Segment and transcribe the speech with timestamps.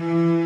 [0.00, 0.39] Sehr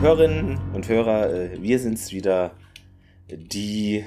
[0.00, 2.52] Hörerinnen und Hörer, äh, wir sind's wieder,
[3.28, 4.02] die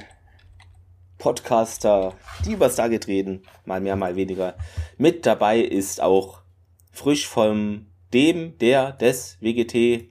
[1.19, 4.55] Podcaster, die über Stargate reden, mal mehr, mal weniger.
[4.97, 6.41] Mit dabei ist auch
[6.91, 10.09] frisch vom dem, der, des WGT,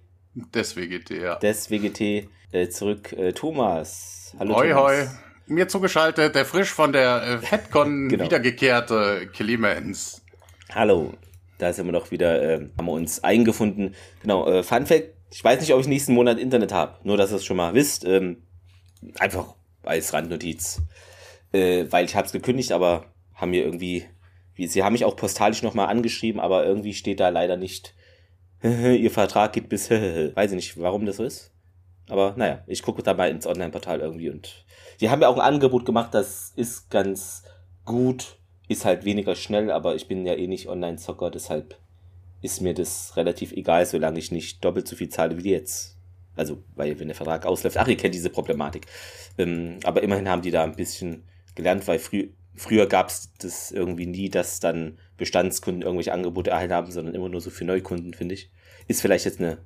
[0.54, 1.34] Des WGT, ja.
[1.36, 4.34] des WGT äh, zurück äh, Thomas.
[4.38, 4.82] Hallo hoi, Thomas.
[4.84, 5.08] hoi.
[5.48, 8.24] Mir zugeschaltet, der frisch von der äh, FedCon Genau.
[8.24, 10.22] wiedergekehrte Clemens.
[10.72, 11.14] Hallo,
[11.58, 13.96] da sind wir doch wieder, äh, haben wir uns eingefunden.
[14.22, 17.32] Genau, äh, Fun Fact, ich weiß nicht, ob ich nächsten Monat Internet habe, nur dass
[17.32, 18.04] ihr es schon mal wisst.
[18.04, 18.42] Ähm,
[19.18, 20.82] einfach als Randnotiz.
[21.52, 24.04] Äh, weil ich habe es gekündigt, aber haben mir irgendwie,
[24.54, 27.94] wie, sie haben mich auch postalisch nochmal angeschrieben, aber irgendwie steht da leider nicht,
[28.62, 31.50] ihr Vertrag geht bis, weiß ich nicht, warum das so ist.
[32.08, 34.66] Aber naja, ich gucke da mal ins Online-Portal irgendwie und
[35.00, 37.44] die haben ja auch ein Angebot gemacht, das ist ganz
[37.84, 41.76] gut, ist halt weniger schnell, aber ich bin ja eh nicht Online-Zocker, deshalb
[42.42, 45.96] ist mir das relativ egal, solange ich nicht doppelt so viel zahle wie jetzt.
[46.36, 48.86] Also, weil wenn der Vertrag ausläuft, ach, ihr kennt diese Problematik.
[49.38, 53.70] Ähm, aber immerhin haben die da ein bisschen gelernt, weil frü früher gab es das
[53.70, 58.12] irgendwie nie, dass dann Bestandskunden irgendwelche Angebote erhalten haben, sondern immer nur so für Neukunden,
[58.12, 58.50] finde ich.
[58.88, 59.58] Ist vielleicht jetzt eine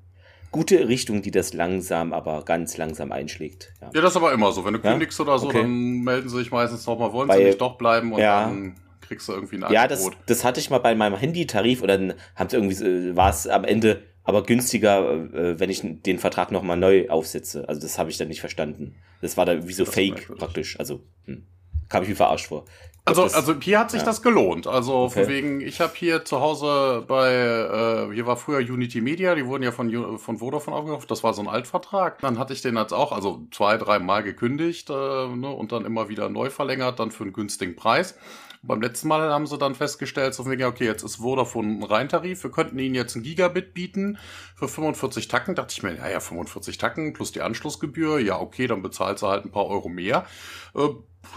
[0.53, 3.73] gute Richtung, die das langsam, aber ganz langsam einschlägt.
[3.81, 3.91] Ja.
[3.93, 4.65] Ja, das ist aber immer so.
[4.65, 4.91] Wenn du Ja?
[4.93, 5.63] kündigst oder so, Okay.
[5.63, 8.45] dann melden sie sich meistens nochmal, wollen Weil- sie nicht doch bleiben und Ja.
[8.45, 10.17] dann kriegst du irgendwie ein Ja, das, Angebot.
[10.27, 13.47] das hatte ich mal bei meinem Handytarif und dann haben sie irgendwie, so- war es
[13.47, 17.69] am Ende aber günstiger, äh, wenn ich den Vertrag nochmal neu aufsetze.
[17.69, 18.97] Also das habe ich dann nicht verstanden.
[19.21, 20.79] Das war dann wie so Das fake praktisch.
[20.81, 21.47] Also hm,
[21.89, 22.65] kam ich mir verarscht vor.
[23.07, 24.05] Also, also hier hat sich ja.
[24.07, 24.67] das gelohnt.
[24.67, 25.31] Also von Okay.
[25.33, 29.63] wegen, ich habe hier zu Hause bei, äh, hier war früher Unity Media, die wurden
[29.63, 32.19] ja von, von Vodafone aufgekauft, das war so ein Altvertrag.
[32.21, 35.85] Dann hatte ich den jetzt auch, also zwei, drei Mal gekündigt äh, ne, und dann
[35.85, 38.17] immer wieder neu verlängert, dann für einen günstigen Preis.
[38.63, 41.83] Beim letzten Mal haben sie dann festgestellt, so von wegen, okay, jetzt ist Vodafone ein
[41.85, 44.19] Reintarif, wir könnten ihnen jetzt ein Gigabit bieten
[44.57, 45.55] für 45 Tacken.
[45.55, 49.29] Dachte ich mir, ja, ja, 45 Tacken plus die Anschlussgebühr, ja, okay, dann bezahlst du
[49.29, 50.27] halt ein paar Euro mehr.
[50.75, 50.89] Äh,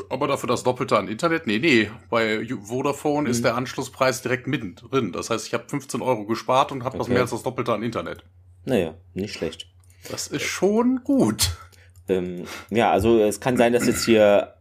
[0.10, 1.48] aber dafür das Doppelte an Internet?
[1.48, 1.90] Nee, nee.
[2.10, 3.32] Bei Vodafone Mhm.
[3.32, 5.12] ist der Anschlusspreis direkt mittendrin.
[5.12, 7.14] Das heißt, ich habe 15 Euro gespart und habe das Okay.
[7.14, 8.24] mehr als das Doppelte an Internet.
[8.66, 9.68] naja, nicht schlecht.
[10.12, 11.52] Das ist schon gut.
[12.08, 14.54] Ähm, ja, also es kann sein, dass jetzt hier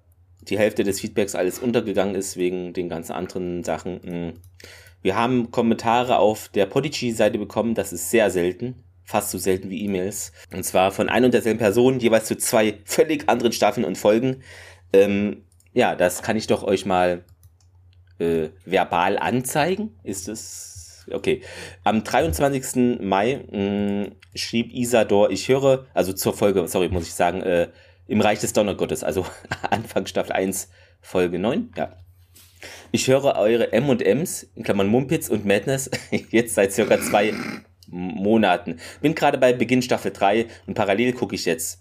[0.43, 3.95] die Hälfte des Feedbacks alles untergegangen ist wegen den ganzen anderen Sachen.
[3.97, 4.41] Mm.
[5.03, 9.83] Wir haben Kommentare auf der Podigy-Seite bekommen, das ist sehr selten, fast so selten wie
[9.85, 10.33] E-Mails.
[10.53, 14.43] Und zwar von ein und derselben Person, jeweils zu zwei völlig anderen Staffeln und Folgen.
[14.93, 17.25] Ähm, ja, das kann ich doch euch mal
[18.19, 19.99] äh, verbal anzeigen.
[20.03, 21.43] Ist es okay?
[21.85, 23.01] Am 23.
[23.01, 27.69] Mai mh, schrieb Isador, ich höre, also zur Folge, sorry, muss ich sagen, äh,
[28.07, 29.27] im Reich des Donnergottes, also
[29.71, 31.97] Anfang Staffel 1, Folge 9, ja.
[32.91, 35.91] Ich höre eure M&Ms, in Klammern Mumpitz und Madness,
[36.31, 37.33] jetzt seit circa zwei
[37.87, 38.81] Monaten.
[39.01, 41.81] Bin gerade bei Beginn Staffel 3 und parallel gucke ich jetzt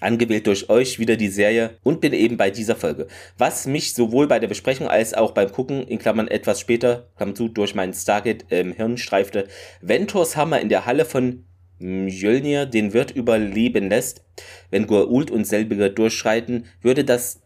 [0.00, 3.06] angewählt durch euch wieder die Serie und bin eben bei dieser Folge.
[3.38, 7.34] Was mich sowohl bei der Besprechung als auch beim Gucken, in Klammern etwas später, Klammer
[7.34, 9.48] zu, durch meinen Stargate ähm, Hirn streifte,
[9.80, 11.44] Ventors Hammer in der Halle von
[11.78, 14.24] Mjölnir den Wirt überleben lässt,
[14.70, 17.40] wenn Goa'uld und selbiger durchschreiten, würde das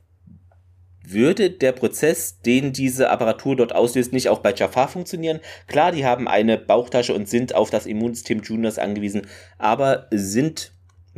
[1.11, 5.41] würde der Prozess, den diese Apparatur dort auslöst, nicht auch bei Jafar funktionieren?
[5.67, 9.23] Klar, die haben eine Bauchtasche und sind auf das Immunsystem Juniors angewiesen,
[9.57, 10.73] aber sind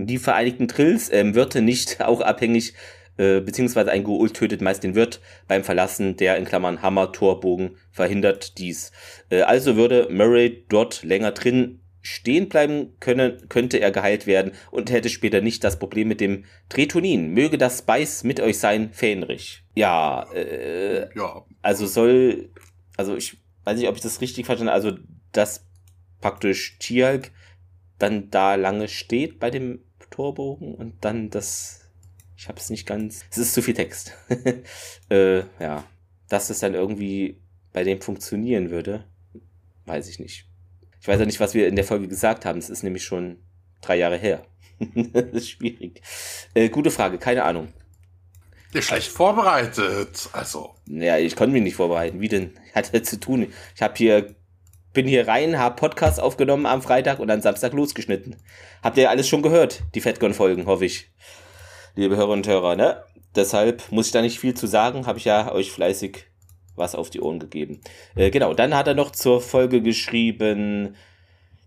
[0.07, 2.75] die Vereinigten Trills ähm, Wirte nicht auch abhängig,
[3.17, 7.77] äh, beziehungsweise ein Goa'uld tötet meist den Wirt beim Verlassen, der in Klammern Hammer, Torbogen
[7.91, 8.93] verhindert dies.
[9.31, 14.91] Äh, also würde Murray dort länger drin stehen bleiben können, könnte er geheilt werden und
[14.91, 17.35] hätte später nicht das Problem mit dem Tretonin.
[17.35, 19.63] Möge das Spice mit euch sein, Fähnrich.
[19.75, 21.45] Ja, äh, Ja.
[21.61, 22.51] also soll,
[22.97, 24.99] also ich weiß nicht, ob ich das richtig verstanden habe, also
[25.33, 25.67] dass
[26.21, 27.33] praktisch Tialk
[27.99, 29.81] dann da lange steht bei dem
[30.11, 31.89] Torbogen und dann das,
[32.37, 34.13] ich habe es nicht ganz, es ist zu viel Text.
[35.11, 35.85] äh, ja,
[36.29, 37.41] dass es dann irgendwie
[37.73, 39.05] bei dem funktionieren würde.
[39.87, 40.47] weiß ich nicht.
[41.01, 42.59] Ich weiß ja nicht, was wir in der Folge gesagt haben.
[42.59, 43.39] Es ist nämlich schon
[43.81, 44.45] drei Jahre her.
[45.13, 46.03] das ist schwierig.
[46.55, 47.73] Äh, gute Frage, keine Ahnung.
[48.73, 50.77] Ihr schlecht vorbereitet, also.
[50.87, 52.21] Ja, ich konnte mich nicht vorbereiten.
[52.21, 52.53] Wie denn?
[52.71, 53.53] Ich hatte zu tun.
[53.75, 54.37] Ich habe hier,
[54.93, 58.37] bin hier rein, habe Podcast aufgenommen am Freitag und dann Samstag losgeschnitten.
[58.83, 59.83] Habt ihr alles schon gehört?
[59.95, 61.11] Die Fatgon-Folgen, hoffe ich.
[61.95, 63.03] Liebe Hörer und Hörer, ne?
[63.35, 65.07] Deshalb muss ich da nicht viel zu sagen.
[65.07, 66.27] Habe ich ja euch fleißig
[66.77, 67.81] was auf die Ohren gegeben.
[68.17, 70.97] Äh, genau, dann hat er noch zur Folge geschrieben,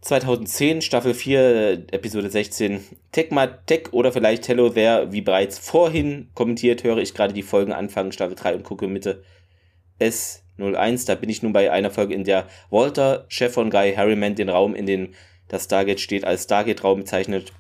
[0.02, 2.84] 2010, Staffel 4, Episode 16,
[3.14, 7.72] Tecma Tech oder vielleicht Hello There, wie bereits vorhin kommentiert, höre ich gerade die Folgen
[7.72, 9.24] anfangen, Staffel 3 und gucke Mitte
[10.58, 11.08] S01.
[11.08, 14.50] Da bin ich nun bei einer Folge, in der Walter, Chef von Guy Harriman, den
[14.50, 15.14] Raum, in dem
[15.48, 17.54] das Stargate steht, als Stargate-Raum bezeichnet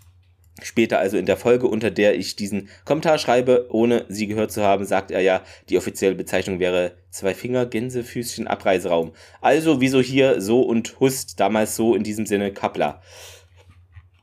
[0.61, 4.61] Später also in der Folge, unter der ich diesen Kommentar schreibe, ohne sie gehört zu
[4.61, 9.13] haben, sagt er ja, die offizielle Bezeichnung wäre zwei Finger, Gänsefüßchen, Abreiseraum.
[9.41, 13.01] Also wieso hier so und Hust, damals so in diesem Sinne Kappler.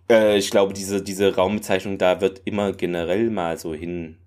[0.09, 4.19] Äh, ich glaube, diese, diese Raumbezeichnung, da wird immer generell mal so hin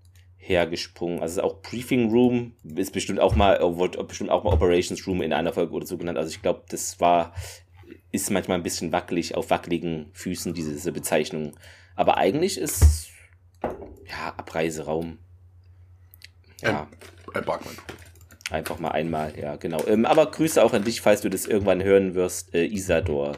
[0.45, 1.21] hergesprungen.
[1.21, 5.33] Also auch Briefing Room ist bestimmt auch mal, wird bestimmt auch mal Operations Room in
[5.33, 6.17] einer Folge oder so genannt.
[6.17, 7.33] Also ich glaube, das war,
[8.11, 11.53] ist manchmal ein bisschen wackelig, auf wackeligen Füßen, diese Bezeichnung.
[11.95, 13.07] Aber eigentlich ist
[14.05, 15.19] ja Abreiseraum.
[16.61, 16.87] Ja.
[17.33, 17.77] Embarkment.
[18.51, 19.83] Einfach mal einmal, ja, genau.
[19.87, 23.37] Ähm, aber Grüße auch an dich, falls du das irgendwann hören wirst, äh, Isador.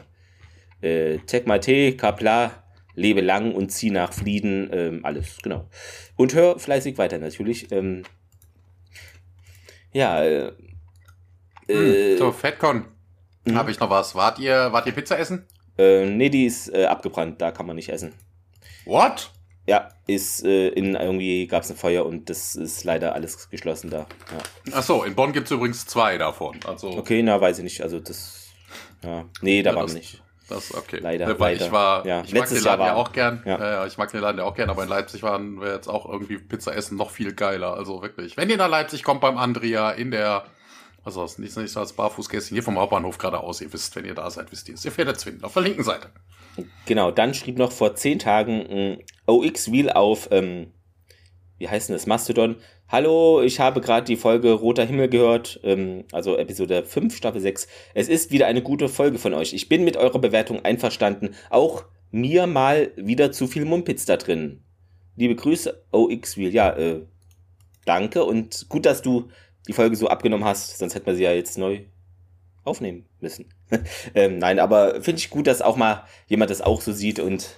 [0.82, 2.64] Äh, Tekmate, Kapla,
[2.96, 5.68] lebe lang und zieh nach Flieden, ähm, alles, genau.
[6.16, 7.70] Und hör fleißig weiter natürlich.
[7.70, 8.02] Ähm,
[9.92, 10.52] ja, äh,
[11.68, 12.86] hm, so, Fatcon.
[13.46, 13.54] Hm?
[13.54, 14.14] Habe ich noch was?
[14.14, 15.46] Wart ihr, wart ihr Pizza essen?
[15.78, 18.14] Äh, nee, die ist äh, abgebrannt, da kann man nicht essen.
[18.86, 19.30] What?
[19.66, 23.90] Ja, ist äh, in irgendwie gab es ein Feuer und das ist leider alles geschlossen
[23.90, 23.98] da.
[23.98, 24.74] Ja.
[24.74, 26.60] Ach so, in Bonn gibt es übrigens zwei davon.
[26.64, 27.82] Also okay, na weiß ich nicht.
[27.82, 28.50] Also das,
[29.02, 30.22] ja, nee, da ja, war nicht.
[30.48, 31.00] Das okay.
[31.00, 31.66] Leider, Weil leider.
[31.66, 32.22] Ich war, ja.
[32.22, 33.42] ich mag Letztes den Laden ja auch gern.
[33.44, 33.84] Ja.
[33.84, 36.08] Äh, ich mag den Laden ja auch gern, aber in Leipzig waren wir jetzt auch
[36.08, 37.74] irgendwie Pizza essen noch viel geiler.
[37.74, 38.36] Also wirklich.
[38.36, 40.44] Wenn ihr nach Leipzig kommt beim Andrea in der
[41.06, 43.60] also das nicht, nicht so als Barfußgäste hier vom Hauptbahnhof geradeaus.
[43.60, 44.84] Ihr wisst, wenn ihr da seid, wisst ihr es.
[44.84, 46.10] Ihr fährt jetzt auf der linken Seite.
[46.84, 50.72] Genau, dann schrieb noch vor zehn Tagen ein OX-Wheel auf, ähm,
[51.58, 52.56] wie heißt denn das, Mastodon.
[52.88, 57.66] Hallo, ich habe gerade die Folge Roter Himmel gehört, ähm, also Episode 5, Staffel 6.
[57.94, 59.54] Es ist wieder eine gute Folge von euch.
[59.54, 61.34] Ich bin mit eurer Bewertung einverstanden.
[61.50, 64.62] Auch mir mal wieder zu viel Mumpitz da drin.
[65.16, 66.54] Liebe Grüße, OX-Wheel.
[66.54, 67.02] Ja, äh,
[67.86, 69.30] danke und gut, dass du
[69.66, 71.80] die Folge so abgenommen hast, sonst hätten wir sie ja jetzt neu
[72.62, 73.48] aufnehmen müssen.
[74.14, 77.48] ähm, nein, aber finde ich gut, dass auch mal jemand das auch so sieht und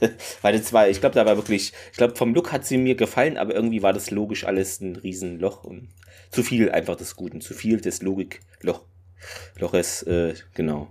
[0.42, 2.94] weil das war, ich glaube, da war wirklich, ich glaube, vom Look hat sie mir
[2.94, 5.88] gefallen, aber irgendwie war das logisch alles ein Riesenloch und
[6.30, 8.82] zu viel einfach des Guten, zu viel des Logikloch,
[9.58, 10.88] Loches, äh, genau.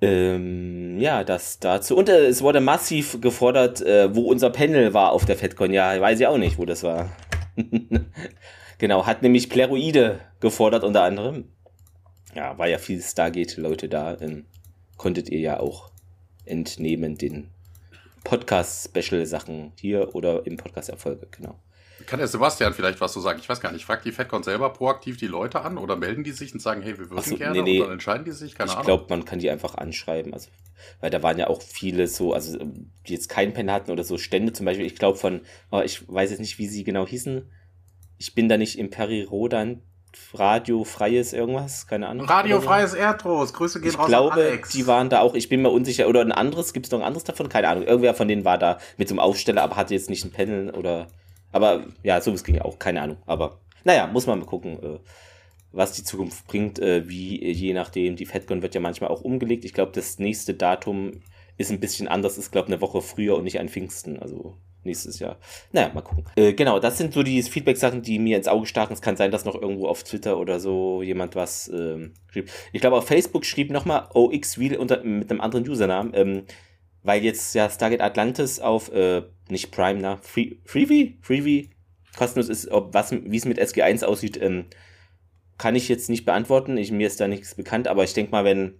[0.00, 1.96] Ähm, ja, das dazu.
[1.96, 5.72] Und äh, es wurde massiv gefordert, äh, wo unser Panel war auf der FedCon.
[5.72, 7.10] Ja, weiß ich auch nicht, wo das war.
[8.78, 11.46] Genau, hat nämlich Pleroide gefordert unter anderem.
[12.34, 14.16] Ja, war ja viel Stargate-Leute da.
[14.20, 14.46] Ähm,
[14.96, 15.90] konntet ihr ja auch
[16.44, 17.50] entnehmen den
[18.24, 21.58] Podcast-Special-Sachen hier oder im Podcast-Erfolge, genau.
[22.06, 23.38] Kann der Sebastian vielleicht was so sagen?
[23.40, 23.84] Ich weiß gar nicht.
[23.84, 26.98] Fragt die FedCon selber proaktiv die Leute an oder melden die sich und sagen, hey,
[26.98, 27.80] wir würden so, gerne nee, nee.
[27.80, 28.54] und dann entscheiden die sich?
[28.54, 30.32] Keine ich glaube, man kann die einfach anschreiben.
[30.32, 30.48] Also,
[31.00, 34.16] weil da waren ja auch viele so, also die jetzt keinen Pen hatten oder so
[34.16, 34.86] Stände zum Beispiel.
[34.86, 37.50] Ich glaube von, oh, ich weiß jetzt nicht, wie sie genau hießen
[38.18, 39.82] ich bin da nicht im Peri-Rodan Radio
[40.84, 42.26] freies irgendwas, keine Ahnung.
[42.26, 44.70] Radio freies Erdros, Grüße gehen ich raus glaube, Alex.
[44.70, 47.04] die waren da auch, ich bin mir unsicher, oder ein anderes, gibt es noch ein
[47.04, 47.48] anderes davon?
[47.48, 47.84] Keine Ahnung.
[47.84, 50.70] Irgendwer von denen war da mit so einem Aufsteller, aber hatte jetzt nicht ein Panel
[50.70, 51.08] oder,
[51.52, 53.18] aber ja, sowas ging auch, keine Ahnung.
[53.26, 54.98] Aber naja, muss man mal gucken, äh,
[55.72, 58.16] was die Zukunft bringt, äh, wie je nachdem.
[58.16, 59.64] Die FedCon wird ja manchmal auch umgelegt.
[59.64, 61.22] Ich glaube, das nächste Datum
[61.56, 64.56] ist ein bisschen anders, ist glaube eine Woche früher und nicht an Pfingsten, also
[64.88, 65.38] nächstes Jahr.
[65.72, 66.24] Naja, mal gucken.
[66.36, 68.92] Äh, genau, das sind so die Feedback-Sachen, die mir ins Auge stachen.
[68.92, 72.50] Es kann sein, dass noch irgendwo auf Twitter oder so jemand was ähm, schrieb.
[72.72, 76.42] Ich glaube, auf Facebook schrieb nochmal OXWheel unter, mit einem anderen Usernamen, ähm,
[77.02, 81.18] weil jetzt ja Stargate Atlantis auf, äh, nicht Prime, na, Free, Freebie?
[81.22, 81.70] Freebie
[82.16, 84.66] kostenlos ist, ob was, wie es mit SG1 aussieht, ähm,
[85.56, 86.76] kann ich jetzt nicht beantworten.
[86.76, 88.74] Ich, mir ist da nichts bekannt, aber ich denke mal, wenn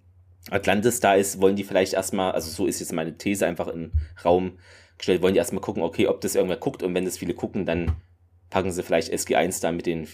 [0.51, 3.93] Atlantis da ist, wollen die vielleicht erstmal, also so ist jetzt meine These einfach im
[4.25, 4.59] Raum,
[4.99, 7.67] gestellt, wollen die erstmal gucken, okay, ob das irgendwer guckt und wenn das viele gucken,
[7.67, 7.97] dann
[8.51, 10.09] packen sie vielleicht SG1 da mit den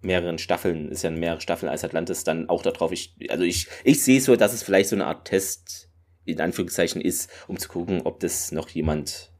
[0.00, 2.92] mehreren Staffeln, ist ja mehrere Staffeln als Atlantis, dann auch darauf.
[2.92, 5.88] Ich, also ich, ich sehe so, dass es vielleicht so eine Art Test
[6.24, 9.32] in Anführungszeichen ist, um zu gucken, ob das noch jemand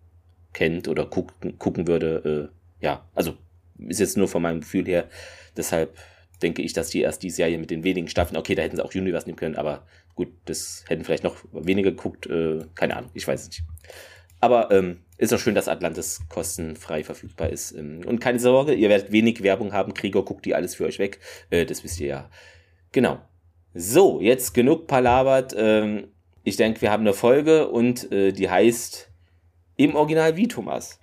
[0.52, 2.50] kennt oder gucken, gucken würde.
[2.80, 3.36] Äh, ja, also
[3.78, 5.08] ist jetzt nur von meinem Gefühl her.
[5.56, 5.96] Deshalb
[6.42, 8.84] denke ich, dass die erst die Serie mit den wenigen Staffeln, okay, da hätten sie
[8.84, 13.10] auch Universe nehmen können, aber gut, das hätten vielleicht noch weniger geguckt, äh, keine Ahnung,
[13.14, 13.62] ich weiß es nicht.
[14.44, 17.72] Aber ähm, ist auch schön, dass Atlantis kostenfrei verfügbar ist.
[17.72, 19.94] Ähm, und keine Sorge, ihr werdet wenig Werbung haben.
[19.94, 21.18] Krieger guckt die alles für euch weg.
[21.48, 22.30] Äh, das wisst ihr ja.
[22.92, 23.22] Genau.
[23.72, 25.54] So, jetzt genug palabert.
[25.56, 26.08] Ähm,
[26.42, 29.10] ich denke, wir haben eine Folge und äh, die heißt
[29.76, 31.00] im Original wie, Thomas?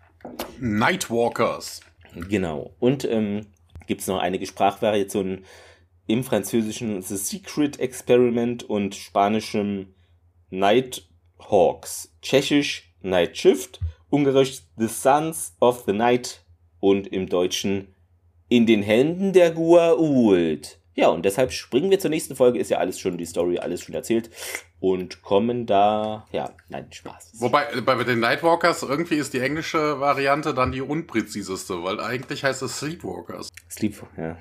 [0.59, 1.81] Nightwalkers.
[2.29, 2.75] Genau.
[2.79, 3.47] Und ähm,
[3.87, 5.45] gibt es noch einige Sprachvariationen
[6.05, 9.95] im französischen The Secret Experiment und spanischem
[10.51, 13.79] Nighthawks, tschechisch Night Shift,
[14.09, 16.43] ungarisch The Sons of the Night
[16.79, 17.93] und im Deutschen
[18.49, 20.77] In den Händen der Gua'uld.
[20.93, 22.59] Ja, und deshalb springen wir zur nächsten Folge.
[22.59, 24.29] Ist ja alles schon die Story, alles schon erzählt.
[24.79, 27.33] Und kommen da, ja, nein, Spaß.
[27.35, 32.61] Wobei, bei den Nightwalkers, irgendwie ist die englische Variante dann die unpräziseste, weil eigentlich heißt
[32.63, 33.49] es Sleepwalkers.
[33.69, 34.37] Sleep, ja.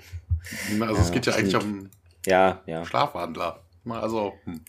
[0.81, 1.91] Also ja, es geht ja eigentlich um
[2.27, 2.85] ja, ja.
[2.85, 3.63] Schlafwandler.
[3.89, 4.61] Also, hm.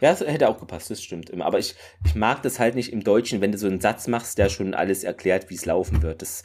[0.00, 1.46] Ja, das hätte auch gepasst, das stimmt immer.
[1.46, 1.74] Aber ich,
[2.04, 4.74] ich mag das halt nicht im Deutschen, wenn du so einen Satz machst, der schon
[4.74, 6.22] alles erklärt, wie es laufen wird.
[6.22, 6.42] Das,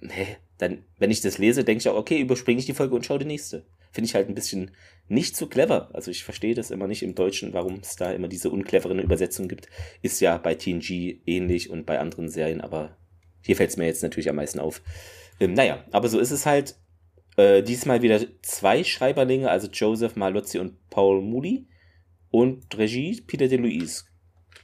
[0.00, 3.04] nee, dann, wenn ich das lese, denke ich auch, okay, überspringe ich die Folge und
[3.04, 3.64] schaue die nächste.
[3.92, 4.70] Finde ich halt ein bisschen
[5.08, 5.90] nicht so clever.
[5.92, 9.48] Also ich verstehe das immer nicht im Deutschen, warum es da immer diese uncleveren Übersetzungen
[9.48, 9.68] gibt.
[10.02, 12.96] Ist ja bei TNG ähnlich und bei anderen Serien, aber
[13.42, 14.82] hier fällt es mir jetzt natürlich am meisten auf.
[15.40, 16.76] Ähm, naja, aber so ist es halt.
[17.36, 21.68] Äh, diesmal wieder zwei Schreiberlinge, also Joseph Malozzi und Paul Moody.
[22.30, 24.06] Und Regie Peter de Luis.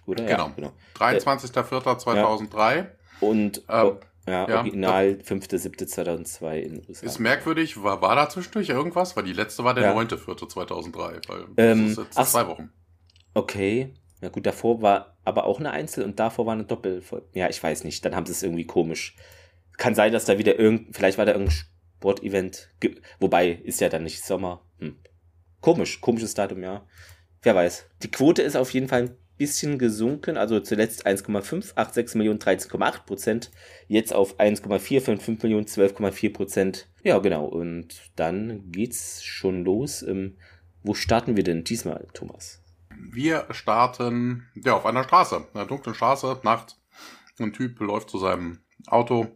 [0.07, 0.25] Oder?
[0.25, 0.47] Genau.
[0.47, 0.73] Ja, genau.
[0.99, 2.77] 23.04.2003.
[2.77, 2.87] Ja.
[3.21, 7.07] Und ähm, ja, ja, Original 5.7.2002 in USA.
[7.07, 9.17] Ist merkwürdig, war, war da zwischendurch irgendwas?
[9.17, 9.95] Weil die letzte war der ja.
[9.95, 12.71] 9.4.2003, weil ähm, das ist jetzt ach, zwei Wochen.
[13.35, 13.95] Okay.
[14.21, 17.27] Ja gut, davor war aber auch eine Einzel- und davor war eine Doppelfolge.
[17.35, 19.15] Ja, ich weiß nicht, dann haben sie es irgendwie komisch.
[19.77, 21.55] Kann sein, dass da wieder irgend, vielleicht war da irgendein
[21.99, 22.71] Sportevent,
[23.21, 24.65] wobei ist ja dann nicht Sommer.
[24.79, 24.97] Hm.
[25.61, 26.87] Komisch, komisches Datum, ja.
[27.47, 27.87] Wer weiß.
[28.03, 33.53] Die Quote ist auf jeden Fall ein bisschen gesunken, also zuletzt 1,586 Millionen, 13,8 Prozent,
[33.87, 36.89] jetzt auf 1,455 Millionen, 12,4 Prozent.
[37.05, 37.45] Ja, genau.
[37.45, 40.05] Und dann geht's schon los.
[40.83, 42.65] Wo starten wir denn diesmal, Thomas?
[42.99, 46.81] Wir starten ja auf einer Straße, einer dunklen Straße, Nacht.
[47.39, 49.29] Ein Typ läuft zu seinem Auto,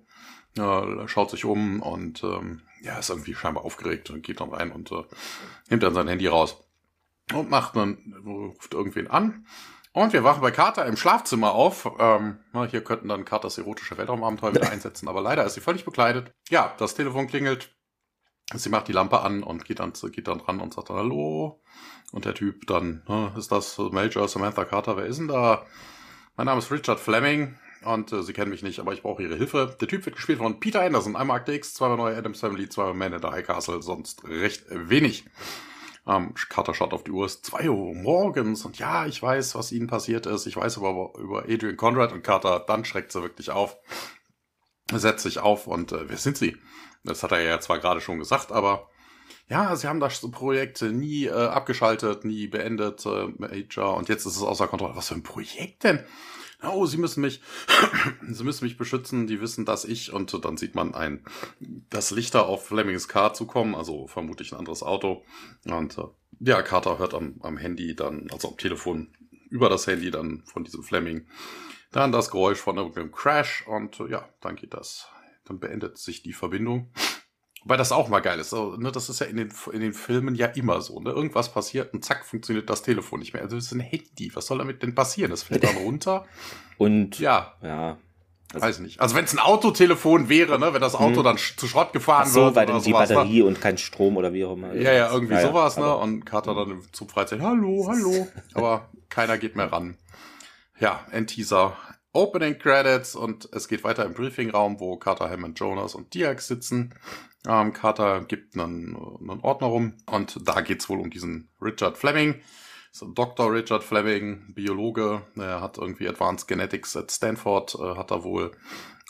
[0.58, 4.72] äh, schaut sich um und ähm, ja, ist irgendwie scheinbar aufgeregt und geht dann rein
[4.72, 5.04] und äh,
[5.68, 6.66] nimmt dann sein Handy raus
[7.32, 9.46] und macht dann, ruft irgendwen an
[9.92, 11.90] und wir wachen bei Carter im Schlafzimmer auf.
[11.98, 12.38] Ähm,
[12.70, 16.32] hier könnten dann Carters erotische Weltraumabenteuer wieder einsetzen, aber leider ist sie völlig bekleidet.
[16.48, 17.74] Ja, das Telefon klingelt.
[18.54, 21.60] Sie macht die Lampe an und geht dann, geht dann dran und sagt dann Hallo.
[22.12, 23.02] Und der Typ dann,
[23.36, 24.96] ist das Major Samantha Carter?
[24.96, 25.64] Wer ist denn da?
[26.36, 29.36] Mein Name ist Richard Fleming und äh, Sie kennen mich nicht, aber ich brauche Ihre
[29.36, 29.76] Hilfe.
[29.80, 32.94] Der Typ wird gespielt von Peter Anderson, einmal Act X, zweimal neue Adams Family, zweimal
[32.94, 35.24] Man in the High Castle, sonst recht wenig.
[36.06, 39.54] Ähm, Carter schaut auf die Uhr, es ist 2 Uhr morgens und ja, ich weiß,
[39.54, 40.46] was ihnen passiert ist.
[40.46, 43.76] Ich weiß aber über Adrian Conrad und Carter, dann schreckt sie wirklich auf,
[44.92, 46.56] setzt sich auf und äh, wer sind sie?
[47.04, 48.88] Das hat er ja zwar gerade schon gesagt, aber
[49.48, 54.36] ja, sie haben das Projekt nie äh, abgeschaltet, nie beendet, äh, Major, und jetzt ist
[54.36, 54.96] es außer Kontrolle.
[54.96, 56.04] Was für ein Projekt denn?
[56.62, 57.40] Oh, sie müssen mich,
[58.28, 61.24] sie müssen mich beschützen, die wissen, dass ich, und dann sieht man ein,
[61.90, 65.24] das Lichter auf Flemings Car zukommen, also vermutlich ein anderes Auto.
[65.64, 66.04] Und äh,
[66.40, 69.08] ja, Carter hört am, am Handy dann, also am Telefon,
[69.50, 71.26] über das Handy dann von diesem Fleming,
[71.92, 75.08] dann das Geräusch von irgendeinem Crash und äh, ja, dann geht das,
[75.44, 76.92] dann beendet sich die Verbindung.
[77.64, 78.50] Weil das auch mal geil ist.
[78.50, 80.98] So, ne, das ist ja in den, in den Filmen ja immer so.
[81.00, 81.10] Ne?
[81.10, 83.42] Irgendwas passiert und zack, funktioniert das Telefon nicht mehr.
[83.42, 84.30] Also das ist ein Handy.
[84.34, 85.30] Was soll damit denn passieren?
[85.30, 86.26] Das fällt dann runter.
[86.78, 87.54] Und ja.
[87.62, 87.98] ja.
[88.54, 89.00] Also, Weiß nicht.
[89.00, 91.24] Also wenn es ein Autotelefon wäre, ne, wenn das Auto hm.
[91.24, 92.56] dann zu Schrott gefahren Ach so, wird.
[92.56, 92.98] weil dann die ne?
[92.98, 93.44] Batterie ne?
[93.44, 94.74] und kein Strom oder wie auch immer.
[94.74, 95.94] Ja, ja, irgendwie ja, sowas, ne?
[95.94, 98.26] Und Carter dann zum Freizeit, hallo, hallo.
[98.54, 99.96] Aber keiner geht mehr ran.
[100.80, 101.76] Ja, Endteaser.
[102.12, 106.92] Opening Credits und es geht weiter im Briefingraum, wo Carter, Hammond, Jonas und Diak sitzen.
[107.46, 112.40] Ähm, Carter gibt einen, einen Ordner rum und da geht's wohl um diesen Richard Fleming.
[112.92, 113.52] So Dr.
[113.52, 118.52] Richard Fleming, Biologe, er hat irgendwie Advanced Genetics at Stanford, äh, hat er wohl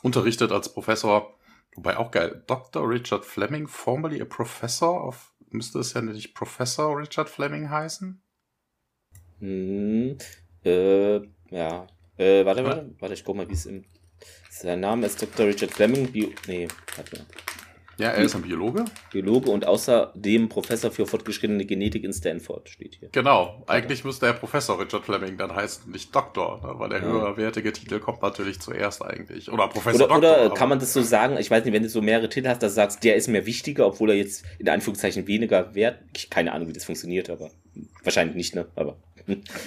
[0.02, 1.34] unterrichtet als Professor.
[1.74, 2.88] Wobei auch geil, Dr.
[2.88, 8.22] Richard Fleming, formerly a professor of, müsste es ja nicht Professor Richard Fleming heißen?
[9.38, 10.18] Hm,
[10.64, 11.20] äh,
[11.50, 11.86] ja.
[12.16, 13.84] Äh, warte, warte, warte, ich guck mal, wie es im.
[14.50, 15.46] Sein Name ist Dr.
[15.46, 16.28] Richard Fleming, Bio.
[16.46, 17.26] Nee, warte mal.
[18.00, 18.86] Ja, er ist ein Biologe.
[19.12, 23.10] Biologe und außerdem Professor für fortgeschrittene Genetik in Stanford steht hier.
[23.12, 23.62] Genau.
[23.66, 26.78] Eigentlich müsste er Professor Richard Fleming dann heißen, nicht Doktor, ne?
[26.78, 27.04] weil der ja.
[27.04, 29.52] höherwertige Titel kommt natürlich zuerst eigentlich.
[29.52, 30.46] Oder Professor oder, Doktor.
[30.46, 31.36] Oder kann man das so sagen?
[31.38, 33.44] Ich weiß nicht, wenn du so mehrere Titel hast, dass du sagst, der ist mir
[33.44, 35.98] wichtiger, obwohl er jetzt in Anführungszeichen weniger wert.
[36.16, 37.50] Ich keine Ahnung, wie das funktioniert, aber
[38.02, 38.66] wahrscheinlich nicht, ne?
[38.76, 38.96] Aber.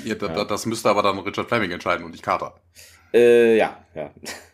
[0.03, 0.43] Ja, ja.
[0.43, 2.55] das müsste aber dann Richard Fleming entscheiden und nicht Carter.
[3.13, 4.11] Äh, ja, ja.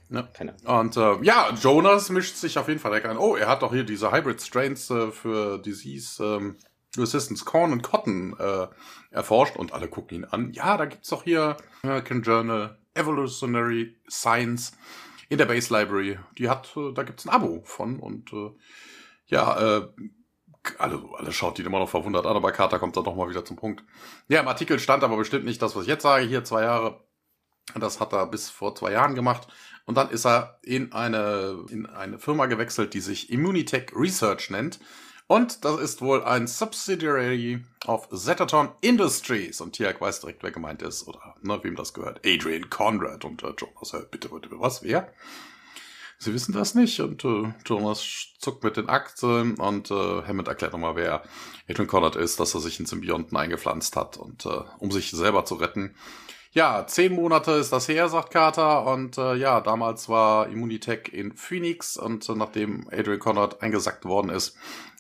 [0.10, 0.28] Ne?
[0.34, 3.18] Keine Und äh, ja, Jonas mischt sich auf jeden Fall direkt ein.
[3.18, 6.58] Oh, er hat doch hier diese Hybrid Strains äh, für Disease ähm,
[6.98, 8.68] Resistance Corn und Cotton äh,
[9.12, 10.52] erforscht und alle gucken ihn an.
[10.54, 14.72] Ja, da gibt's doch hier American Journal Evolutionary Science
[15.30, 16.18] in der Base Library.
[16.40, 18.50] Die hat, äh, da gibt's ein Abo von und äh,
[19.28, 19.88] ja, äh,
[20.80, 23.46] alle, alle schaut ihn immer noch verwundert an, aber Carter kommt dann doch mal wieder
[23.46, 23.84] zum Punkt.
[24.28, 26.26] Ja, im Artikel stand aber bestimmt nicht das, was ich jetzt sage.
[26.26, 27.04] Hier zwei Jahre.
[27.76, 29.48] Das hat er bis vor zwei Jahren gemacht.
[29.90, 34.80] Und dann ist er in eine, in eine Firma gewechselt, die sich Immunitech Research nennt.
[35.26, 39.62] Und das ist wohl ein Subsidiary of Zetaton Industries.
[39.62, 42.20] Und Tiag weiß direkt, wer gemeint ist oder ne, wem das gehört.
[42.24, 45.12] Adrian Conrad und äh, Jonas, äh, bitte, bitte, was, wer?
[46.20, 50.74] Sie wissen das nicht und äh, Jonas zuckt mit den Aktien und äh, Hammond erklärt
[50.74, 51.24] nochmal, wer
[51.68, 55.46] Adrian Conrad ist, dass er sich in Symbionten eingepflanzt hat und äh, um sich selber
[55.46, 55.96] zu retten,
[56.52, 58.86] ja, zehn Monate ist das her, sagt Carter.
[58.88, 64.30] Und äh, ja, damals war Immunitech in Phoenix und äh, nachdem Adrian Conrad eingesackt worden
[64.30, 64.58] ist,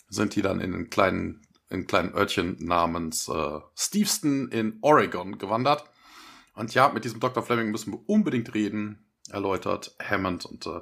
[0.09, 5.37] sind die dann in einen kleinen, in einen kleinen Örtchen namens äh, Steveston in Oregon
[5.37, 5.83] gewandert.
[6.53, 7.41] Und ja, mit diesem Dr.
[7.41, 10.45] Fleming müssen wir unbedingt reden, erläutert Hammond.
[10.45, 10.81] Und äh,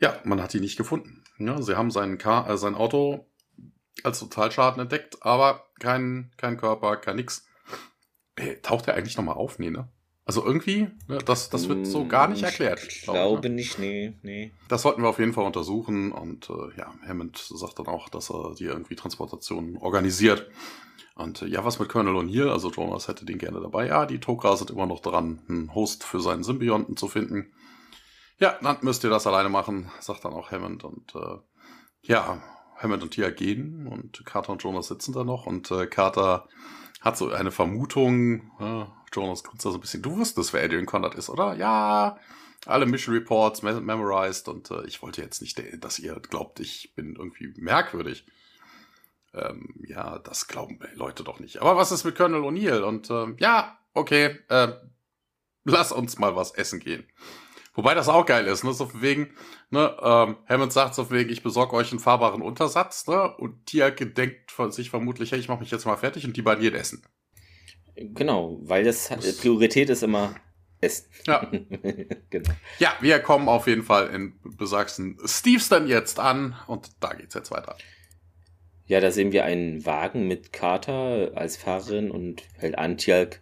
[0.00, 1.22] ja, man hat ihn nicht gefunden.
[1.38, 3.26] Ja, sie haben seinen Car äh, sein Auto
[4.02, 7.46] als Totalschaden entdeckt, aber kein, kein Körper, kein nix.
[8.36, 9.58] Ey, taucht er eigentlich nochmal auf?
[9.58, 9.88] Nee, ne?
[10.24, 12.80] Also irgendwie, ne, das, das wird so gar nicht erklärt.
[12.86, 13.56] Ich glaube ich, ne?
[13.56, 14.52] nicht, nee, nee.
[14.68, 18.30] Das sollten wir auf jeden Fall untersuchen und äh, ja, Hammond sagt dann auch, dass
[18.30, 20.48] er die irgendwie Transportationen organisiert.
[21.16, 22.50] Und äh, ja, was mit Colonel O'Neill?
[22.50, 23.88] Also Jonas hätte den gerne dabei.
[23.88, 27.52] Ja, die Tok'ra sind immer noch dran, einen Host für seinen Symbionten zu finden.
[28.38, 30.84] Ja, dann müsst ihr das alleine machen, sagt dann auch Hammond.
[30.84, 31.38] Und äh,
[32.02, 32.40] ja,
[32.76, 36.48] Hammond und Tia gehen und Carter und Jonas sitzen da noch und äh, Carter
[37.02, 41.14] hat so eine Vermutung, ja, Jonas da so ein bisschen, du wusstest, wer Adrian Conrad
[41.16, 41.54] ist, oder?
[41.56, 42.16] Ja,
[42.64, 47.16] alle Mission Reports memorized und äh, ich wollte jetzt nicht, dass ihr glaubt, ich bin
[47.16, 48.24] irgendwie merkwürdig.
[49.34, 51.60] Ähm, ja, das glauben Leute doch nicht.
[51.60, 52.82] Aber was ist mit Colonel O'Neill?
[52.82, 54.74] Und äh, ja, okay, äh,
[55.64, 57.04] lass uns mal was essen gehen.
[57.74, 58.72] Wobei das auch geil ist, ne?
[58.72, 59.30] So wegen,
[59.70, 63.34] ne, ähm, Hammond sagt so wegen, ich besorge euch einen fahrbaren Untersatz, ne?
[63.36, 66.42] Und Tia gedenkt von sich vermutlich, hey, ich mache mich jetzt mal fertig und die
[66.42, 67.02] beiden gehen essen.
[67.96, 69.08] Genau, weil das
[69.40, 70.34] Priorität ist immer
[70.82, 71.06] Essen.
[71.26, 71.50] Ja.
[72.30, 72.50] genau.
[72.78, 77.34] Ja, wir kommen auf jeden Fall in besagten Steves dann jetzt an und da geht's
[77.34, 77.76] jetzt weiter.
[78.86, 83.40] Ja, da sehen wir einen Wagen mit Carter als Fahrerin und halt Antjalk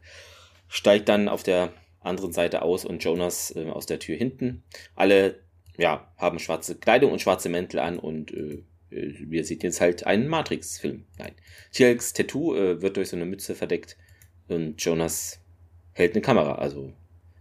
[0.69, 4.63] steigt dann auf der anderen Seite aus und Jonas äh, aus der Tür hinten.
[4.95, 5.41] Alle
[5.77, 10.07] ja, haben schwarze Kleidung und schwarze Mäntel an und äh, äh wir sehen jetzt halt
[10.07, 11.05] einen Matrix-Film.
[11.19, 11.33] Nein.
[11.73, 13.97] Tjalks Tattoo äh, wird durch so eine Mütze verdeckt
[14.49, 15.41] und Jonas
[15.93, 16.57] hält eine Kamera.
[16.57, 16.93] Also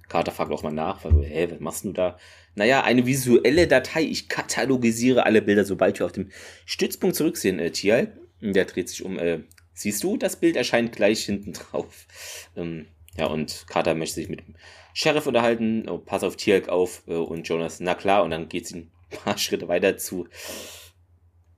[0.07, 2.17] Carter fragt auch mal nach, weil, hä, was machst du da?
[2.55, 4.03] Naja, eine visuelle Datei.
[4.03, 6.31] Ich katalogisiere alle Bilder, sobald wir auf dem
[6.65, 7.59] Stützpunkt zurücksehen.
[7.59, 9.17] Äh, Tial, der dreht sich um.
[9.19, 9.41] Äh,
[9.73, 12.07] siehst du, das Bild erscheint gleich hinten drauf.
[12.55, 14.55] Ähm, ja, und Carter möchte sich mit dem
[14.93, 15.87] Sheriff unterhalten.
[15.89, 17.03] Oh, pass auf Tialk auf.
[17.07, 18.23] Äh, und Jonas, na klar.
[18.23, 20.27] Und dann geht sie ein paar Schritte weiter zu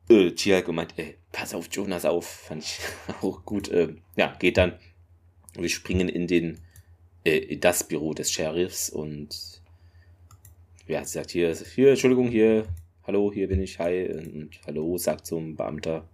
[0.09, 2.25] äh, Tialk und meint, ey, pass auf Jonas auf.
[2.25, 2.79] Fand ich
[3.21, 3.69] auch gut.
[3.69, 4.79] Äh, ja, geht dann.
[5.53, 6.59] Wir springen in den
[7.23, 9.61] äh, in das Büro des Sheriffs und
[10.87, 12.65] ja, sie sagt hier, hier, Entschuldigung, hier,
[13.05, 16.09] hallo, hier bin ich, hi, und hallo, sagt ein Beamter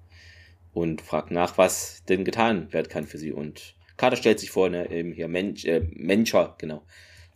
[0.74, 3.32] und fragt nach, was denn getan werden kann für sie.
[3.32, 6.84] Und Carter stellt sich vor, ne, eben hier, Mensch, äh, Mencher, genau.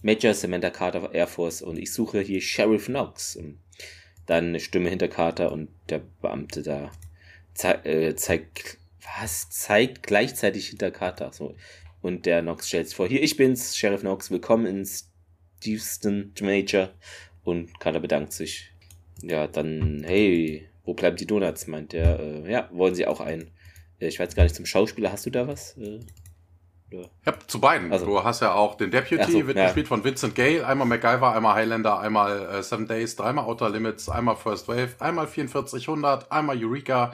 [0.04, 3.36] Major Samantha Carter Air Force und ich suche hier Sheriff Knox.
[3.36, 3.60] Und
[4.26, 6.92] dann eine Stimme hinter Carter und der Beamte da
[7.54, 8.78] zei äh, zeigt,
[9.20, 11.34] was, zeigt gleichzeitig hinter Carter.
[11.34, 11.56] So,
[12.02, 16.90] und der Knox stellt sich vor, hier, ich bin's, Sheriff Knox, willkommen in Steveston, Major.
[17.44, 18.72] Und Carter bedankt sich.
[19.22, 22.20] Ja, dann, hey, wo bleiben die Donuts, meint der.
[22.20, 23.52] Äh, ja, wollen sie auch ein.
[24.00, 25.78] Äh, ich weiß gar nicht, zum Schauspieler, hast du da was?
[25.78, 26.00] Äh,
[26.92, 27.92] ja, zu beiden.
[27.92, 29.66] Also, du hast ja auch den Deputy, so, wird ja.
[29.66, 34.10] gespielt von Vincent Gale, einmal MacGyver, einmal Highlander, einmal äh, Seven Days, dreimal Outer Limits,
[34.10, 37.14] einmal First Wave, einmal 4400, einmal Eureka,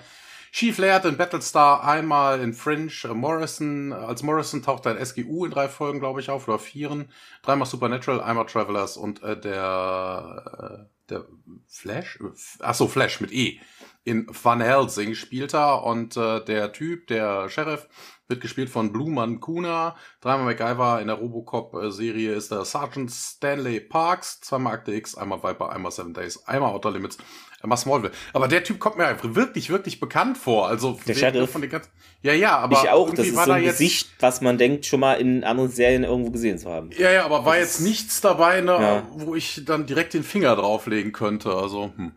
[0.51, 5.51] Chief Laird in Battlestar, einmal in Fringe, äh, Morrison, als Morrison taucht ein SGU in
[5.51, 7.11] drei Folgen, glaube ich, auf, oder vieren.
[7.43, 11.25] Dreimal Supernatural, einmal Travelers und äh, der, äh, der
[11.67, 12.19] Flash?
[12.59, 13.59] Ach so, Flash mit E.
[14.07, 17.89] in Van Helsing spielt er und äh, der Typ, der Sheriff,
[18.29, 19.97] wird gespielt von Blue Kuna.
[20.21, 24.39] Dreimal MacGyver in der Robocop-Serie ist der Sergeant Stanley Parks.
[24.39, 27.17] Zweimal Akte X, einmal Viper, einmal Seven Days, einmal Outer Limits,
[27.61, 28.13] einmal Smallville.
[28.31, 30.69] Aber der Typ kommt mir einfach wirklich, wirklich bekannt vor.
[30.69, 31.51] Also der Sheriff.
[31.51, 31.91] Von den ganzen
[32.21, 33.13] ja, ja, aber ich auch.
[33.13, 36.57] Das ist so ein Gesicht, was man denkt, schon mal in anderen Serien irgendwo gesehen
[36.57, 36.91] zu haben.
[36.97, 39.07] Ja, ja, aber war das jetzt nichts dabei, ne, ja.
[39.11, 41.53] wo ich dann direkt den Finger drauflegen könnte.
[41.53, 42.13] Also, hm.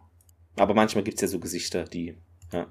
[0.60, 2.16] Aber manchmal gibt's ja so Gesichter, die.
[2.52, 2.66] Ja.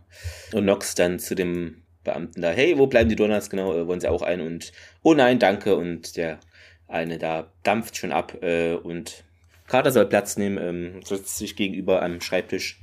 [0.54, 3.49] Und Nox dann zu dem Beamten da, hey, wo bleiben die Donuts?
[3.49, 4.41] Genau, äh, wollen sie auch ein?
[4.41, 4.71] Und
[5.02, 5.75] oh nein, danke.
[5.75, 6.39] Und der
[6.88, 9.23] eine da dampft schon ab äh, und
[9.67, 12.80] Carter soll Platz nehmen, ähm, setzt sich gegenüber am Schreibtisch.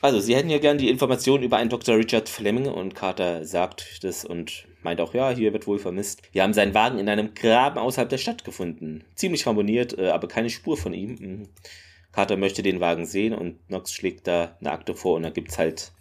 [0.00, 1.96] Also, sie hätten ja gern die Informationen über einen Dr.
[1.96, 6.22] Richard Fleming und Carter sagt das und meint auch, ja, hier wird wohl vermisst.
[6.32, 9.04] Wir haben seinen Wagen in einem Graben außerhalb der Stadt gefunden.
[9.14, 11.16] Ziemlich ramponiert, äh, aber keine Spur von ihm.
[11.20, 11.48] Mhm.
[12.12, 15.58] Carter möchte den Wagen sehen und Knox schlägt da eine Akte vor und da gibt's
[15.58, 15.92] halt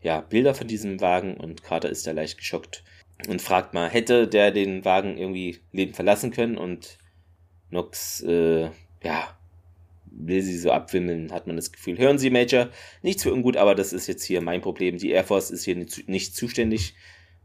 [0.00, 2.82] ja, Bilder von diesem Wagen und Carter ist da leicht geschockt
[3.28, 6.98] und fragt mal, hätte der den Wagen irgendwie lebend verlassen können und
[7.70, 8.70] Nox, äh,
[9.02, 9.38] ja,
[10.10, 11.96] will sie so abwimmeln, hat man das Gefühl.
[11.96, 12.68] Hören Sie, Major,
[13.02, 14.98] nichts für ungut, aber das ist jetzt hier mein Problem.
[14.98, 16.94] Die Air Force ist hier nicht zuständig.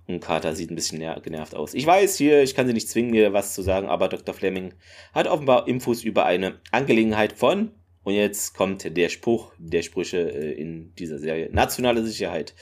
[0.06, 1.74] Und Carter sieht ein bisschen genervt aus.
[1.74, 4.34] Ich weiß hier, ich kann Sie nicht zwingen, mir was zu sagen, aber Dr.
[4.34, 4.74] Fleming
[5.14, 7.72] hat offenbar Infos über eine Angelegenheit von
[8.08, 11.50] und jetzt kommt der Spruch der Sprüche äh, in dieser Serie.
[11.52, 12.56] Nationale Sicherheit.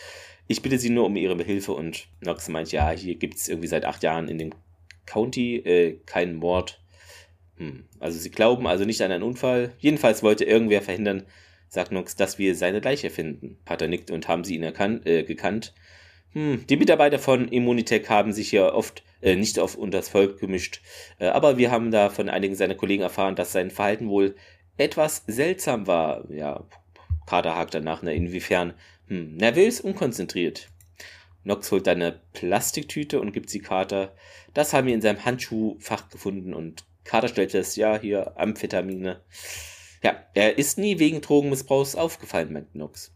[0.48, 3.68] Ich bitte Sie nur um Ihre Hilfe und Nox meint, ja, hier gibt es irgendwie
[3.68, 4.54] seit acht Jahren in dem
[5.06, 6.82] County äh, keinen Mord.
[7.58, 7.86] Hm.
[8.00, 9.74] Also sie glauben also nicht an einen Unfall.
[9.78, 11.28] Jedenfalls wollte irgendwer verhindern,
[11.68, 13.60] sagt Nox, dass wir seine Leiche finden.
[13.66, 15.76] Pater nickt und haben sie ihn erkannt, äh, gekannt.
[16.32, 20.82] Hm, die Mitarbeiter von Immunitech haben sich ja oft äh, nicht auf das Volk gemischt,
[21.20, 24.36] äh, aber wir haben da von einigen seiner Kollegen erfahren, dass sein Verhalten wohl
[24.78, 26.30] etwas seltsam war.
[26.32, 26.66] Ja,
[27.26, 28.74] Carter hakt danach, na, inwiefern?
[29.08, 30.70] Hm, nervös, unkonzentriert.
[31.44, 34.16] Nox holt eine Plastiktüte und gibt sie Carter.
[34.54, 39.22] Das haben wir in seinem Handschuhfach gefunden und Carter stellt fest, ja, hier Amphetamine.
[40.04, 43.14] Ja, er ist nie wegen Drogenmissbrauchs aufgefallen, meint Nox.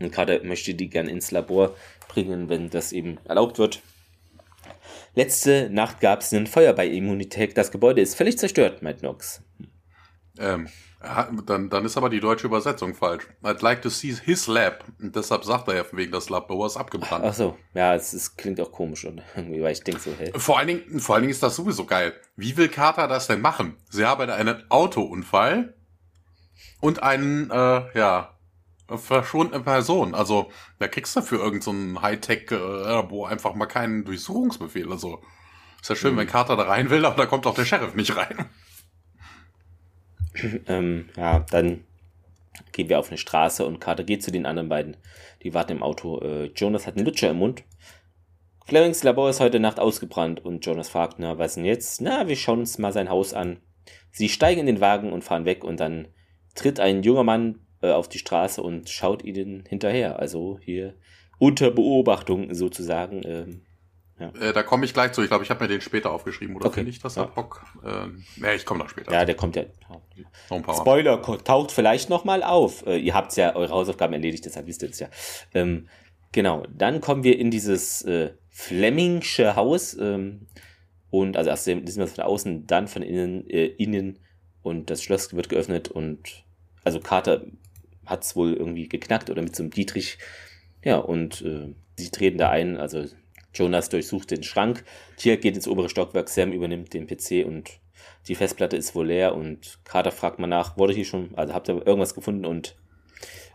[0.00, 1.76] Und Carter möchte die gern ins Labor
[2.08, 3.82] bringen, wenn das eben erlaubt wird.
[5.14, 7.56] Letzte Nacht gab es ein Feuer bei Immunität.
[7.56, 9.42] Das Gebäude ist völlig zerstört, meint Nox.
[10.38, 10.68] Ähm,
[11.46, 13.28] dann, dann ist aber die deutsche Übersetzung falsch.
[13.42, 14.84] I'd like to see his lab.
[15.00, 17.24] Und deshalb sagt er ja wegen das Labor ist abgebrannt.
[17.26, 20.32] Ach so, ja, es, es klingt auch komisch und irgendwie, weil ich denke so, hey.
[20.36, 22.14] Vor allen Dingen, vor allen Dingen ist das sowieso geil.
[22.36, 23.76] Wie will Carter das denn machen?
[23.90, 25.74] Sie haben einen Autounfall
[26.80, 28.38] und einen, äh, ja,
[28.88, 30.14] verschwundene Person.
[30.14, 34.90] Also, da kriegst du für irgendein so Hightech-Labor einfach mal keinen Durchsuchungsbefehl.
[34.90, 35.22] Also,
[35.80, 36.18] ist ja schön, hm.
[36.18, 38.48] wenn Carter da rein will, aber da kommt auch der Sheriff nicht rein.
[40.68, 41.84] ähm, ja, dann
[42.72, 44.96] gehen wir auf eine Straße und Carter geht zu den anderen beiden.
[45.42, 46.20] Die warten im Auto.
[46.20, 47.64] Äh, Jonas hat einen Lutscher im Mund.
[48.66, 52.00] Flemings Labor ist heute Nacht ausgebrannt und Jonas fragt, na, was denn jetzt?
[52.00, 53.58] Na, wir schauen uns mal sein Haus an.
[54.10, 56.08] Sie steigen in den Wagen und fahren weg und dann
[56.54, 60.18] tritt ein junger Mann äh, auf die Straße und schaut ihnen hinterher.
[60.18, 60.94] Also hier
[61.38, 63.22] unter Beobachtung sozusagen.
[63.24, 63.62] Ähm,
[64.18, 64.28] ja.
[64.40, 65.22] Äh, da komme ich gleich zu.
[65.22, 66.54] Ich glaube, ich habe mir den später aufgeschrieben.
[66.54, 66.76] Oder okay.
[66.76, 67.24] finde ich das ja.
[67.24, 67.64] Bock?
[67.84, 69.12] Äh, nee, ich komme noch später.
[69.12, 69.64] Ja, der kommt ja.
[70.50, 72.86] Noch ein paar Spoiler taucht vielleicht noch mal auf.
[72.86, 75.08] Äh, ihr habt ja eure Hausaufgaben erledigt, deshalb wisst ihr es ja.
[75.52, 75.88] Ähm,
[76.30, 79.96] genau, dann kommen wir in dieses äh, Flemmingsche Haus.
[79.98, 80.46] Ähm,
[81.10, 84.20] und also erst sehen wir von außen, dann von innen, äh, innen.
[84.62, 86.44] Und das Schloss wird geöffnet und
[86.84, 87.44] also Carter
[88.06, 90.18] hat es wohl irgendwie geknackt oder mit so einem Dietrich.
[90.84, 93.04] Ja, und äh, sie treten da ein, also
[93.54, 94.84] Jonas durchsucht den Schrank.
[95.16, 96.28] Tier geht ins obere Stockwerk.
[96.28, 97.70] Sam übernimmt den PC und
[98.28, 99.34] die Festplatte ist wohl leer.
[99.34, 102.44] Und Carter fragt mal nach, wurde hier schon, also habt ihr irgendwas gefunden?
[102.44, 102.76] Und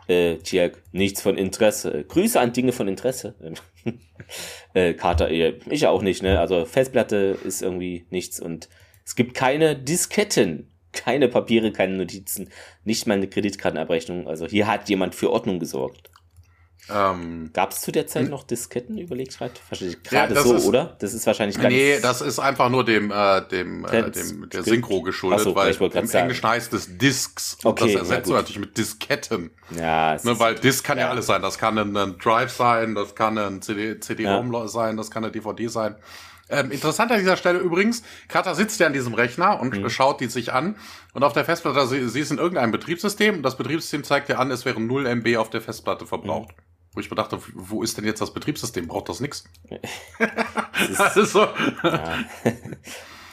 [0.08, 2.04] äh, Tiag, nichts von Interesse.
[2.04, 3.36] Grüße an Dinge von Interesse.
[4.74, 6.40] äh, Carter, ich auch nicht, ne?
[6.40, 8.70] Also Festplatte ist irgendwie nichts und
[9.06, 12.50] es gibt keine Disketten, keine Papiere, keine Notizen,
[12.84, 14.28] nicht mal eine Kreditkartenabrechnung.
[14.28, 16.10] Also hier hat jemand für Ordnung gesorgt.
[16.92, 19.54] Ähm, Gab es zu der Zeit noch Disketten, überlegt gerade?
[20.04, 20.96] Gerade ja, so, ist, oder?
[21.00, 24.64] Das ist wahrscheinlich ganz Nee, das ist einfach nur dem, äh, dem, äh, dem der
[24.64, 26.12] Synchro geschuldet, so, weil im sagen.
[26.14, 29.52] Englischen heißt es Discs und okay, das ersetzt ja, natürlich mit Disketten.
[29.76, 31.06] Ja, ne, weil Disk kann ja.
[31.06, 31.12] ja.
[31.12, 31.42] alles sein.
[31.42, 35.32] Das kann ein, ein Drive sein, das kann ein CD-ROM CD sein, das kann eine
[35.32, 35.96] DVD sein.
[36.50, 39.90] Ähm, interessant an dieser Stelle übrigens, Carter sitzt ja an diesem Rechner und mhm.
[39.90, 40.76] schaut die sich an.
[41.14, 44.40] Und auf der Festplatte, sie, sie ist in irgendeinem Betriebssystem und das Betriebssystem zeigt dir
[44.40, 46.50] an, es wären 0 MB auf der Festplatte verbraucht.
[46.58, 46.69] Mhm.
[46.94, 48.88] Wo ich mir dachte, wo ist denn jetzt das Betriebssystem?
[48.88, 49.44] Braucht das nix?
[50.80, 51.48] Das also,
[51.84, 52.20] ja.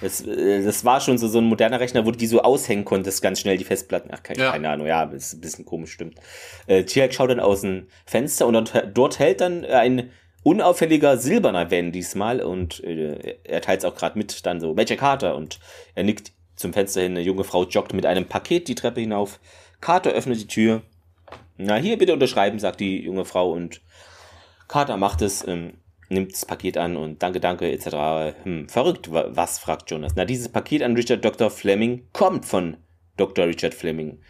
[0.01, 2.85] Das, äh, das war schon so, so ein moderner Rechner, wo du die so aushängen
[2.85, 4.11] konntest, ganz schnell die Festplatten.
[4.13, 4.51] Ach, keine, ja.
[4.53, 6.19] keine Ahnung, ja, ist ein bisschen komisch, stimmt.
[6.67, 10.11] Äh, Tiak schaut dann aus dem Fenster und dort, dort hält dann ein
[10.43, 15.01] unauffälliger silberner Van diesmal und äh, er teilt es auch gerade mit, dann so Magic
[15.01, 15.59] Carter und
[15.95, 17.13] er nickt zum Fenster hin.
[17.13, 19.41] Eine junge Frau joggt mit einem Paket die Treppe hinauf.
[19.81, 20.83] Carter öffnet die Tür.
[21.59, 23.81] Na, hier bitte unterschreiben, sagt die junge Frau und
[24.69, 25.47] Carter macht es.
[25.47, 25.75] Ähm,
[26.09, 28.37] nimmt das Paket an und danke, danke, etc.
[28.45, 30.13] Hm, verrückt, was, fragt Jonas.
[30.17, 31.51] Na, dieses Paket an Richard Dr.
[31.51, 32.77] Fleming kommt von
[33.17, 33.47] Dr.
[33.47, 34.21] Richard Fleming.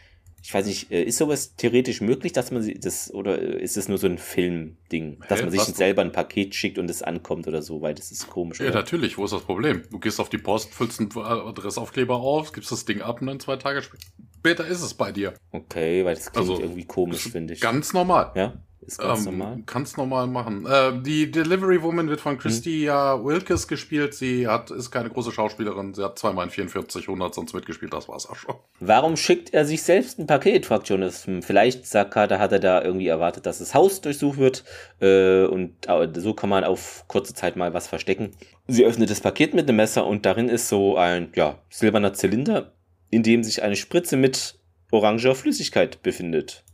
[0.42, 3.98] Ich weiß nicht, äh, ist sowas theoretisch möglich, dass man das, oder ist es nur
[3.98, 7.82] so ein Filmding, dass man sich selber ein Paket schickt und es ankommt oder so,
[7.82, 8.60] weil das ist komisch.
[8.60, 8.76] Ja, oder?
[8.76, 9.82] natürlich, wo ist das Problem?
[9.90, 13.40] Du gehst auf die Post, füllst einen Adressaufkleber auf, gibst das Ding ab und dann
[13.40, 14.06] zwei Tage später
[14.44, 15.34] ist es bei dir.
[15.52, 17.60] Okay, weil das klingt also, irgendwie komisch, finde ich.
[17.60, 18.32] Ganz normal.
[18.34, 18.54] Ja?
[18.86, 19.62] Ist ganz ähm, normal.
[19.66, 20.64] Kannst normal machen.
[20.64, 23.24] Äh, die Delivery Woman wird von Christia hm.
[23.24, 24.14] Wilkes gespielt.
[24.14, 25.92] Sie hat, ist keine große Schauspielerin.
[25.92, 27.92] Sie hat zweimal in 44 100 sonst mitgespielt.
[27.92, 28.54] Das war's auch schon.
[28.78, 31.26] Warum schickt er sich selbst ein Paket, fragt Jonas.
[31.40, 34.64] Vielleicht, sagt Carter, hat er da irgendwie erwartet, dass das Haus durchsucht wird.
[35.00, 38.30] Äh, und äh, so kann man auf kurze Zeit mal was verstecken.
[38.68, 42.72] Sie öffnet das Paket mit einem Messer und darin ist so ein, ja, silberner Zylinder,
[43.16, 44.58] in dem sich eine Spritze mit
[44.90, 46.64] oranger Flüssigkeit befindet.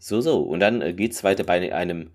[0.00, 0.42] So, so.
[0.42, 2.10] Und dann äh, geht's weiter bei einem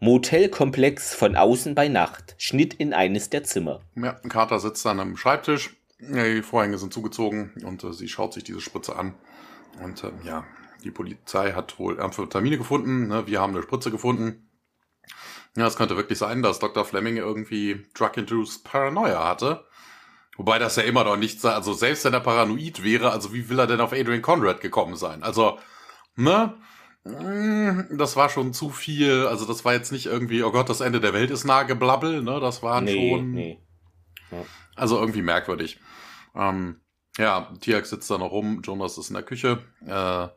[0.00, 2.34] Motelkomplex von außen bei Nacht.
[2.36, 3.80] Schnitt in eines der Zimmer.
[3.94, 5.74] Ja, Carter sitzt an einem Schreibtisch.
[6.00, 9.14] Die Vorhänge sind zugezogen und äh, sie schaut sich diese Spritze an.
[9.82, 10.44] Und äh, ja,
[10.84, 13.06] die Polizei hat wohl Amphetamine gefunden.
[13.06, 13.26] Ne?
[13.26, 14.50] Wir haben eine Spritze gefunden.
[15.56, 16.84] Ja, es könnte wirklich sein, dass Dr.
[16.84, 19.64] Fleming irgendwie Drug-Induced Paranoia hatte.
[20.36, 23.48] Wobei das ja immer noch nicht sei, also selbst wenn er paranoid wäre, also wie
[23.48, 25.22] will er denn auf Adrian Conrad gekommen sein?
[25.22, 25.58] Also,
[26.14, 26.54] ne?
[27.04, 29.26] Mm, das war schon zu viel.
[29.26, 32.22] Also das war jetzt nicht irgendwie, oh Gott, das Ende der Welt ist nah geblabbel,
[32.22, 32.40] ne?
[32.40, 33.30] Das war nee, schon.
[33.32, 33.60] Nee.
[34.30, 34.44] Ja.
[34.74, 35.80] Also irgendwie merkwürdig.
[36.34, 36.80] Ähm,
[37.16, 39.62] ja, Tiak sitzt da noch rum, Jonas ist in der Küche.
[39.86, 40.28] Äh,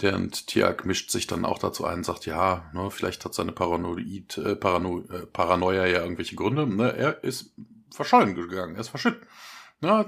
[0.00, 3.34] der und Tiak mischt sich dann auch dazu ein und sagt, ja, ne, vielleicht hat
[3.34, 6.66] seine Paranoid, äh, Parano, äh, Paranoia ja irgendwelche Gründe.
[6.66, 6.92] Ne?
[6.96, 7.54] Er ist
[7.90, 9.26] verschollen gegangen, er ist verschüttet.
[9.80, 10.04] Ne,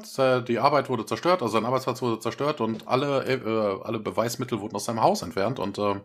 [0.49, 4.75] die Arbeit wurde zerstört, also sein Arbeitsplatz wurde zerstört und alle, äh, alle Beweismittel wurden
[4.75, 6.01] aus seinem Haus entfernt und äh,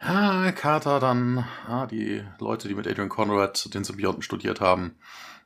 [0.00, 4.98] ja, Carter dann, ja, die Leute, die mit Adrian Conrad den Symbionten studiert haben,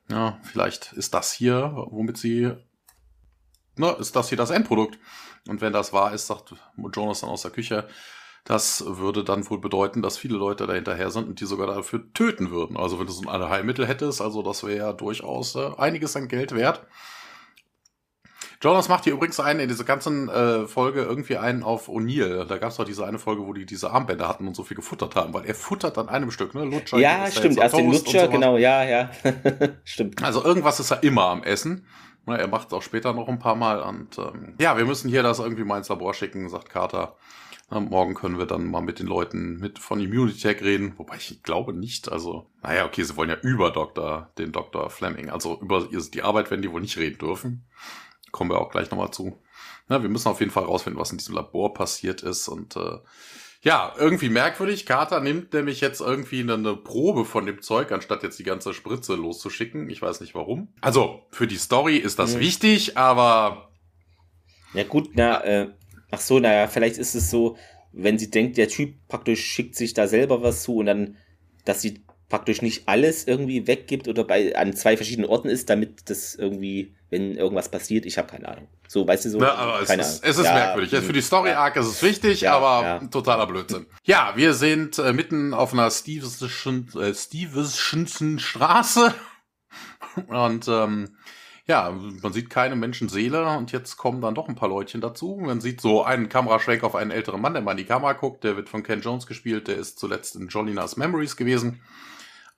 [0.07, 2.51] ja, vielleicht ist das hier, womit sie,
[3.75, 4.99] ne, ist das hier das Endprodukt.
[5.47, 6.53] Und wenn das wahr ist, sagt
[6.95, 7.87] Jonas dann aus der Küche,
[8.45, 12.51] das würde dann wohl bedeuten, dass viele Leute dahinterher sind und die sogar dafür töten
[12.51, 12.77] würden.
[12.77, 16.27] Also wenn du so ein Allheilmittel hättest, also das wäre ja durchaus äh, einiges an
[16.27, 16.85] Geld wert.
[18.61, 22.45] Jonas macht hier übrigens einen in dieser ganzen äh, Folge irgendwie einen auf O'Neill.
[22.45, 24.75] Da gab es doch diese eine Folge, wo die diese Armbänder hatten und so viel
[24.75, 26.65] gefuttert haben, weil er futtert an einem Stück, ne?
[26.65, 26.97] Lutscher.
[26.97, 27.57] Ja, stimmt.
[27.57, 29.09] Erst den Lutscher, genau, ja, ja.
[29.83, 30.23] stimmt.
[30.23, 31.85] Also irgendwas ist er immer am Essen.
[32.27, 33.81] Ne, er macht es auch später noch ein paar Mal.
[33.81, 37.17] Und ähm, ja, wir müssen hier das irgendwie mal ins Labor schicken, sagt Carter.
[37.69, 41.41] Morgen können wir dann mal mit den Leuten mit von Immunity Tech reden, wobei ich
[41.41, 42.11] glaube nicht.
[42.11, 44.89] Also, naja, okay, sie wollen ja über Dr., den Dr.
[44.91, 47.65] Fleming, also über die Arbeit werden die wohl nicht reden dürfen.
[48.31, 49.41] Kommen wir auch gleich nochmal zu.
[49.87, 52.99] Na, wir müssen auf jeden Fall rausfinden, was in diesem Labor passiert ist und äh,
[53.65, 54.85] ja, irgendwie merkwürdig.
[54.85, 59.15] Carter nimmt nämlich jetzt irgendwie eine Probe von dem Zeug, anstatt jetzt die ganze Spritze
[59.15, 59.89] loszuschicken.
[59.89, 60.67] Ich weiß nicht warum.
[60.81, 62.41] Also, für die Story ist das mhm.
[62.41, 63.71] wichtig, aber.
[64.75, 65.69] Ja, gut, na, äh,
[66.11, 67.57] ach so, naja, vielleicht ist es so,
[67.91, 71.17] wenn sie denkt, der Typ praktisch schickt sich da selber was zu und dann,
[71.63, 76.09] dass sie praktisch nicht alles irgendwie weggibt oder bei an zwei verschiedenen Orten ist, damit
[76.09, 78.67] das irgendwie, wenn irgendwas passiert, ich habe keine Ahnung.
[78.87, 79.41] So, weißt du so?
[79.41, 80.91] Ja, aber es, ist, es ist ja, merkwürdig.
[80.91, 81.81] Jetzt für die Story Arc ja.
[81.81, 83.85] ist es wichtig, ja, aber totaler Blödsinn.
[84.03, 89.13] Ja, wir sind äh, mitten auf einer Stevenson, äh, Stevenson Straße
[90.27, 91.15] und ähm,
[91.67, 95.39] ja, man sieht keine Menschenseele und jetzt kommen dann doch ein paar Leutchen dazu.
[95.41, 98.43] Man sieht so einen Kameraschwenk auf einen älteren Mann, der mal in die Kamera guckt.
[98.43, 99.67] Der wird von Ken Jones gespielt.
[99.67, 101.81] Der ist zuletzt in Jolinas Memories gewesen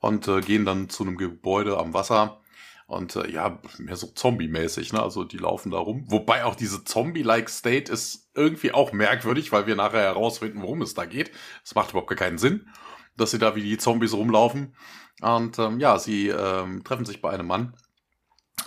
[0.00, 2.40] und äh, gehen dann zu einem Gebäude am Wasser.
[2.86, 5.02] Und äh, ja, mehr so Zombie-mäßig, ne?
[5.02, 6.04] Also die laufen da rum.
[6.08, 10.94] Wobei auch diese Zombie-like State ist irgendwie auch merkwürdig, weil wir nachher herausfinden, worum es
[10.94, 11.30] da geht.
[11.64, 12.68] Es macht überhaupt keinen Sinn,
[13.16, 14.74] dass sie da wie die Zombies rumlaufen.
[15.20, 17.74] Und ähm, ja, sie ähm, treffen sich bei einem Mann,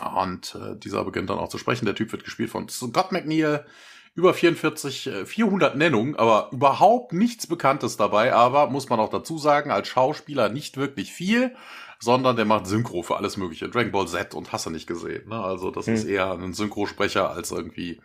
[0.02, 1.86] und äh, dieser beginnt dann auch zu sprechen.
[1.86, 3.66] Der Typ wird gespielt von Scott McNeil.
[4.14, 8.34] Über 44, äh, 400 Nennungen, aber überhaupt nichts Bekanntes dabei.
[8.34, 11.56] Aber muss man auch dazu sagen, als Schauspieler nicht wirklich viel,
[12.00, 13.70] sondern der macht Synchro für alles Mögliche.
[13.70, 15.30] Dragon Ball Z und hast du nicht gesehen.
[15.30, 15.42] Ne?
[15.42, 15.94] Also das hm.
[15.94, 18.02] ist eher ein Synchrosprecher als irgendwie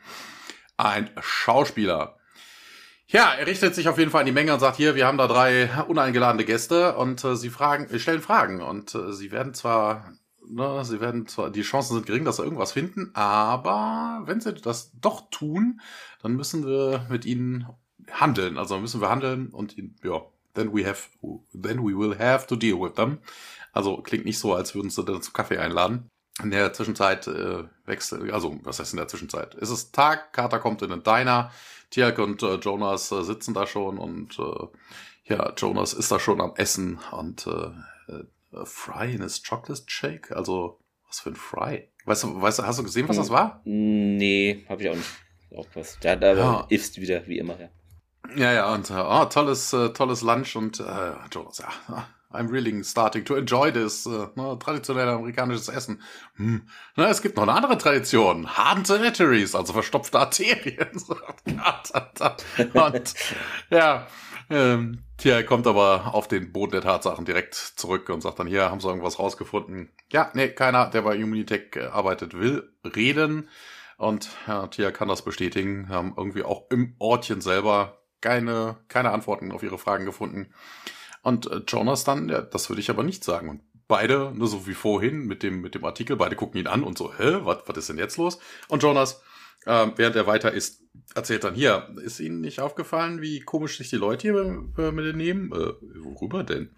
[0.77, 2.17] ein Schauspieler.
[3.09, 5.19] Ja, er richtet sich auf jeden Fall an die Menge und sagt hier, wir haben
[5.19, 10.13] da drei uneingeladene Gäste und äh, sie fragen, stellen Fragen und äh, sie werden zwar
[10.49, 14.55] ne, sie werden zwar, die Chancen sind gering, dass sie irgendwas finden, aber wenn sie
[14.55, 15.81] das doch tun,
[16.23, 17.67] dann müssen wir mit ihnen
[18.11, 18.59] handeln.
[18.59, 20.23] Also müssen wir handeln und ja,
[20.55, 21.09] then we have,
[21.53, 23.19] then we will have to deal with them.
[23.73, 26.09] Also klingt nicht so, als würden sie dann zum Kaffee einladen.
[26.43, 29.55] In der Zwischenzeit äh, wechselt, also was heißt in der Zwischenzeit?
[29.55, 31.51] Es ist Tag, Carter kommt in den Diner,
[31.91, 34.67] Tiak und äh, Jonas äh, sitzen da schon und äh,
[35.25, 38.25] ja, Jonas ist da schon am Essen und äh, äh,
[38.65, 41.89] Fry in his Chocolate Shake, also was für ein Fry.
[42.05, 43.61] Weißt du, weißt hast du gesehen, was das war?
[43.65, 45.11] Nee, habe ich auch nicht
[45.55, 45.99] aufgepasst.
[46.03, 46.67] Da, da ja.
[46.69, 47.69] ifst wieder, wie immer, ja.
[48.37, 52.83] Ja, ja, und äh, oh, tolles, äh, tolles Lunch und äh, Jonas, ja, I'm really
[52.83, 54.07] starting to enjoy this.
[54.07, 56.03] Äh, ne, traditionell amerikanisches Essen.
[56.37, 56.69] Hm.
[56.97, 58.57] Na, es gibt noch eine andere Tradition.
[58.57, 60.91] Hardened Arteries, also verstopfte Arterien.
[62.75, 63.15] und
[63.71, 64.07] ja,
[64.51, 68.71] ähm, Tja, kommt aber auf den Boden der Tatsachen direkt zurück und sagt dann, hier,
[68.71, 69.89] haben sie irgendwas rausgefunden?
[70.13, 73.49] Ja, nee, keiner, der bei Immunitech arbeitet, will reden.
[73.97, 79.53] Und ja, Tia kann das bestätigen, haben irgendwie auch im Ortchen selber keine, keine Antworten
[79.53, 80.53] auf ihre Fragen gefunden.
[81.27, 83.49] Und äh, Jonas dann, ja, das würde ich aber nicht sagen.
[83.49, 86.85] Und beide, nur so wie vorhin mit dem, mit dem Artikel, beide gucken ihn an
[86.85, 88.39] und so, hä, was, ist denn jetzt los?
[88.69, 89.21] Und Jonas,
[89.65, 90.85] äh, während er weiter ist,
[91.17, 95.17] erzählt dann hier, ist Ihnen nicht aufgefallen, wie komisch sich die Leute hier mit dem
[95.17, 95.51] nehmen?
[95.51, 96.77] Äh, worüber denn?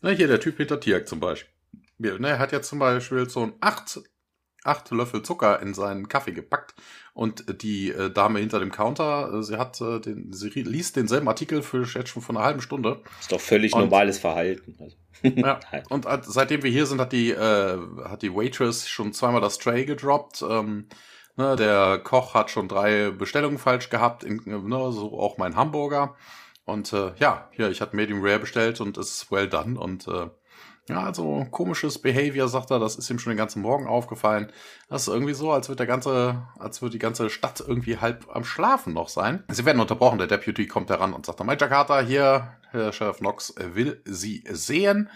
[0.00, 1.52] Na, hier der Typ hinter Tiak zum Beispiel.
[1.98, 4.00] Ne, er hat ja zum Beispiel so ein acht,
[4.64, 6.74] acht Löffel Zucker in seinen Kaffee gepackt
[7.14, 11.28] und die äh, Dame hinter dem Counter, äh, sie hat äh, den, sie liest denselben
[11.28, 13.02] Artikel für jetzt schon von einer halben Stunde.
[13.20, 14.76] Ist doch völlig und, normales Verhalten.
[14.78, 14.96] Also.
[15.22, 15.60] ja.
[15.90, 19.84] Und seitdem wir hier sind, hat die, äh, hat die Waitress schon zweimal das Tray
[19.84, 20.42] gedroppt.
[20.48, 20.86] Ähm,
[21.36, 26.14] Ne, der Koch hat schon drei Bestellungen falsch gehabt, in, ne, so auch mein Hamburger.
[26.66, 29.80] Und äh, ja, hier, ich hatte Medium Rare bestellt und es ist well done.
[29.80, 30.28] Und äh,
[30.90, 34.52] ja, also komisches Behavior, sagt er, das ist ihm schon den ganzen Morgen aufgefallen.
[34.88, 38.26] Das ist irgendwie so, als wird der ganze, als würde die ganze Stadt irgendwie halb
[38.34, 39.44] am Schlafen noch sein.
[39.48, 43.54] Sie werden unterbrochen, der Deputy kommt heran und sagt, Major Carter, hier, Herr Sheriff Knox
[43.56, 45.08] will Sie sehen.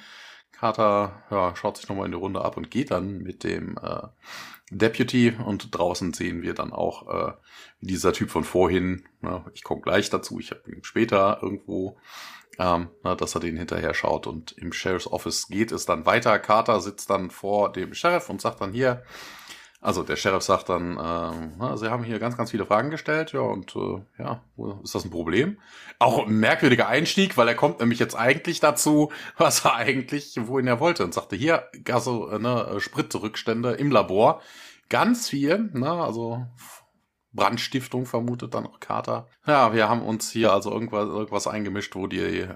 [0.53, 4.07] Carter ja, schaut sich nochmal in die Runde ab und geht dann mit dem äh,
[4.71, 7.33] Deputy und draußen sehen wir dann auch äh,
[7.81, 11.99] dieser Typ von vorhin, na, ich komme gleich dazu, ich habe ihn später irgendwo,
[12.59, 16.39] ähm, na, dass er den hinterher schaut und im Sheriff's Office geht es dann weiter.
[16.39, 19.03] Carter sitzt dann vor dem Sheriff und sagt dann hier,
[19.85, 23.33] also der Sheriff sagt dann, ähm, na, Sie haben hier ganz, ganz viele Fragen gestellt,
[23.33, 24.41] ja, und äh, ja,
[24.83, 25.59] ist das ein Problem?
[25.99, 30.67] Auch ein merkwürdiger Einstieg, weil er kommt nämlich jetzt eigentlich dazu, was er eigentlich, wohin
[30.67, 34.41] er wollte, und sagte, hier, also, ne, Spritrückstände im Labor,
[34.89, 36.47] ganz viel, ne, also
[37.35, 39.29] Brandstiftung vermutet dann auch Carter.
[39.47, 42.49] Ja, wir haben uns hier also irgendwas, irgendwas eingemischt, wo die, äh,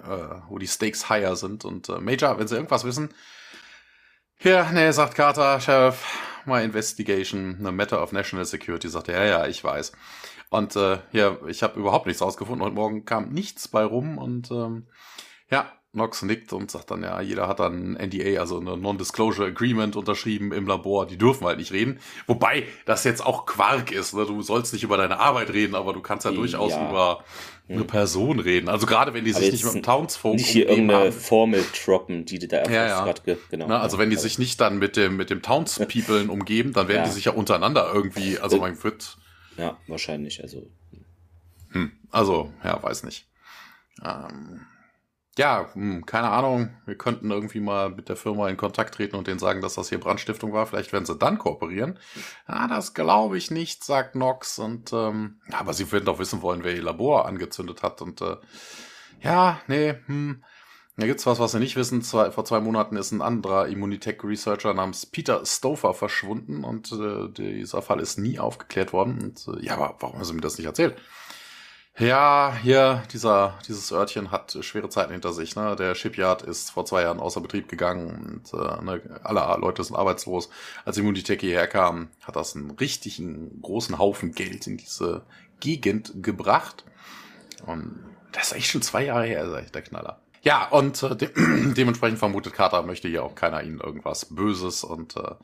[0.48, 1.64] wo die Stakes higher sind.
[1.64, 3.10] Und äh, Major, wenn Sie irgendwas wissen,
[4.38, 6.04] hier, nee, sagt Carter, Sheriff,
[6.46, 9.92] my investigation, a matter of national security, sagt er, ja, ja, ich weiß.
[10.48, 12.64] Und äh, ja, ich habe überhaupt nichts rausgefunden.
[12.64, 14.86] Heute Morgen kam nichts bei rum und ähm,
[15.50, 19.96] ja, Nox nickt und sagt dann, ja, jeder hat dann NDA, also eine Non-Disclosure Agreement
[19.96, 22.00] unterschrieben im Labor, die dürfen halt nicht reden.
[22.26, 24.24] Wobei das jetzt auch Quark ist, ne?
[24.24, 26.88] du sollst nicht über deine Arbeit reden, aber du kannst ja durchaus ja.
[26.88, 27.24] über
[27.68, 28.68] eine Person reden.
[28.68, 31.12] Also gerade wenn die sich nicht mit dem Townsfolk Nicht hier irgendeine haben.
[31.12, 33.04] Formel droppen, die die da ja, ja.
[33.04, 33.66] gerade, genau.
[33.68, 37.02] Na, also wenn die sich nicht dann mit dem, mit dem Townspeople umgeben, dann werden
[37.02, 37.04] ja.
[37.04, 39.18] die sich ja untereinander irgendwie, also mein wird.
[39.58, 40.70] Ja, wahrscheinlich, also.
[41.72, 43.26] Hm, also, ja, weiß nicht.
[44.02, 44.60] Ähm,
[45.38, 49.26] ja, hm, keine Ahnung, wir könnten irgendwie mal mit der Firma in Kontakt treten und
[49.26, 50.66] denen sagen, dass das hier Brandstiftung war.
[50.66, 51.98] Vielleicht werden sie dann kooperieren.
[52.48, 54.58] Ja, das glaube ich nicht, sagt Nox.
[54.58, 58.02] Und ähm, aber sie werden doch wissen wollen, wer ihr Labor angezündet hat.
[58.02, 58.36] Und äh,
[59.22, 60.44] ja, nee, hm.
[60.98, 62.02] Da gibt's was, was sie nicht wissen.
[62.02, 67.82] Zwei, vor zwei Monaten ist ein anderer Immunitech-Researcher namens Peter Stouffer verschwunden und äh, dieser
[67.82, 69.20] Fall ist nie aufgeklärt worden.
[69.22, 70.96] Und äh, ja, aber warum haben sie mir das nicht erzählt?
[71.98, 75.56] Ja, hier, dieser, dieses Örtchen hat schwere Zeiten hinter sich.
[75.56, 75.74] Ne?
[75.74, 79.96] Der Shipyard ist vor zwei Jahren außer Betrieb gegangen und äh, ne, alle Leute sind
[79.96, 80.48] arbeitslos.
[80.84, 85.22] Als Immunitech hierher kam, hat das einen richtigen großen Haufen Geld in diese
[85.58, 86.84] Gegend gebracht.
[87.66, 87.98] Und
[88.30, 90.20] das ist echt schon zwei Jahre her, ist echt der Knaller.
[90.42, 91.30] Ja, und äh, de
[91.74, 95.34] dementsprechend vermutet Carter, möchte hier auch keiner ihnen irgendwas Böses und äh,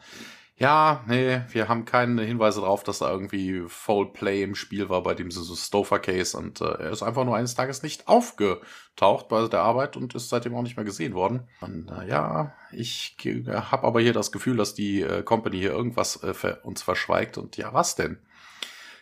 [0.56, 5.02] ja, nee, wir haben keine Hinweise darauf, dass da irgendwie Foul Play im Spiel war
[5.02, 9.26] bei dem so Stover Case und äh, er ist einfach nur eines Tages nicht aufgetaucht
[9.28, 11.48] bei der Arbeit und ist seitdem auch nicht mehr gesehen worden.
[11.60, 13.16] Und äh, ja, ich
[13.48, 17.56] habe aber hier das Gefühl, dass die äh, Company hier irgendwas äh, uns verschweigt und
[17.56, 18.18] ja, was denn?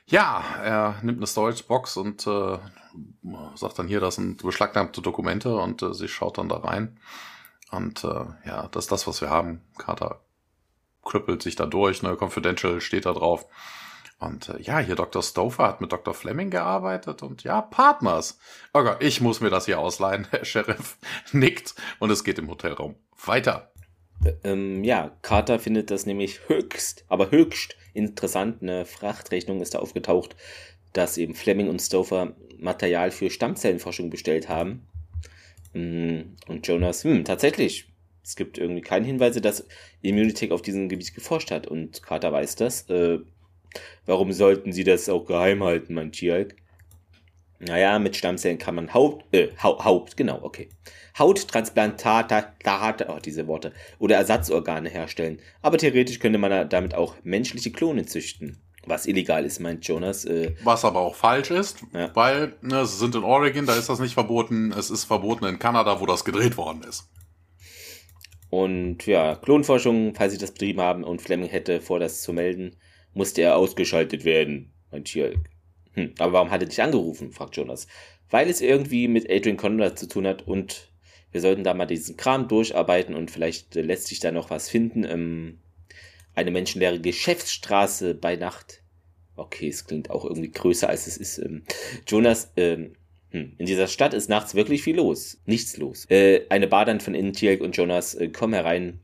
[0.06, 2.58] Ja, er nimmt eine Storage Box und äh,
[3.56, 6.98] sagt dann hier, das sind beschlagnahmte Dokumente und äh, sie schaut dann da rein.
[7.70, 9.60] Und äh, ja, das ist das, was wir haben.
[9.76, 10.20] Carter
[11.04, 13.46] krüppelt sich da durch, ne, Confidential steht da drauf.
[14.18, 15.22] Und äh, ja, hier Dr.
[15.22, 16.14] Stover hat mit Dr.
[16.14, 18.38] Fleming gearbeitet und ja, Partners.
[18.72, 20.28] Oh Gott, ich muss mir das hier ausleihen.
[20.32, 20.96] Der Sheriff
[21.32, 22.94] nickt und es geht im Hotelraum
[23.24, 23.72] weiter.
[24.44, 28.62] Ähm, ja, Carter findet das nämlich höchst, aber höchst interessant.
[28.62, 30.36] Eine Frachtrechnung ist da aufgetaucht,
[30.92, 34.86] dass eben Fleming und Stover Material für Stammzellenforschung bestellt haben.
[35.72, 37.91] Mm, und Jonas, hm, tatsächlich,
[38.22, 39.66] es gibt irgendwie keine Hinweise, dass
[40.00, 41.66] Immunitech auf diesem Gebiet geforscht hat.
[41.66, 42.88] Und Carter weiß das.
[42.88, 43.18] Äh,
[44.06, 46.56] warum sollten sie das auch geheim halten, mein Tierk?
[47.58, 50.68] Naja, mit Stammzellen kann man Haupt, äh, Haupt, genau, okay.
[51.16, 55.38] Hauttransplantate, oh, diese Worte, oder Ersatzorgane herstellen.
[55.60, 58.58] Aber theoretisch könnte man damit auch menschliche Klone züchten.
[58.84, 60.24] Was illegal ist, meint Jonas.
[60.24, 62.10] Äh, Was aber auch falsch ist, ja.
[62.14, 64.72] weil ne, sie sind in Oregon, da ist das nicht verboten.
[64.72, 67.08] Es ist verboten in Kanada, wo das gedreht worden ist.
[68.52, 72.76] Und ja, Klonforschung, falls sie das betrieben haben und Fleming hätte vor, das zu melden,
[73.14, 75.48] musste er ausgeschaltet werden, meint Tjalk.
[75.94, 77.86] Hm, aber warum hat er dich angerufen, fragt Jonas.
[78.28, 80.92] Weil es irgendwie mit Adrian Conrad zu tun hat und
[81.30, 85.04] wir sollten da mal diesen Kram durcharbeiten und vielleicht lässt sich da noch was finden.
[85.04, 85.60] Ähm,
[86.34, 88.82] eine menschenleere Geschäftsstraße bei Nacht.
[89.34, 91.38] Okay, es klingt auch irgendwie größer als es ist.
[91.38, 91.62] Ähm,
[92.06, 92.96] Jonas, ähm,
[93.32, 95.38] hm, in dieser Stadt ist nachts wirklich viel los.
[95.46, 96.04] Nichts los.
[96.10, 99.00] Äh, eine Bar von innen, Tielk und Jonas äh, kommen herein.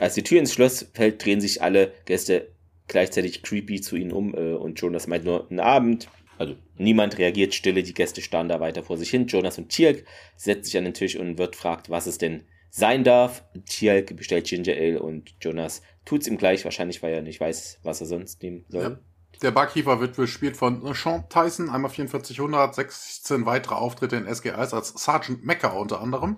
[0.00, 2.48] Als die Tür ins Schloss fällt, drehen sich alle Gäste
[2.88, 6.08] gleichzeitig creepy zu ihnen um äh, und Jonas meint nur, einen Abend.
[6.38, 9.28] Also niemand reagiert, stille, die Gäste starren da weiter vor sich hin.
[9.28, 10.04] Jonas und Tjalk
[10.36, 13.44] setzen sich an den Tisch und wird fragt, was es denn sein darf.
[13.66, 17.80] Tjalk bestellt Ginger Ale und Jonas tut es ihm gleich, wahrscheinlich, weil er nicht weiß,
[17.84, 18.82] was er sonst nehmen soll.
[18.82, 18.98] Ja.
[19.42, 24.88] Der Barkeeper wird gespielt von Sean Tyson, einmal 4400, 16 weitere Auftritte in SGIs als
[24.88, 26.36] Sergeant Mecker unter anderem.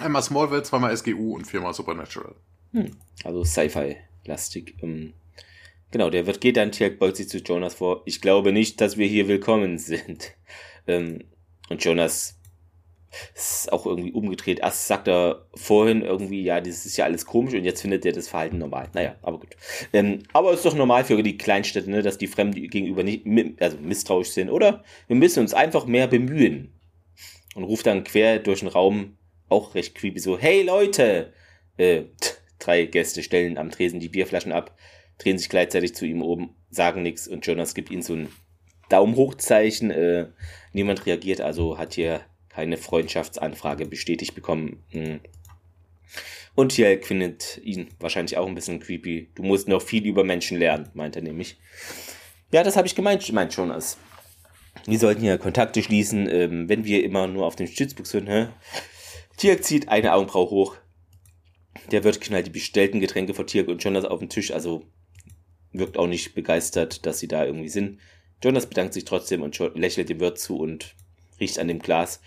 [0.00, 2.34] Einmal Smallville, zweimal SGU und viermal Supernatural.
[2.72, 4.76] Hm, also Sci-Fi-lastig.
[4.82, 5.14] Ähm,
[5.90, 8.02] Genau, der wird geht dann Tjalk beugt sich zu Jonas vor.
[8.04, 10.34] Ich glaube nicht, dass wir hier willkommen sind.
[10.86, 11.24] Ähm,
[11.70, 12.37] und Jonas
[13.34, 14.60] ist auch irgendwie umgedreht.
[14.60, 18.12] Erst sagt er vorhin irgendwie, ja, das ist ja alles komisch und jetzt findet er
[18.12, 18.88] das Verhalten normal.
[18.94, 19.56] Naja, aber gut.
[19.92, 23.26] Ähm, aber es ist doch normal für die Kleinstädte, ne, dass die Fremden gegenüber nicht
[23.60, 24.84] also misstrauisch sind, oder?
[25.06, 26.72] Wir müssen uns einfach mehr bemühen.
[27.54, 29.16] Und ruft dann quer durch den Raum,
[29.48, 31.32] auch recht creepy, so, hey Leute!
[31.76, 32.04] Äh,
[32.58, 34.76] drei Gäste stellen am Tresen die Bierflaschen ab
[35.18, 38.28] drehen sich gleichzeitig zu ihm oben, sagen nichts und Jonas gibt ihnen so ein
[38.88, 39.90] Daumen hochzeichen.
[39.90, 40.28] Äh,
[40.72, 42.20] niemand reagiert, also hat hier
[42.58, 44.82] keine Freundschaftsanfrage bestätigt bekommen.
[44.88, 45.20] Hm.
[46.56, 49.30] Und Jelk findet ihn wahrscheinlich auch ein bisschen creepy.
[49.36, 51.56] Du musst noch viel über Menschen lernen, meint er nämlich.
[52.50, 53.96] Ja, das habe ich gemeint, meint Jonas.
[54.86, 58.26] Wir sollten hier Kontakte schließen, ähm, wenn wir immer nur auf den Stützbuch sind.
[58.26, 58.48] Hä?
[59.36, 60.76] Tierk zieht eine Augenbraue hoch.
[61.92, 64.50] Der Wirt knallt die bestellten Getränke vor Tierk und Jonas auf den Tisch.
[64.50, 64.82] Also
[65.70, 68.00] wirkt auch nicht begeistert, dass sie da irgendwie sind.
[68.42, 70.96] Jonas bedankt sich trotzdem und lächelt dem Wirt zu und
[71.38, 72.20] riecht an dem Glas.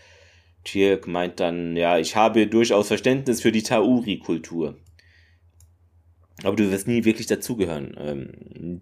[0.63, 4.77] Tjerk meint dann, ja, ich habe durchaus Verständnis für die Tauri-Kultur.
[6.43, 7.95] Aber du wirst nie wirklich dazugehören.
[7.99, 8.29] Ähm,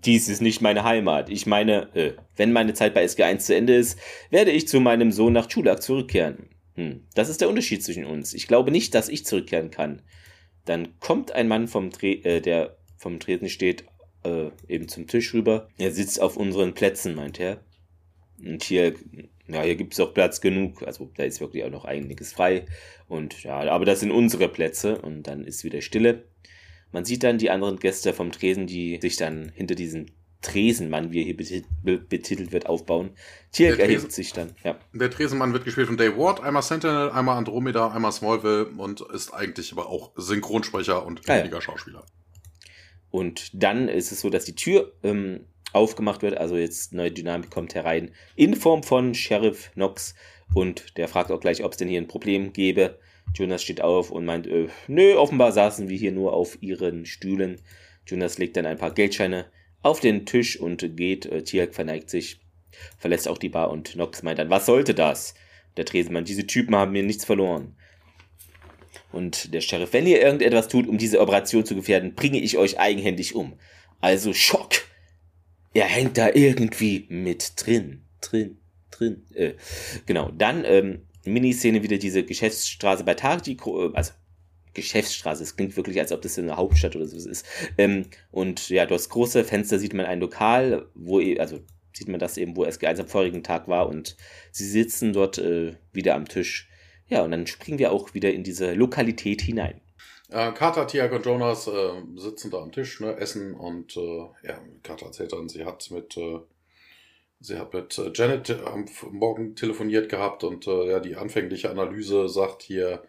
[0.03, 1.29] dies ist nicht meine Heimat.
[1.29, 3.99] Ich meine, äh, wenn meine Zeit bei SG1 zu Ende ist,
[4.29, 6.49] werde ich zu meinem Sohn nach Chulak zurückkehren.
[6.75, 8.33] Hm, das ist der Unterschied zwischen uns.
[8.33, 10.01] Ich glaube nicht, dass ich zurückkehren kann.
[10.65, 13.85] Dann kommt ein Mann vom Tre äh, der vom Tresen steht,
[14.23, 15.69] äh, eben zum Tisch rüber.
[15.77, 17.61] Er sitzt auf unseren Plätzen, meint er.
[18.43, 18.93] Und hier,
[19.49, 20.83] ja, hier gibt es auch Platz genug.
[20.83, 22.65] Also da ist wirklich auch noch einiges frei.
[23.07, 24.99] Und ja, aber das sind unsere Plätze.
[25.01, 26.25] Und dann ist wieder Stille.
[26.91, 31.19] Man sieht dann die anderen Gäste vom Tresen, die sich dann hinter diesen Tresenmann, wie
[31.19, 31.67] er hier
[31.99, 33.11] betitelt wird, aufbauen.
[33.51, 34.55] Tierk erhebt sich dann.
[34.63, 34.79] Ja.
[34.93, 39.33] Der Tresenmann wird gespielt von Dave Ward, einmal Sentinel, einmal Andromeda, einmal Smallville und ist
[39.33, 41.61] eigentlich aber auch Synchronsprecher und ah, weniger ja.
[41.61, 42.05] Schauspieler.
[43.11, 45.41] Und dann ist es so, dass die Tür ähm,
[45.73, 50.15] aufgemacht wird, also jetzt neue Dynamik kommt herein, in Form von Sheriff Knox.
[50.53, 52.99] Und der fragt auch gleich, ob es denn hier ein Problem gäbe.
[53.35, 57.61] Jonas steht auf und meint, äh, nö, offenbar saßen wir hier nur auf ihren Stühlen.
[58.07, 59.45] Jonas legt dann ein paar Geldscheine
[59.81, 61.25] auf den Tisch und geht.
[61.27, 62.39] Äh, Tiak verneigt sich,
[62.97, 65.35] verlässt auch die Bar und Knox meint dann, was sollte das?
[65.77, 67.75] Der Tresenmann, diese Typen haben mir nichts verloren.
[69.11, 72.79] Und der Sheriff, wenn ihr irgendetwas tut, um diese Operation zu gefährden, bringe ich euch
[72.79, 73.53] eigenhändig um.
[74.01, 74.73] Also Schock.
[75.73, 78.03] Er hängt da irgendwie mit drin.
[78.21, 78.57] Drin,
[78.91, 79.25] drin.
[79.33, 79.53] Äh,
[80.05, 80.31] genau.
[80.31, 84.13] Dann ähm, Miniszene wieder diese Geschäftsstraße bei Targi, äh, also
[84.73, 85.43] Geschäftsstraße.
[85.43, 87.45] Es klingt wirklich, als ob das in der Hauptstadt oder so ist.
[87.77, 91.59] Ähm, und ja, durch das große Fenster sieht man ein Lokal, wo, also
[91.93, 94.15] sieht man das eben, wo SG1 am vorigen Tag war und
[94.51, 96.69] sie sitzen dort äh, wieder am Tisch
[97.09, 99.81] ja, und dann springen wir auch wieder in diese Lokalität hinein.
[100.29, 104.59] Äh, Carter, Tiag und Jonas äh, sitzen da am Tisch, ne, essen und äh, ja,
[104.83, 106.39] Carter erzählt dann, sie hat mit äh,
[107.39, 112.29] sie hat mit äh, Janet am Morgen telefoniert gehabt und äh, ja, die anfängliche Analyse
[112.29, 113.03] sagt hier,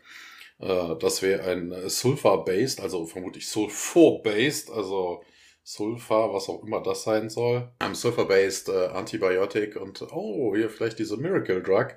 [0.60, 5.22] äh, das wäre ein Sulfur-based, also vermutlich Sulfur-based, also
[5.62, 7.70] Sulfur, was auch immer das sein soll.
[7.80, 11.88] Ein Sulfur-based äh, Antibiotic und oh, hier vielleicht diese Miracle Drug.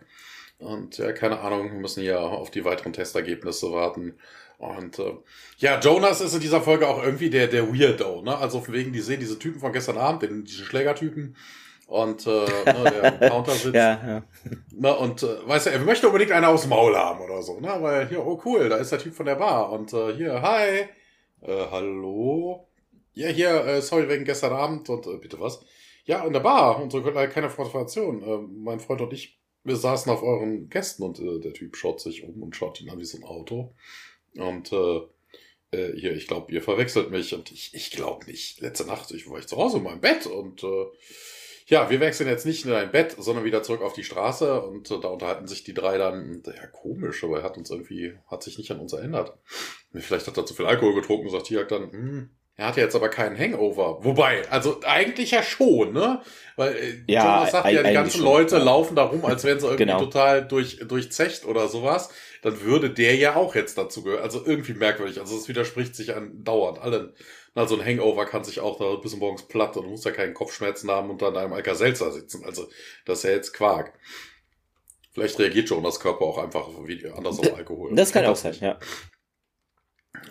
[0.59, 4.17] Und ja, keine Ahnung, wir müssen ja auf die weiteren Testergebnisse warten.
[4.63, 5.13] Und äh,
[5.57, 8.37] ja, Jonas ist in dieser Folge auch irgendwie der, der Weirdo, ne?
[8.37, 11.35] Also von wegen, die sehen diese Typen von gestern Abend, den, diese Schlägertypen.
[11.85, 13.75] Und äh, ne, der am Counter sitzt.
[13.75, 14.23] ja, ja.
[14.71, 17.59] Ne, und äh, weißt du, er möchte unbedingt einen aus dem Maul haben oder so,
[17.59, 17.75] ne?
[17.81, 19.69] Weil hier, oh cool, da ist der Typ von der Bar.
[19.71, 20.87] Und äh, hier, hi.
[21.41, 22.69] Äh, hallo?
[23.13, 25.59] Ja, hier, äh, sorry wegen gestern Abend und äh, bitte was?
[26.05, 28.23] Ja, in der Bar und so keine Frustration.
[28.23, 32.01] Äh, mein Freund und ich wir saßen auf euren Gästen und äh, der Typ schaut
[32.01, 33.73] sich um und schaut ihn an wie so ein Auto.
[34.35, 35.01] Und äh,
[35.71, 38.61] äh, hier, ich glaube, ihr verwechselt mich und ich, ich glaube nicht.
[38.61, 40.85] Letzte Nacht, ich war ich zu Hause in meinem Bett und äh,
[41.65, 44.91] ja, wir wechseln jetzt nicht in ein Bett, sondern wieder zurück auf die Straße und
[44.91, 48.43] äh, da unterhalten sich die drei dann, ja, komisch, aber er hat uns irgendwie, hat
[48.43, 49.37] sich nicht an uns erinnert.
[49.93, 53.09] Vielleicht hat er zu viel Alkohol getrunken, sagt Tiak dann, hm, er hatte jetzt aber
[53.09, 54.03] keinen Hangover.
[54.03, 56.21] Wobei, also eigentlich ja schon, ne?
[56.55, 58.63] Weil äh, ja, Jonas sagt ja, die ganzen schon, Leute ja.
[58.63, 59.99] laufen da rum, als wären sie irgendwie genau.
[59.99, 62.09] total durch, durchzecht oder sowas.
[62.43, 64.21] Dann würde der ja auch jetzt dazu gehören.
[64.21, 65.19] Also irgendwie merkwürdig.
[65.19, 67.13] Also es widerspricht sich an dauernd allen.
[67.55, 70.91] Also ein Hangover kann sich auch da bis morgens platt und muss ja keinen Kopfschmerzen
[70.91, 72.45] haben und dann einem Alka-Seltzer sitzen.
[72.45, 72.67] Also
[73.05, 73.93] das ist ja jetzt Quark.
[75.11, 77.95] Vielleicht reagiert schon das Körper auch einfach wie anders auf Alkohol.
[77.95, 78.79] Das kann auch sein, ja.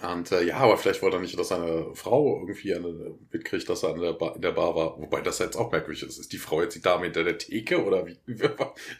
[0.02, 3.82] Und äh, ja, aber vielleicht wollte er nicht, dass seine Frau irgendwie eine, mitkriegt, dass
[3.82, 5.00] er in der, Bar, in der Bar war.
[5.00, 6.18] Wobei das jetzt auch merkwürdig ist.
[6.18, 8.16] Ist die Frau jetzt die Dame hinter der Theke oder wie?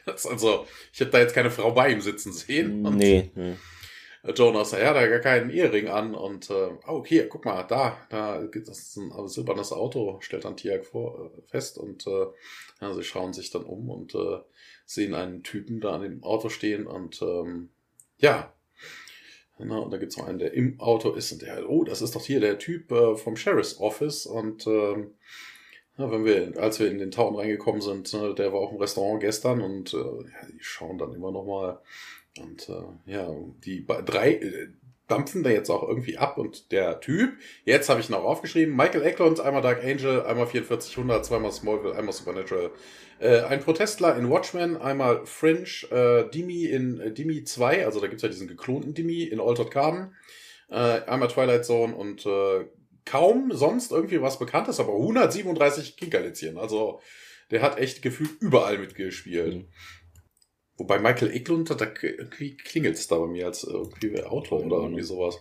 [0.05, 2.85] Das, also, ich habe da jetzt keine Frau bei ihm sitzen sehen.
[2.85, 3.31] Und nee.
[3.35, 3.57] nee.
[4.35, 7.99] Jonas, ja, da hat gar keinen Ehering an und äh, oh, okay, guck mal, da,
[8.09, 12.27] da gibt es ein silbernes Auto, stellt dann Tiag vor, äh, fest und äh,
[12.81, 14.39] ja, sie schauen sich dann um und äh,
[14.87, 17.71] sehen einen Typen da an dem Auto stehen und ähm,
[18.19, 18.53] ja,
[19.59, 22.03] na, und da gibt es noch einen, der im Auto ist und der, oh, das
[22.03, 24.27] ist doch hier der Typ äh, vom Sheriff's Office.
[24.27, 25.13] Und ähm,
[25.99, 28.79] ja, wenn wir, als wir in den Town reingekommen sind, ne, der war auch im
[28.79, 31.81] Restaurant gestern und äh, ja, die schauen dann immer noch mal.
[32.41, 33.31] Und äh, ja,
[33.65, 34.69] die drei äh,
[35.13, 37.35] dampfen da jetzt auch irgendwie ab und der Typ,
[37.65, 42.15] jetzt habe ich noch aufgeschrieben, Michael Eklund, einmal Dark Angel, einmal 4400, zweimal Smallville, einmal
[42.15, 42.71] Supernatural,
[43.21, 48.07] äh, ein Protestler in Watchmen, einmal Fringe, äh, Dimi in äh, Dimi 2, also da
[48.07, 50.15] gibt's ja diesen geklonten Dimi in Altered Carbon,
[50.71, 52.65] äh, einmal Twilight Zone und äh,
[53.05, 56.57] kaum sonst irgendwie was Bekanntes, aber 137 Kinkerlitzchen.
[56.57, 57.01] Also
[57.51, 59.57] der hat echt gefühlt überall mitgespielt.
[59.57, 59.69] Mhm.
[60.83, 65.39] Wobei Michael Eklund, da irgendwie klingelt's da bei mir als irgendwie Autor oder irgendwie sowas.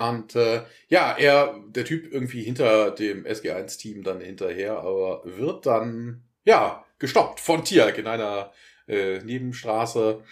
[0.00, 6.22] Und äh, ja, er, der Typ irgendwie hinter dem SG1-Team dann hinterher, aber wird dann,
[6.46, 8.52] ja, gestoppt von Tiag in einer
[8.88, 10.24] äh, Nebenstraße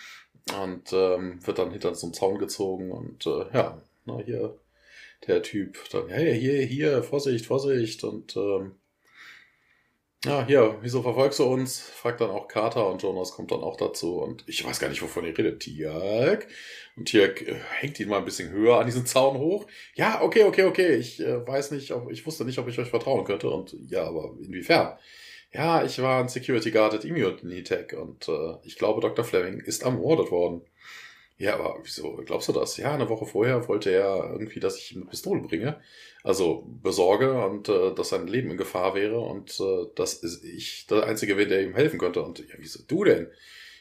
[0.58, 4.58] und ähm, wird dann hinter so einen Zaun gezogen und äh, ja, na, hier
[5.26, 8.76] der Typ dann, hey, hier, hier, Vorsicht, Vorsicht und ähm,
[10.24, 11.80] ja, hier, wieso verfolgst du uns?
[11.80, 14.18] Fragt dann auch Carter und Jonas kommt dann auch dazu.
[14.18, 15.60] Und ich weiß gar nicht, wovon ihr redet.
[15.60, 16.46] Tiag.
[16.96, 19.66] Und Tiag äh, hängt ihn mal ein bisschen höher an diesen Zaun hoch.
[19.94, 20.94] Ja, okay, okay, okay.
[20.94, 23.50] Ich äh, weiß nicht, ob, ich wusste nicht, ob ich euch vertrauen könnte.
[23.50, 24.96] Und ja, aber inwiefern?
[25.52, 29.24] Ja, ich war ein Security Guard at Immunitech und äh, ich glaube, Dr.
[29.24, 30.62] Fleming ist ermordet worden.
[31.42, 32.76] Ja, aber wieso glaubst du das?
[32.76, 35.80] Ja, eine Woche vorher wollte er irgendwie, dass ich ihm eine Pistole bringe.
[36.22, 41.02] Also besorge und äh, dass sein Leben in Gefahr wäre und äh, dass ich der
[41.04, 42.22] Einzige bin, der ihm helfen könnte.
[42.22, 43.26] Und ja, wieso du denn?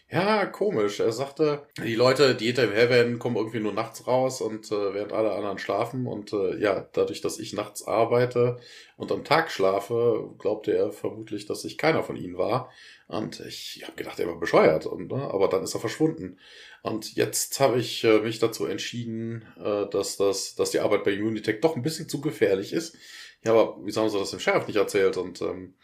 [0.09, 0.99] Ja, komisch.
[0.99, 4.71] Er sagte, die Leute, die hinter ihm her werden, kommen irgendwie nur nachts raus und
[4.71, 6.07] äh, während alle anderen schlafen.
[6.07, 8.57] Und äh, ja, dadurch, dass ich nachts arbeite
[8.97, 12.71] und am Tag schlafe, glaubte er vermutlich, dass ich keiner von ihnen war.
[13.07, 14.85] Und ich habe gedacht, er war bescheuert.
[14.85, 16.39] Und, ne, aber dann ist er verschwunden.
[16.81, 21.21] Und jetzt habe ich äh, mich dazu entschieden, äh, dass, das, dass die Arbeit bei
[21.21, 22.95] Unitech doch ein bisschen zu gefährlich ist.
[23.43, 25.17] Ja, aber wieso haben sie das dem Sheriff nicht erzählt?
[25.17, 25.75] Und ähm,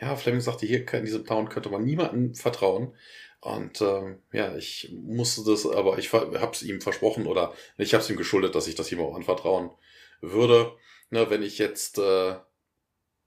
[0.00, 2.94] ja, Fleming sagte, hier in diesem Town könnte man niemandem vertrauen.
[3.40, 8.02] Und ähm, ja, ich musste das, aber ich habe es ihm versprochen oder ich habe
[8.02, 9.70] es ihm geschuldet, dass ich das auch anvertrauen
[10.20, 10.72] würde.
[11.10, 12.36] Ne, wenn ich jetzt äh,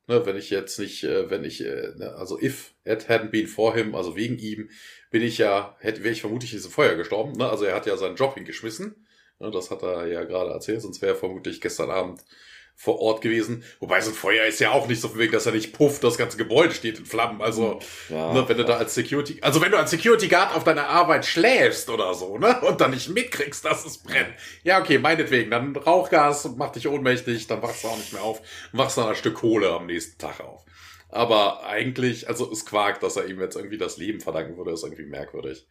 [0.07, 3.47] Ne, wenn ich jetzt nicht, äh, wenn ich, äh, ne, also if it hadn't been
[3.47, 4.69] for him, also wegen ihm,
[5.11, 7.33] bin ich ja, hätte, wäre ich vermutlich in diesem Feuer gestorben.
[7.33, 7.49] Ne?
[7.49, 9.05] Also er hat ja seinen Job hingeschmissen.
[9.39, 9.51] Ne?
[9.51, 12.21] Das hat er ja gerade erzählt, sonst wäre er vermutlich gestern Abend
[12.79, 13.63] vor Ort gewesen.
[13.79, 16.15] Wobei so ein Feuer ist ja auch nicht so wegen, dass er nicht pufft, das
[16.15, 17.41] ganze Gebäude steht in Flammen.
[17.41, 20.63] Also, ja, ne, wenn du da als Security, also wenn du als Security Guard auf
[20.63, 24.29] deiner Arbeit schläfst oder so, ne, und dann nicht mitkriegst, dass es brennt.
[24.63, 28.43] Ja, okay, meinetwegen, dann Rauchgas macht dich ohnmächtig, dann wachst du auch nicht mehr auf,
[28.73, 30.63] wachst dann ein Stück Kohle am nächsten Tag auf.
[31.09, 34.83] Aber eigentlich, also es Quark, dass er ihm jetzt irgendwie das Leben verdanken würde, ist
[34.83, 35.65] irgendwie merkwürdig.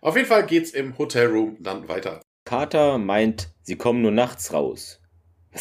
[0.00, 2.22] Auf jeden Fall geht's im Hotelroom dann weiter.
[2.46, 5.02] Carter meint, sie kommen nur nachts raus.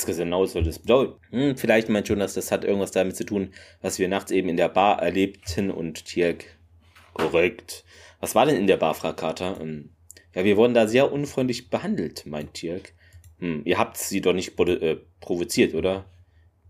[0.06, 1.20] Was genau soll das bedeuten?
[1.32, 4.58] Hm, vielleicht meint Jonas, das hat irgendwas damit zu tun, was wir nachts eben in
[4.58, 6.45] der Bar erlebten und Tierk.
[7.14, 7.84] Korrekt.
[8.20, 9.60] Was war denn in der Bar, fragt Carter?
[9.60, 9.89] Hm,
[10.36, 12.93] ja, wir wurden da sehr unfreundlich behandelt, meint Tierk.
[13.39, 16.06] Hm, ihr habt sie doch nicht äh, provoziert, oder?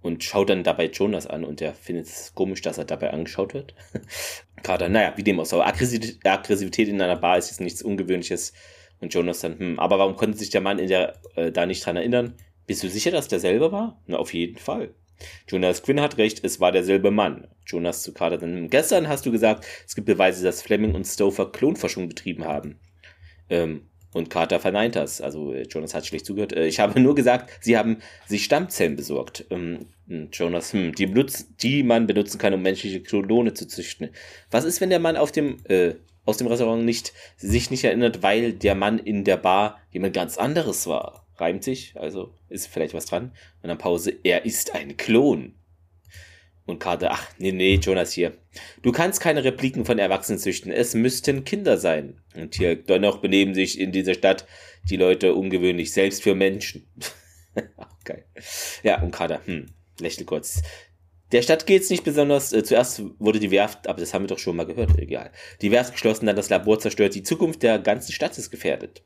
[0.02, 3.54] Und schaut dann dabei Jonas an und er findet es komisch, dass er dabei angeschaut
[3.54, 3.74] wird.
[4.64, 5.62] Carter, naja, wie dem auch so.
[5.62, 8.54] Aggressivität in einer Bar ist jetzt nichts Ungewöhnliches.
[9.00, 11.86] Und Jonas dann, hm, aber warum konnte sich der Mann in der, äh, da nicht
[11.86, 12.34] dran erinnern?
[12.68, 14.00] Bist du sicher, dass derselbe war?
[14.08, 14.94] Na, auf jeden Fall.
[15.48, 17.48] Jonas Quinn hat recht, es war derselbe Mann.
[17.66, 21.52] Jonas zu Carter dann, gestern hast du gesagt, es gibt Beweise, dass Fleming und Stover
[21.52, 22.78] Klonforschung betrieben haben.
[23.50, 25.22] Ähm, und Carter verneint das.
[25.22, 26.54] Also äh, Jonas hat schlecht zugehört.
[26.54, 29.46] Äh, ich habe nur gesagt, sie haben sich Stammzellen besorgt.
[29.50, 34.10] Ähm, hm, Jonas, hm, die, benutzt, die man benutzen kann, um menschliche Klone zu züchten.
[34.52, 35.96] Was ist, wenn der Mann auf dem, äh,
[36.26, 40.38] aus dem Restaurant nicht, sich nicht erinnert, weil der Mann in der Bar jemand ganz
[40.38, 41.27] anderes war?
[41.40, 43.32] Reimt sich, also ist vielleicht was dran.
[43.62, 45.56] Und dann Pause, er ist ein Klon.
[46.66, 48.38] Und Karte, ach, nee, nee, Jonas hier.
[48.82, 52.22] Du kannst keine Repliken von Erwachsenen züchten, es müssten Kinder sein.
[52.36, 54.46] Und hier, dennoch benehmen sich in dieser Stadt
[54.84, 56.86] die Leute ungewöhnlich, selbst für Menschen.
[58.04, 58.26] geil.
[58.84, 59.68] Ja, und Kader, hm,
[60.00, 60.62] lächel kurz.
[61.32, 62.54] Der Stadt geht's nicht besonders.
[62.54, 65.32] Äh, zuerst wurde die Werft, aber das haben wir doch schon mal gehört, egal.
[65.62, 67.16] Die Werft geschlossen, dann das Labor zerstört.
[67.16, 69.04] Die Zukunft der ganzen Stadt ist gefährdet.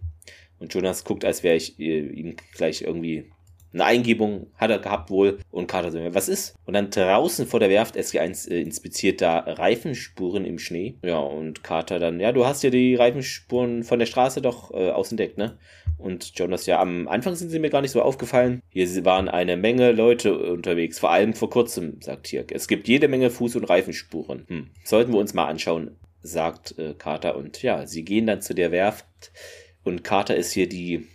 [0.62, 3.26] Und Jonas guckt, als wäre ich äh, ihm gleich irgendwie
[3.74, 6.55] eine Eingebung hat er gehabt wohl und Carter so, was ist?
[6.66, 10.95] Und dann draußen vor der Werft SG1 äh, inspiziert da Reifenspuren im Schnee.
[11.03, 14.89] Ja, und Carter dann, ja, du hast ja die Reifenspuren von der Straße doch äh,
[14.89, 15.57] ausentdeckt, ne?
[15.97, 18.62] Und Jonas, ja, am Anfang sind sie mir gar nicht so aufgefallen.
[18.70, 22.51] Hier waren eine Menge Leute unterwegs, vor allem vor kurzem, sagt Tirk.
[22.51, 24.45] Es gibt jede Menge Fuß- und Reifenspuren.
[24.47, 27.38] Hm, sollten wir uns mal anschauen, sagt äh, Carter.
[27.38, 29.05] Und ja, sie gehen dann zu der Werft
[29.84, 31.08] und Carter ist hier die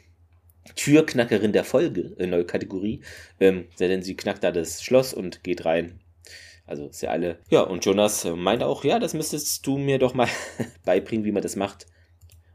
[0.75, 3.01] Türknackerin der Folge, äh, neue Kategorie.
[3.39, 6.01] Ähm, denn sie knackt da das Schloss und geht rein.
[6.67, 7.39] Also ist ja alle.
[7.49, 10.29] Ja, und Jonas äh, meint auch, ja, das müsstest du mir doch mal
[10.85, 11.87] beibringen, wie man das macht.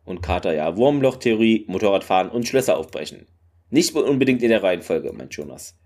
[0.04, 3.28] Und Carter, ja, Wurmloch-Theorie, Motorradfahren und Schlösser aufbrechen.
[3.70, 5.78] Nicht unbedingt in der Reihenfolge, meint Jonas.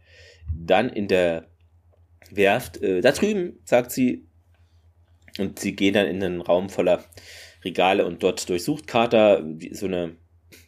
[0.52, 1.48] Dann in der
[2.32, 4.26] Werft, äh, da drüben, sagt sie.
[5.38, 7.04] Und sie gehen dann in einen Raum voller
[7.66, 10.16] Regale und dort durchsucht Carter so eine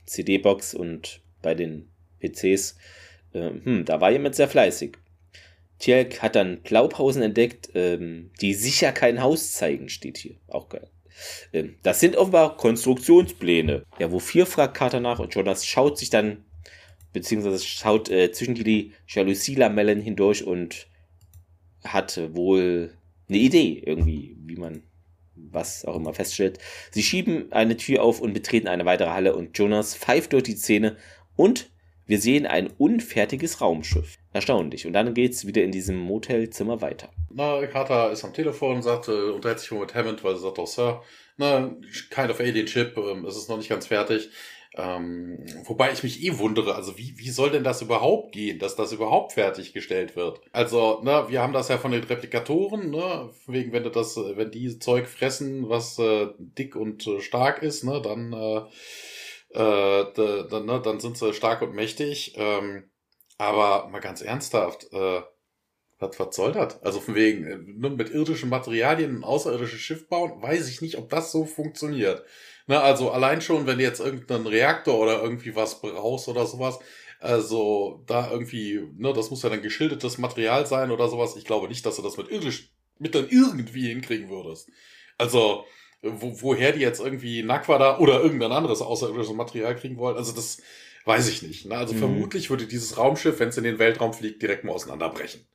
[0.06, 1.90] CD-Box und bei den
[2.20, 2.76] PCs,
[3.34, 4.98] äh, hm, da war jemand sehr fleißig.
[5.80, 10.36] Tjelk hat dann Glaubhausen entdeckt, ähm, die sicher kein Haus zeigen, steht hier.
[10.48, 10.90] Auch geil.
[11.54, 13.84] Ähm, das sind offenbar Konstruktionspläne.
[14.00, 16.46] Ja, wofür fragt Carter nach und Jonas schaut sich dann,
[17.14, 20.88] beziehungsweise schaut äh, zwischen die Jalousie-Lamellen hindurch und
[21.84, 22.92] hat wohl
[23.30, 24.84] eine Idee irgendwie, wie man
[25.52, 26.60] was auch immer feststellt.
[26.92, 30.56] Sie schieben eine Tür auf und betreten eine weitere Halle und Jonas pfeift durch die
[30.56, 30.98] Zähne
[31.36, 31.70] und
[32.08, 34.18] wir sehen ein unfertiges Raumschiff.
[34.32, 34.88] Erstaunlich.
[34.88, 37.10] Und dann geht es wieder in diesem Motelzimmer weiter.
[37.30, 40.66] Na, Carter ist am Telefon, sagt, äh, unterhält sich mit Hammond, weil sie sagt, oh
[40.66, 41.02] Sir,
[41.36, 41.76] na,
[42.10, 44.30] kind of alien chip, ähm, es ist noch nicht ganz fertig.
[44.78, 48.76] Ähm, wobei ich mich eh wundere, also wie, wie soll denn das überhaupt gehen, dass
[48.76, 50.40] das überhaupt fertiggestellt wird?
[50.52, 54.52] Also, ne, wir haben das ja von den Replikatoren, ne, wegen, wenn du das, wenn
[54.52, 60.66] die Zeug fressen, was äh, dick und äh, stark ist, ne, dann, äh, äh, dann,
[60.66, 62.36] ne, dann sind sie stark und mächtig.
[62.38, 62.90] Ähm,
[63.40, 65.22] aber mal ganz ernsthaft, äh,
[66.00, 66.82] was, was soll das?
[66.84, 70.98] Also von wegen, äh, ne, mit irdischen Materialien ein außerirdisches Schiff bauen, weiß ich nicht,
[70.98, 72.24] ob das so funktioniert.
[72.68, 76.80] Ne, also allein schon, wenn du jetzt irgendeinen Reaktor oder irgendwie was brauchst oder sowas,
[77.20, 81.36] also da irgendwie, ne, das muss ja dann geschildertes Material sein oder sowas.
[81.36, 84.70] Ich glaube nicht, dass du das mit irdisch, mit dann irgendwie hinkriegen würdest.
[85.18, 85.66] Also,
[86.04, 90.62] wo, woher die jetzt irgendwie Naquada oder irgendein anderes außerirdisches Material kriegen wollen, also das
[91.06, 91.66] weiß ich nicht.
[91.66, 91.76] Ne?
[91.76, 92.00] Also mhm.
[92.00, 95.48] vermutlich würde dieses Raumschiff, wenn es in den Weltraum fliegt, direkt mal auseinanderbrechen.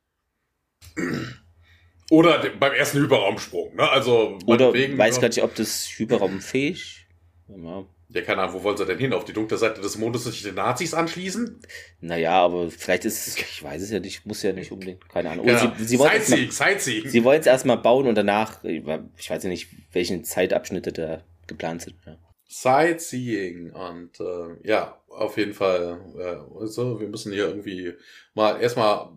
[2.10, 3.88] Oder beim ersten Hyperraumsprung, ne?
[3.88, 7.02] Also Oder weiß gar nicht, ob das hyperraumfähig
[7.48, 7.84] ja.
[8.14, 9.12] Ja, keine Ahnung, wo wollen sie denn hin?
[9.14, 11.60] Auf die dunkle Seite des Mondes sich den Nazis anschließen?
[12.02, 15.30] Naja, aber vielleicht ist es, ich weiß es ja nicht, muss ja nicht unbedingt, keine
[15.30, 15.48] Ahnung.
[15.48, 17.08] Ja, sie, sie Sightseeing, Sightseeing.
[17.08, 21.82] Sie wollen es erstmal bauen und danach, ich weiß ja nicht, welchen Zeitabschnitte da geplant
[21.82, 21.96] sind.
[22.04, 22.18] Ja.
[22.46, 27.94] Sightseeing und äh, ja, auf jeden Fall, äh, so, wir müssen hier irgendwie
[28.34, 29.08] mal erstmal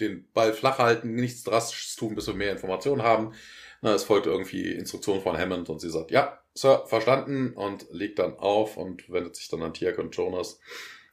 [0.00, 3.34] den Ball flach halten, nichts Drastisches tun, bis wir mehr Informationen haben.
[3.82, 8.18] Na, es folgt irgendwie Instruktion von Hammond und sie sagt, ja, Sir, verstanden und legt
[8.18, 10.58] dann auf und wendet sich dann an Tiak und Jonas.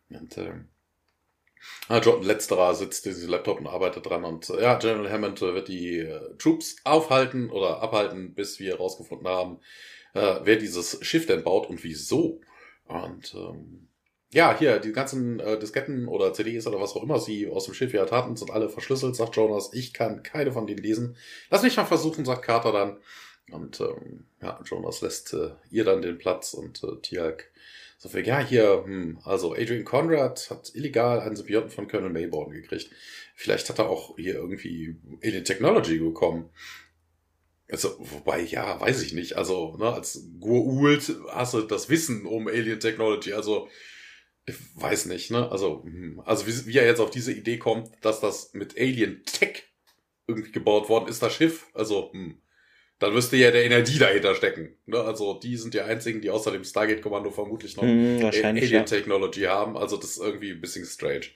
[0.09, 5.41] Und äh, John, letzterer sitzt diesen Laptop und arbeitet dran und äh, ja, General Hammond
[5.41, 9.59] äh, wird die äh, Troops aufhalten oder abhalten, bis wir herausgefunden haben,
[10.13, 12.41] äh, wer dieses Schiff denn baut und wieso.
[12.85, 13.86] Und ähm,
[14.31, 17.73] ja, hier, die ganzen äh, Disketten oder CDs oder was auch immer sie aus dem
[17.73, 19.71] Schiff ja hatten, sind alle verschlüsselt, sagt Jonas.
[19.73, 21.15] Ich kann keine von denen lesen.
[21.49, 22.97] Lass mich mal versuchen, sagt Carter dann.
[23.51, 27.49] Und ähm, ja, Jonas lässt äh, ihr dann den Platz und äh, Tialk
[27.99, 32.51] so viel, ja, hier, hm, also Adrian Conrad hat illegal einen Symbionten von Colonel Mayborn
[32.51, 32.91] gekriegt.
[33.35, 36.49] Vielleicht hat er auch hier irgendwie Alien Technology bekommen.
[37.69, 39.35] Also, wobei, ja, weiß ich nicht.
[39.35, 43.33] Also, ne, als Gur-Ult hast du das Wissen um Alien Technology.
[43.33, 43.67] Also,
[44.47, 45.51] ich weiß nicht, ne?
[45.51, 49.23] Also, hm, also wie, wie er jetzt auf diese Idee kommt, dass das mit Alien
[49.25, 49.63] Tech
[50.25, 51.67] irgendwie gebaut worden ist, das Schiff.
[51.73, 52.41] Also, hm,
[52.99, 54.75] dann müsste ja der Energie dahinter stecken.
[54.85, 54.99] Ne?
[54.99, 59.51] Also die sind die einzigen, die außer dem Stargate-Kommando vermutlich noch mm, Alien-Technology ja.
[59.51, 59.77] haben.
[59.77, 61.27] Also das ist irgendwie ein bisschen strange.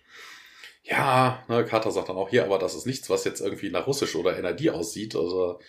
[0.83, 3.85] Ja, ne, Carter sagt dann auch hier, aber das ist nichts, was jetzt irgendwie nach
[3.85, 5.15] Russisch oder Energie aussieht.
[5.15, 5.59] Also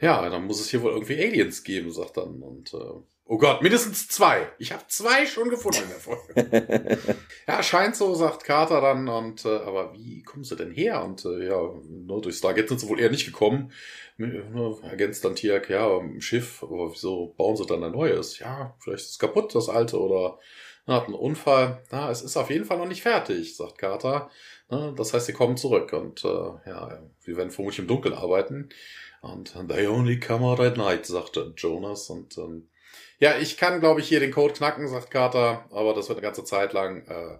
[0.00, 2.42] ja, dann muss es hier wohl irgendwie Aliens geben, sagt dann.
[2.42, 2.78] Und äh,
[3.24, 4.50] Oh Gott, mindestens zwei.
[4.58, 7.16] Ich habe zwei schon gefunden in der Folge.
[7.48, 9.08] ja, scheint so, sagt Carter dann.
[9.08, 11.02] Und äh, aber wie kommen sie denn her?
[11.04, 13.72] Und äh, ja, nur durch Stargate sind sie wohl eher nicht gekommen.
[14.18, 18.38] Ne, ergänzt dann Tiak, ja, im Schiff, aber wieso bauen sie dann ein neues?
[18.38, 20.38] Ja, vielleicht ist es kaputt, das alte, oder
[20.86, 21.82] na, hat einen Unfall.
[21.90, 24.30] Na, es ist auf jeden Fall noch nicht fertig, sagt Carter.
[24.68, 28.68] Na, das heißt, sie kommen zurück und äh, ja, wir werden vermutlich im Dunkeln arbeiten.
[29.22, 32.10] Und they only come out at night, sagte Jonas.
[32.10, 32.68] Und ähm,
[33.22, 36.26] ja, ich kann, glaube ich, hier den Code knacken, sagt Carter, aber das wird eine
[36.26, 37.38] ganze Zeit lang äh,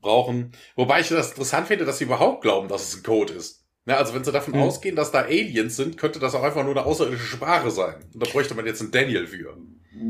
[0.00, 0.52] brauchen.
[0.74, 3.66] Wobei ich das interessant finde, dass sie überhaupt glauben, dass es ein Code ist.
[3.84, 4.62] Ja, also wenn sie davon hm.
[4.62, 7.96] ausgehen, dass da Aliens sind, könnte das auch einfach nur eine außerirdische Sprache sein.
[8.14, 9.54] Und da bräuchte man jetzt einen Daniel für.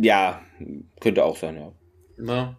[0.01, 0.41] Ja,
[1.01, 1.73] könnte auch sein, ja.
[2.16, 2.57] Na.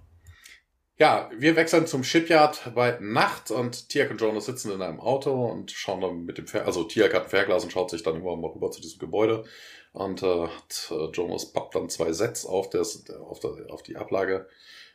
[0.98, 5.46] Ja, wir wechseln zum Shipyard bei Nacht und Tiak und Jonas sitzen in einem Auto
[5.46, 8.18] und schauen dann mit dem Fer also Tiak hat ein Fernglas und schaut sich dann
[8.18, 9.46] immer mal rüber zu diesem Gebäude
[10.00, 14.48] und hat, äh, Jonas pappt dann zwei Sets auf, des, auf, der, auf die Ablage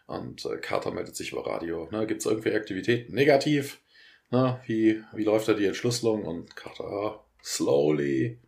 [0.07, 1.87] und äh, Carter meldet sich über Radio.
[1.91, 3.13] Ne, Gibt es irgendwie Aktivität?
[3.13, 3.83] Negativ.
[4.31, 6.25] Ne, wie, wie läuft da die Entschlüsselung?
[6.25, 8.39] Und Carter, slowly.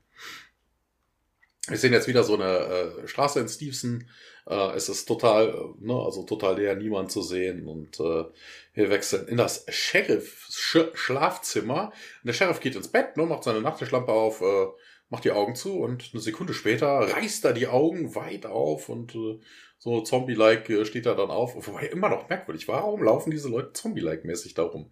[1.68, 4.08] Wir sehen jetzt wieder so eine äh, Straße in Stevenson.
[4.46, 7.68] Äh, es ist total, äh, ne, also total leer, niemand zu sehen.
[7.68, 8.24] Und äh,
[8.72, 11.92] wir wechseln in das Sheriff-Schlafzimmer.
[12.22, 14.68] Der Sheriff geht ins Bett, ne, macht seine Nachttischlampe auf, äh,
[15.08, 19.14] macht die Augen zu und eine Sekunde später reißt er die Augen weit auf und
[19.14, 19.38] äh,
[19.78, 21.54] so Zombie-like äh, steht er dann auf.
[21.54, 24.90] Wobei immer noch merkwürdig, warum laufen diese Leute Zombie-like mäßig darum?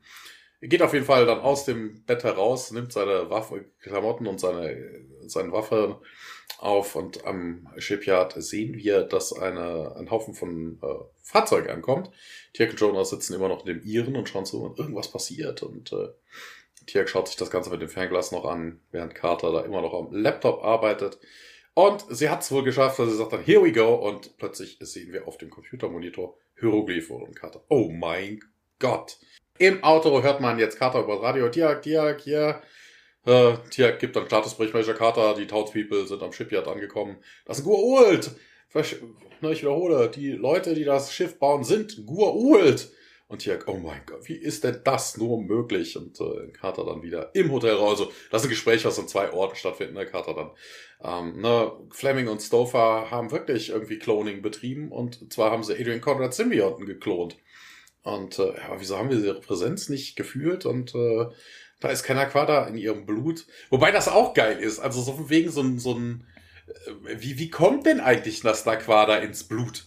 [0.61, 4.41] Er geht auf jeden Fall dann aus dem Bett heraus, nimmt seine Waffe, Klamotten und
[4.41, 6.01] seine, seine Waffe
[6.59, 12.11] auf und am Shipyard sehen wir, dass eine, ein Haufen von äh, Fahrzeugen ankommt.
[12.55, 15.63] Tirk und Jonas sitzen immer noch in dem Iren und schauen zu, und irgendwas passiert
[15.63, 16.09] und äh,
[16.87, 19.95] Tiak schaut sich das Ganze mit dem Fernglas noch an, während Carter da immer noch
[19.95, 21.19] am Laptop arbeitet.
[21.75, 23.95] Und sie hat es wohl geschafft, dass sie sagt dann, here we go.
[23.95, 27.65] Und plötzlich sehen wir auf dem Computermonitor Hieroglyphe und Carter.
[27.69, 28.41] Oh mein
[28.79, 29.19] Gott.
[29.59, 31.49] Im Auto hört man jetzt Carter über das Radio.
[31.49, 32.63] Tiak, Tiak, hier.
[33.27, 35.35] Äh, Tiak gibt dann Statusbericht, Major Carter.
[35.35, 37.19] Die Townspeople sind am Shipyard angekommen.
[37.45, 38.31] Das ist Gur-Ult.
[38.75, 39.01] Ich
[39.63, 42.91] wiederhole, die Leute, die das Schiff bauen, sind Gur-Ult.
[43.27, 45.97] Und hier, oh mein Gott, wie ist denn das nur möglich?
[45.97, 47.89] Und äh, Carter dann wieder im Hotelraum.
[47.89, 50.07] Also, das ist ein Gespräch, was an zwei Orten stattfindet, ne?
[50.07, 50.51] Carter dann.
[51.03, 56.01] Ähm, ne, Fleming und Stouffer haben wirklich irgendwie Cloning betrieben und zwar haben sie Adrian
[56.01, 57.37] Conrad Symbionten geklont.
[58.03, 60.67] Und äh, ja, wieso haben wir ihre Präsenz nicht gefühlt?
[60.67, 61.27] Und äh,
[61.81, 63.47] da ist keiner Quader in ihrem Blut.
[63.71, 64.79] Wobei das auch geil ist.
[64.79, 66.27] Also so von wegen so ein, so ein
[66.67, 69.87] äh, wie, wie kommt denn eigentlich das Naquada ins Blut?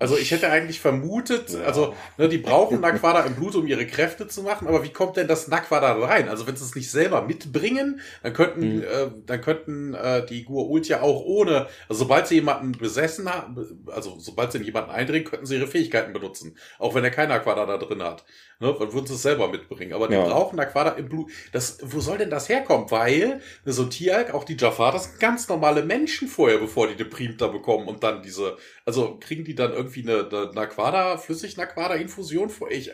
[0.00, 1.60] Also ich hätte eigentlich vermutet, ja.
[1.60, 5.18] also ne, die brauchen Naquada im Blut, um ihre Kräfte zu machen, aber wie kommt
[5.18, 6.30] denn das Naquada rein?
[6.30, 8.82] Also wenn sie es nicht selber mitbringen, dann könnten, mhm.
[8.82, 13.84] äh, dann könnten äh, die Gur-Ult ja auch ohne, also sobald sie jemanden besessen haben,
[13.92, 17.28] also sobald sie in jemanden eindringen, könnten sie ihre Fähigkeiten benutzen, auch wenn er kein
[17.28, 18.24] Naquada da drin hat.
[18.62, 19.94] Ne, dann würden sie es selber mitbringen.
[19.94, 20.24] Aber die ja.
[20.26, 21.30] brauchen Naquada im Blut.
[21.50, 22.90] Das, wo soll denn das herkommen?
[22.90, 27.06] Weil so Tialk, auch die Jafar, das sind ganz normale Menschen vorher, bevor die eine
[27.06, 32.50] Primta bekommen und dann diese, also kriegen die dann irgendwie eine, eine Naquada, flüssig Naquada-Infusion
[32.50, 32.92] vor ich,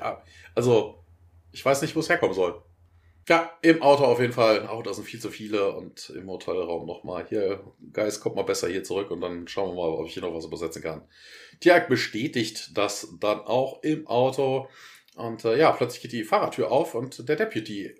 [0.54, 1.04] also,
[1.52, 2.62] ich weiß nicht, wo es herkommen soll.
[3.28, 4.68] Ja, im Auto auf jeden Fall.
[4.68, 7.26] Auch da sind viel zu viele und im Hotelraum nochmal.
[7.28, 7.60] Hier,
[7.92, 10.34] Geist, kommt mal besser hier zurück und dann schauen wir mal, ob ich hier noch
[10.34, 11.02] was übersetzen kann.
[11.58, 14.68] Tiag bestätigt das dann auch im Auto.
[15.16, 17.96] Und äh, ja, plötzlich geht die Fahrertür auf und der Deputy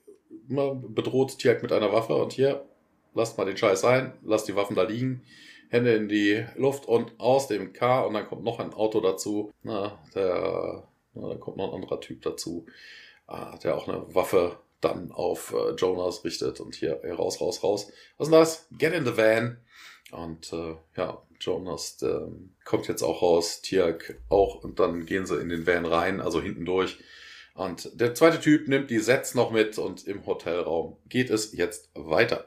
[0.49, 2.65] bedroht Tiag mit einer Waffe und hier,
[3.15, 5.23] lasst mal den Scheiß ein, lasst die Waffen da liegen.
[5.69, 9.53] Hände in die Luft und aus dem Car und dann kommt noch ein Auto dazu.
[9.63, 12.67] Na, der, na, da kommt noch ein anderer Typ dazu,
[13.27, 17.91] ah, der auch eine Waffe dann auf äh, Jonas richtet und hier raus, raus, raus.
[18.19, 18.69] Was ist das?
[18.79, 19.59] Get in the van.
[20.13, 22.29] Und äh, ja, Jonas der,
[22.65, 26.41] kommt jetzt auch raus, Tiak auch und dann gehen sie in den Van rein, also
[26.41, 26.99] hinten durch.
[27.55, 31.91] Und der zweite Typ nimmt die Sets noch mit und im Hotelraum geht es jetzt
[31.95, 32.47] weiter.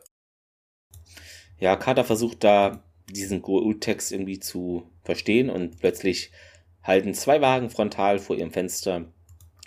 [1.57, 6.32] Ja, Carter versucht da diesen Goa'uld-Text irgendwie zu verstehen und plötzlich
[6.84, 9.05] halten zwei Wagen frontal vor ihrem Fenster.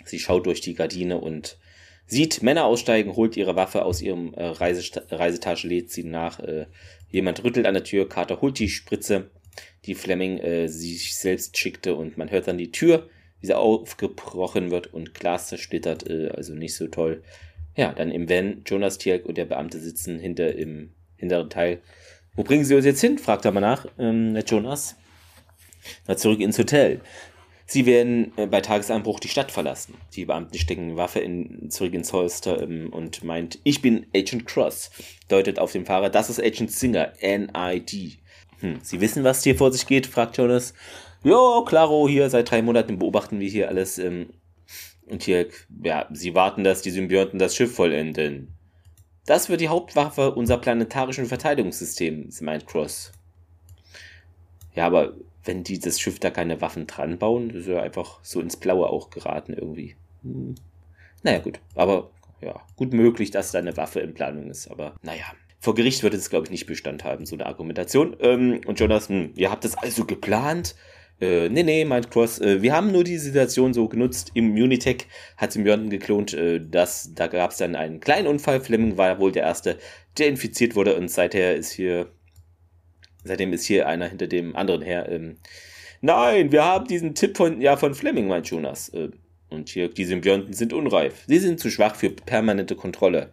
[0.05, 1.57] Sie schaut durch die Gardine und
[2.05, 6.39] sieht Männer aussteigen, holt ihre Waffe aus ihrem äh, Reisetasche, lädt sie nach.
[6.39, 6.67] Äh,
[7.09, 9.29] jemand rüttelt an der Tür, Carter holt die Spritze,
[9.85, 14.71] die Fleming äh, sich selbst schickte und man hört dann die Tür, wie sie aufgebrochen
[14.71, 17.23] wird und Glas zersplittert, äh, also nicht so toll.
[17.75, 21.81] Ja, dann im Van, Jonas Tierk und der Beamte sitzen hinter im hinteren Teil.
[22.35, 23.17] Wo bringen Sie uns jetzt hin?
[23.17, 24.95] fragt er mal nach, ähm, der Jonas.
[26.07, 27.01] Na, zurück ins Hotel.
[27.65, 29.95] Sie werden äh, bei Tagesanbruch die Stadt verlassen.
[30.15, 34.91] Die Beamten stecken Waffe in, zurück ins Holster ähm, und meint, ich bin Agent Cross.
[35.27, 38.19] Deutet auf den Fahrer, das ist Agent Singer, NID.
[38.59, 40.07] Hm, Sie wissen, was hier vor sich geht?
[40.07, 40.73] fragt Jonas.
[41.23, 43.97] Jo, klaro, hier seit drei Monaten beobachten wir hier alles.
[43.97, 44.29] Ähm,
[45.05, 45.47] und hier,
[45.83, 48.57] ja, Sie warten, dass die Symbionten das Schiff vollenden.
[49.25, 53.11] Das wird die Hauptwaffe unserer planetarischen Verteidigungssystems, meint Cross.
[54.75, 55.13] Ja, aber
[55.45, 58.89] wenn die das Schiff da keine Waffen dran bauen, ist ja einfach so ins Blaue
[58.89, 59.95] auch geraten irgendwie.
[60.23, 60.55] Hm.
[61.21, 61.59] Naja, gut.
[61.75, 62.09] Aber
[62.41, 64.69] ja, gut möglich, dass da eine Waffe in Planung ist.
[64.69, 65.25] Aber naja,
[65.59, 68.17] vor Gericht wird es, glaube ich, nicht Bestand haben, so eine Argumentation.
[68.19, 70.75] Ähm, und Jonas, hm, ihr habt das also geplant?
[71.23, 74.31] Äh, nee, nee, meint Cross, äh, wir haben nur die Situation so genutzt.
[74.33, 75.07] Im Unitech
[75.37, 78.59] hat Symbionten geklont, äh, dass da gab es dann einen kleinen Unfall.
[78.61, 79.77] Fleming war wohl der Erste,
[80.17, 82.11] der infiziert wurde und seither ist hier
[83.23, 85.09] Seitdem ist hier einer hinter dem anderen her.
[85.09, 85.37] Ähm,
[86.01, 88.89] Nein, wir haben diesen Tipp von, ja, von Fleming, meint Jonas.
[88.89, 89.11] Äh,
[89.49, 91.23] und hier, die Symbionten sind unreif.
[91.27, 93.31] Sie sind zu schwach für permanente Kontrolle.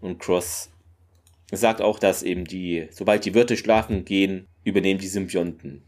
[0.00, 0.70] Und Cross
[1.52, 5.82] sagt auch, dass eben die, sobald die Wirte schlafen gehen, übernehmen die Symbionten.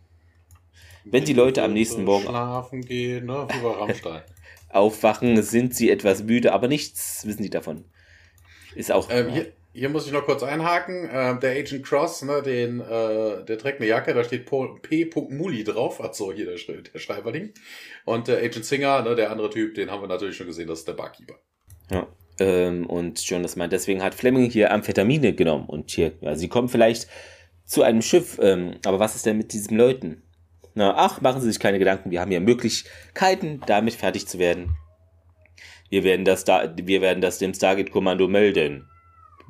[1.10, 3.46] Wenn die Leute am nächsten Morgen schlafen gehen, ne,
[4.70, 7.84] aufwachen, sind sie etwas müde, aber nichts wissen sie davon.
[8.74, 9.08] Ist auch.
[9.10, 11.08] Ähm, hier, hier muss ich noch kurz einhaken.
[11.08, 15.10] Äh, der Agent Cross, ne, den, äh, der trägt eine Jacke, da steht P.
[15.30, 16.02] Muli drauf.
[16.02, 17.52] Achso, hier der, der Schreiberling.
[18.04, 20.80] Und der Agent Singer, ne, der andere Typ, den haben wir natürlich schon gesehen, das
[20.80, 21.34] ist der Barkeeper.
[21.90, 22.06] Ja.
[22.40, 25.66] Ähm, und Jonas meint, deswegen hat Fleming hier Amphetamine genommen.
[25.66, 27.08] Und hier, ja, sie kommen vielleicht
[27.64, 28.38] zu einem Schiff.
[28.40, 30.22] Ähm, aber was ist denn mit diesen Leuten?
[30.78, 32.10] Na, ach, machen Sie sich keine Gedanken.
[32.10, 34.76] Wir haben ja Möglichkeiten, damit fertig zu werden.
[35.90, 38.88] Wir werden das, da, wir werden das dem Stargate-Kommando melden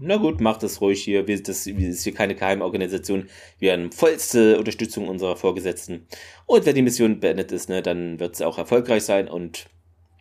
[0.00, 1.26] na gut, macht es ruhig hier.
[1.26, 3.28] Wir, das, wir ist hier keine Geheimorganisation.
[3.58, 6.06] Wir haben vollste Unterstützung unserer Vorgesetzten.
[6.46, 9.28] Und wenn die Mission beendet ist, ne, dann wird sie auch erfolgreich sein.
[9.28, 9.66] Und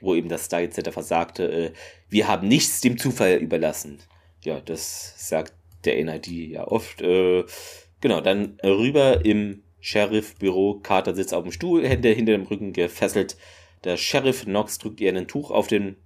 [0.01, 1.71] wo eben das Stargate Center versagte, äh,
[2.09, 3.99] wir haben nichts dem Zufall überlassen.
[4.43, 5.53] Ja, das sagt
[5.85, 7.01] der NID ja oft.
[7.01, 7.43] Äh,
[8.01, 10.79] genau, dann rüber im Sheriff-Büro.
[10.81, 13.37] Carter sitzt auf dem Stuhl, Hände hinter dem Rücken gefesselt.
[13.83, 15.97] Der Sheriff Knox drückt ihr ein Tuch auf den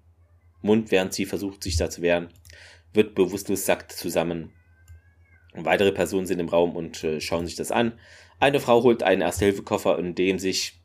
[0.61, 2.29] Mund, während sie versucht, sich da zu wehren
[2.93, 4.51] wird bewusstlos sackt zusammen.
[5.53, 7.93] Weitere Personen sind im Raum und äh, schauen sich das an.
[8.39, 10.79] Eine Frau holt einen Erste-Hilfe-Koffer, in dem sich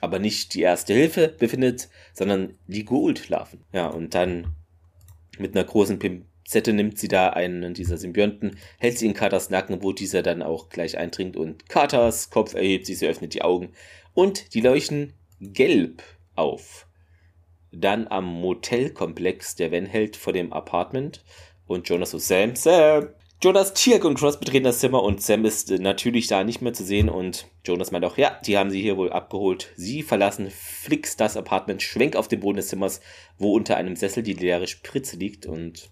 [0.00, 3.64] aber nicht die Erste Hilfe befindet, sondern die Gould-Larven.
[3.72, 4.54] Ja, und dann
[5.38, 5.98] mit einer großen
[6.48, 10.42] Pinzette nimmt sie da einen dieser Symbionten, hält sie in Carters Nacken, wo dieser dann
[10.42, 13.74] auch gleich eindringt und Carters Kopf erhebt sich, sie öffnet die Augen
[14.14, 16.02] und die leuchten gelb
[16.36, 16.86] auf.
[17.70, 21.22] Dann am Motelkomplex, der Van hält vor dem Apartment
[21.66, 23.10] und Jonas so, Sam, Sam.
[23.42, 26.72] Jonas, Tirk und Cross betreten das Zimmer und Sam ist äh, natürlich da nicht mehr
[26.72, 29.68] zu sehen und Jonas meint auch, ja, die haben sie hier wohl abgeholt.
[29.76, 33.02] Sie verlassen Flix das Apartment, schwenk auf den Boden des Zimmers,
[33.36, 35.90] wo unter einem Sessel die leere Spritze liegt und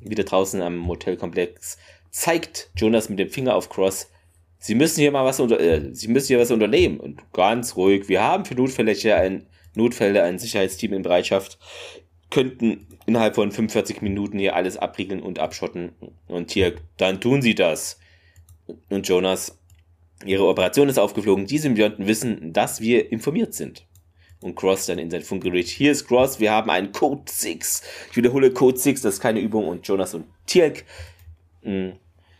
[0.00, 1.78] wieder draußen am Motelkomplex
[2.10, 4.10] zeigt Jonas mit dem Finger auf Cross,
[4.58, 8.08] sie müssen hier mal was unter, äh, sie müssen hier was unternehmen und ganz ruhig,
[8.08, 11.58] wir haben für Notfälle ein Notfälle ein Sicherheitsteam in Bereitschaft
[12.30, 15.92] könnten innerhalb von 45 Minuten hier alles abriegeln und abschotten.
[16.26, 17.98] Und hier, dann tun sie das.
[18.90, 19.58] Und Jonas,
[20.24, 21.46] ihre Operation ist aufgeflogen.
[21.46, 23.86] Die Symbionten wissen, dass wir informiert sind.
[24.40, 25.66] Und Cross dann in sein Funkgerät.
[25.66, 27.82] Hier ist Cross, wir haben einen Code 6.
[28.10, 29.66] Ich wiederhole Code 6, das ist keine Übung.
[29.66, 30.84] Und Jonas und Tirk.
[31.62, 31.90] Mm,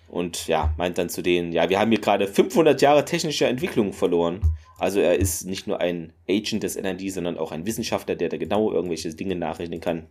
[0.09, 3.93] und ja, meint dann zu denen, ja, wir haben hier gerade 500 Jahre technische Entwicklung
[3.93, 4.41] verloren.
[4.79, 8.37] Also er ist nicht nur ein Agent des NRD, sondern auch ein Wissenschaftler, der da
[8.37, 10.07] genau irgendwelche Dinge nachrechnen kann.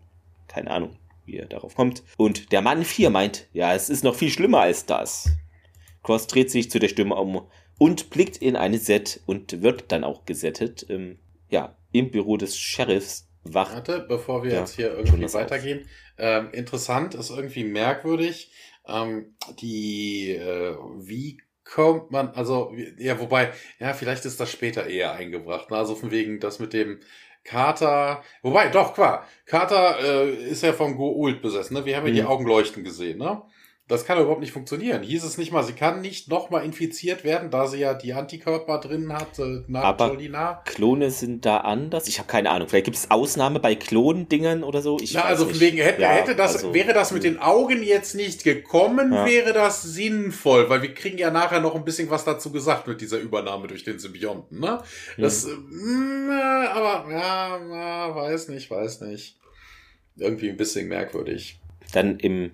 [0.48, 2.04] Keine Ahnung, wie er darauf kommt.
[2.18, 5.30] Und der Mann 4 meint, ja, es ist noch viel schlimmer als das.
[6.04, 7.48] Cross dreht sich zu der Stimme um
[7.80, 10.86] und blickt in eine Set und wird dann auch gesettet.
[10.90, 11.18] Ähm,
[11.50, 13.74] ja, im Büro des Sheriffs wacht.
[13.74, 15.88] Warte, bevor wir ja, jetzt hier irgendwie weitergehen.
[16.18, 18.52] Ähm, interessant, ist irgendwie merkwürdig.
[18.88, 25.14] Ähm, die, äh, wie kommt man, also, ja, wobei, ja, vielleicht ist das später eher
[25.14, 25.70] eingebracht.
[25.70, 25.78] Ne?
[25.78, 27.00] Also von wegen das mit dem
[27.44, 31.86] Carter, wobei, doch, klar, Carter äh, ist ja vom Goult besessen, ne?
[31.86, 32.16] Wir haben ja mhm.
[32.16, 33.42] die Augen leuchten gesehen, ne?
[33.88, 35.02] Das kann überhaupt nicht funktionieren.
[35.02, 38.80] Hieß es nicht mal, sie kann nicht nochmal infiziert werden, da sie ja die Antikörper
[38.80, 40.62] drin hat äh, nach Aber Jolina.
[40.66, 42.10] Klone sind da anders.
[42.10, 42.68] Ich habe keine Ahnung.
[42.68, 45.00] Vielleicht gibt es Ausnahme bei Klondingern oder so.
[45.00, 45.62] Ich Na, also nicht.
[45.62, 49.26] wegen hätte, ja, hätte das, also, wäre das mit den Augen jetzt nicht gekommen, ja.
[49.26, 53.00] wäre das sinnvoll, weil wir kriegen ja nachher noch ein bisschen was dazu gesagt mit
[53.00, 54.84] dieser Übernahme durch den Symbionten, ne?
[55.18, 56.30] Das, mhm.
[56.30, 59.38] äh, aber ja, na, weiß nicht, weiß nicht.
[60.18, 61.62] Irgendwie ein bisschen merkwürdig.
[61.94, 62.52] Dann im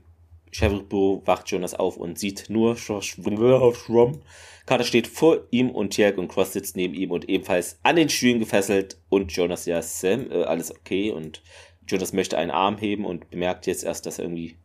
[0.54, 4.22] Sheriff-Büro wacht Jonas auf und sieht nur Schrom.
[4.66, 8.10] Carter steht vor ihm und Tjerk und Cross sitzt neben ihm und ebenfalls an den
[8.10, 11.42] Stühlen gefesselt und Jonas, ja, Sam, äh, alles okay und
[11.88, 14.56] Jonas möchte einen Arm heben und bemerkt jetzt erst, dass er irgendwie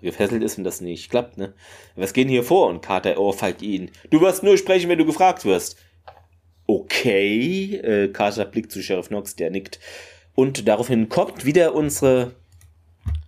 [0.00, 1.54] gefesselt ist und das nicht klappt, ne?
[1.94, 2.68] Was geht hier vor?
[2.68, 3.90] Und Carter ohrfeigt ihn.
[4.10, 5.76] Du wirst nur sprechen, wenn du gefragt wirst.
[6.66, 9.78] Okay, äh, Carter blickt zu Sheriff Knox, der nickt.
[10.34, 12.34] Und daraufhin kommt wieder unsere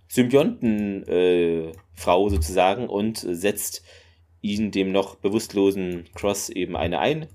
[0.07, 3.83] Symbionten-Frau äh, sozusagen und setzt
[4.41, 7.27] ihn dem noch bewusstlosen Cross eben eine ein.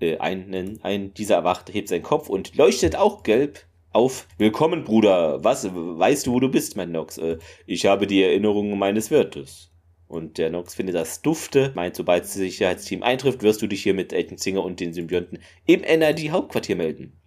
[0.00, 4.26] Äh, einen, ein, dieser erwacht, hebt seinen Kopf und leuchtet auch gelb auf.
[4.38, 5.44] Willkommen, Bruder.
[5.44, 5.68] Was?
[5.72, 7.18] Weißt du, wo du bist, mein Nox?
[7.18, 9.70] Äh, ich habe die Erinnerungen meines Wirtes.
[10.08, 13.94] Und der Nox findet das dufte, meint, sobald das Sicherheitsteam eintrifft, wirst du dich hier
[13.94, 17.18] mit Agent Singer und den Symbionten im NRD-Hauptquartier melden.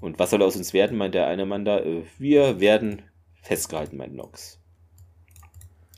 [0.00, 1.80] Und was soll aus uns werden, meint der eine Mann da.
[1.80, 3.02] Äh, wir werden
[3.42, 4.60] festgehalten, mein Nox.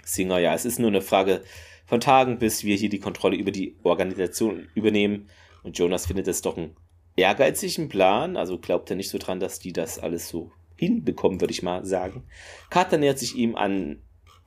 [0.04, 1.42] Singer, ja, es ist nur eine Frage
[1.86, 5.28] von Tagen, bis wir hier die Kontrolle über die Organisation übernehmen.
[5.62, 6.76] Und Jonas findet es doch einen
[7.16, 11.52] ehrgeizigen Plan, also glaubt er nicht so dran, dass die das alles so hinbekommen, würde
[11.52, 12.24] ich mal sagen.
[12.70, 14.02] Carter nähert sich ihm an,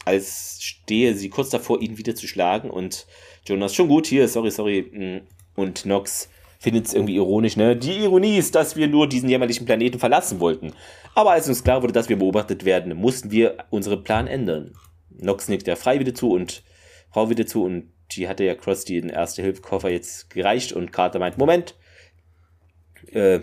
[0.05, 2.69] als stehe sie kurz davor, ihn wieder zu schlagen.
[2.69, 3.05] Und
[3.45, 5.23] Jonas, schon gut hier, sorry, sorry.
[5.55, 6.29] Und Nox
[6.64, 7.76] findet es irgendwie ironisch, ne?
[7.76, 10.72] Die Ironie ist, dass wir nur diesen jämmerlichen Planeten verlassen wollten.
[11.14, 14.74] Aber als uns klar wurde, dass wir beobachtet werden, mussten wir unseren Plan ändern.
[15.09, 16.64] Nox nickt der Frei wieder zu und
[17.11, 21.38] Frau wieder zu und die hatte ja Cross den Erste-Hilfe-Koffer jetzt gereicht und Carter meint,
[21.38, 21.76] Moment,
[23.11, 23.41] äh,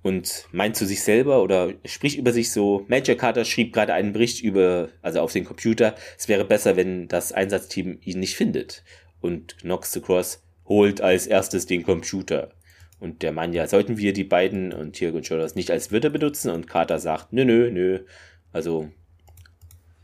[0.00, 4.14] und meint zu sich selber oder spricht über sich so, Major Carter schrieb gerade einen
[4.14, 8.82] Bericht über, also auf den Computer, es wäre besser, wenn das Einsatzteam ihn nicht findet.
[9.20, 12.50] Und Nox zu Cross holt als erstes den Computer.
[13.02, 16.08] Und der Mann, ja, sollten wir die beiden und Tirk und Jonas nicht als Wörter
[16.08, 16.52] benutzen?
[16.52, 17.98] Und Carter sagt, nö, nö, nö.
[18.52, 18.90] Also,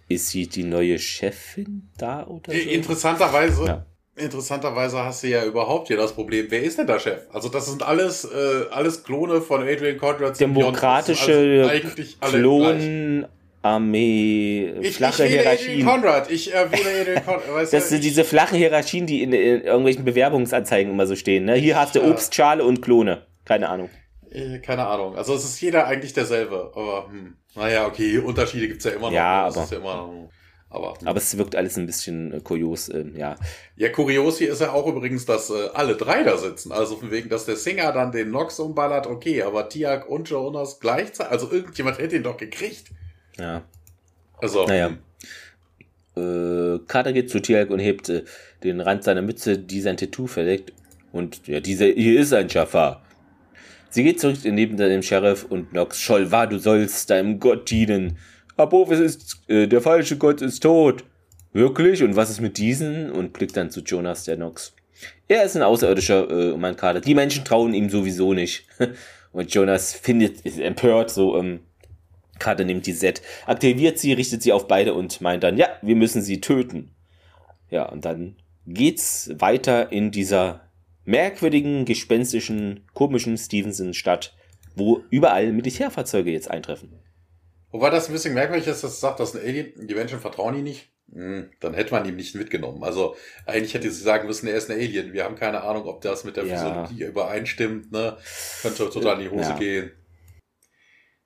[0.08, 2.58] ist sie die neue Chefin da oder so?
[2.58, 3.86] Interessanterweise, ja.
[4.16, 6.46] interessanterweise hast du ja überhaupt hier das Problem.
[6.48, 7.20] Wer ist denn der Chef?
[7.32, 10.40] Also, das sind alles, äh, alles Klone von Adrian Conrad.
[10.40, 11.70] Demokratische
[12.18, 13.26] also Klon,
[13.62, 15.84] Armee, ich, flache ich Hierarchien.
[15.84, 16.30] Conrad.
[16.30, 17.72] Ich äh, wähle Conrad.
[17.72, 21.44] das sind diese flachen Hierarchien, die in, in, irgendwelchen Bewerbungsanzeigen immer so stehen.
[21.44, 21.54] Ne?
[21.54, 22.02] Hier hast du.
[22.02, 23.26] Obstschale und Klone.
[23.44, 23.90] Keine Ahnung.
[24.30, 25.16] Äh, keine Ahnung.
[25.16, 26.72] Also es ist jeder eigentlich derselbe.
[26.74, 27.36] Aber hm.
[27.54, 29.12] naja, okay, Unterschiede gibt's ja immer noch.
[29.12, 30.30] Ja, aber, ja immer noch,
[30.70, 31.08] aber, hm.
[31.08, 33.36] aber es wirkt alles ein bisschen äh, kurios, äh, ja.
[33.76, 36.72] Ja, kurios hier ist ja auch übrigens, dass äh, alle drei da sitzen.
[36.72, 40.78] Also von wegen, dass der Singer dann den Nox umballert, okay, aber Tiak und Jonas
[40.78, 42.88] gleichzeitig, also irgendjemand hätte ihn doch gekriegt.
[43.38, 43.62] Ja.
[44.40, 44.66] Also.
[44.66, 44.96] Naja.
[46.16, 48.24] Äh, Carter geht zu Tialk und hebt äh,
[48.64, 50.72] den Rand seiner Mütze, die sein Tattoo verdeckt.
[51.12, 53.04] Und ja, dieser hier ist ein Schafar.
[53.90, 58.18] Sie geht zurück neben dem Sheriff und Nox scholl war, du sollst deinem Gott dienen.
[58.56, 61.04] Apophis ist, äh, der falsche Gott ist tot.
[61.52, 62.02] Wirklich?
[62.02, 63.10] Und was ist mit diesen?
[63.10, 64.74] Und blickt dann zu Jonas, der Nox.
[65.28, 67.00] Er ist ein Außerirdischer, äh, mein Kader.
[67.00, 68.66] Die Menschen trauen ihm sowieso nicht.
[69.32, 71.60] und Jonas findet, ist empört, so, ähm,
[72.38, 75.96] Karte nimmt die Set, aktiviert sie, richtet sie auf beide und meint dann, ja, wir
[75.96, 76.90] müssen sie töten.
[77.70, 78.36] Ja, und dann
[78.66, 80.68] geht's weiter in dieser
[81.04, 84.36] merkwürdigen, gespenstischen, komischen Stevenson-Stadt,
[84.74, 86.92] wo überall Militärfahrzeuge jetzt eintreffen.
[87.70, 90.56] Wobei das ein bisschen merkwürdig ist, dass es sagt, dass ein Alien, die Menschen vertrauen
[90.56, 90.88] ihm nicht.
[91.12, 92.82] Hm, dann hätte man ihn nicht mitgenommen.
[92.84, 93.16] Also
[93.46, 95.12] eigentlich hätte sie sagen müssen, er ist ein Alien.
[95.12, 96.56] Wir haben keine Ahnung, ob das mit der ja.
[96.56, 97.92] Physiologie übereinstimmt.
[97.92, 98.16] Ne?
[98.62, 99.58] Könnte total in die Hose ja.
[99.58, 99.90] gehen.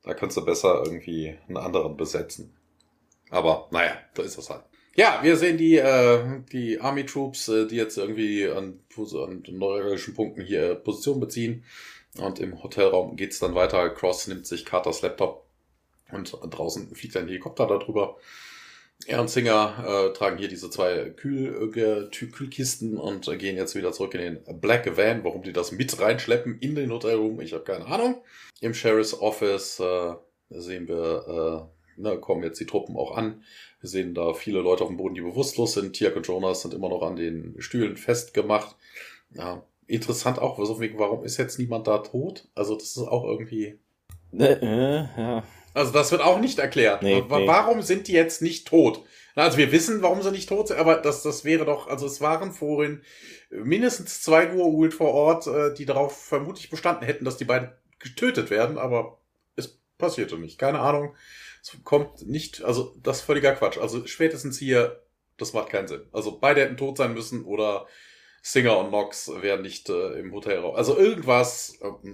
[0.02, 2.52] Da könntest du besser irgendwie einen anderen besetzen.
[3.30, 4.64] Aber naja, da ist das halt.
[4.94, 10.14] Ja, wir sehen die, äh, die Army Troops, äh, die jetzt irgendwie an, an neuralgischen
[10.14, 11.64] Punkten hier Position beziehen.
[12.18, 13.88] Und im Hotelraum geht's dann weiter.
[13.88, 15.46] Cross nimmt sich Carters Laptop
[16.10, 18.18] und draußen fliegt ein Helikopter darüber.
[19.06, 23.74] Er und Singer äh, tragen hier diese zwei Kühl, äh, Kühlkisten und äh, gehen jetzt
[23.74, 25.24] wieder zurück in den Black Van.
[25.24, 28.22] Warum die das mit reinschleppen in den Hotelroom, ich habe keine Ahnung.
[28.60, 30.14] Im Sheriff's Office äh,
[30.50, 33.42] sehen wir, äh, ne, kommen jetzt die Truppen auch an.
[33.80, 35.94] Wir sehen da viele Leute auf dem Boden, die bewusstlos sind.
[35.94, 38.76] Tiak und Jonas sind immer noch an den Stühlen festgemacht.
[39.34, 42.48] Ja, interessant auch, warum ist jetzt niemand da tot?
[42.54, 43.78] Also das ist auch irgendwie...
[44.38, 45.44] Äh, äh, ja.
[45.74, 47.02] Also das wird auch nicht erklärt.
[47.02, 47.82] Nee, warum nee.
[47.82, 49.02] sind die jetzt nicht tot?
[49.34, 52.20] Also wir wissen, warum sie nicht tot sind, aber das, das wäre doch, also es
[52.20, 53.02] waren vorhin
[53.50, 58.50] mindestens zwei Goa'uld vor Ort, äh, die darauf vermutlich bestanden hätten, dass die beiden getötet
[58.50, 59.18] werden, aber
[59.56, 60.58] es passierte nicht.
[60.58, 61.14] Keine Ahnung.
[61.62, 63.78] Es kommt nicht, also das ist völliger Quatsch.
[63.78, 65.02] Also spätestens hier,
[65.38, 66.02] das macht keinen Sinn.
[66.12, 67.86] Also beide hätten tot sein müssen oder
[68.42, 70.74] Singer und Nox wären nicht äh, im Hotelraum.
[70.74, 71.78] Also irgendwas.
[71.80, 72.08] Äh,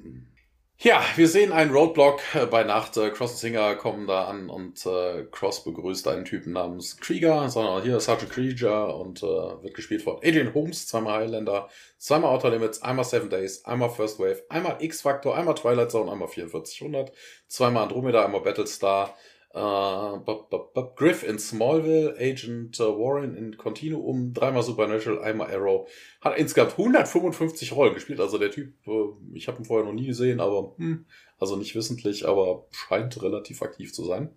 [0.81, 2.97] ja, wir sehen einen Roadblock äh, bei Nacht.
[2.97, 7.49] Äh, Cross und Singer kommen da an und äh, Cross begrüßt einen Typen namens Krieger,
[7.49, 12.51] sondern hier Sergeant Krieger und äh, wird gespielt von Adrian Holmes, zweimal Highlander, zweimal Outer
[12.51, 17.13] Limits, einmal Seven Days, einmal First Wave, einmal X-Factor, einmal Twilight Zone, einmal 4400,
[17.49, 19.17] zweimal Andromeda, einmal Battlestar,
[19.59, 25.51] Uh, Bob, Bob, Bob Griff in Smallville, Agent uh, Warren in Continuum, dreimal Supernatural, einmal
[25.53, 25.89] Arrow.
[26.21, 28.21] Hat insgesamt 155 Rollen gespielt.
[28.21, 31.07] Also der Typ, uh, ich habe ihn vorher noch nie gesehen, aber hm,
[31.41, 34.31] also nicht wissentlich, aber scheint relativ aktiv zu sein.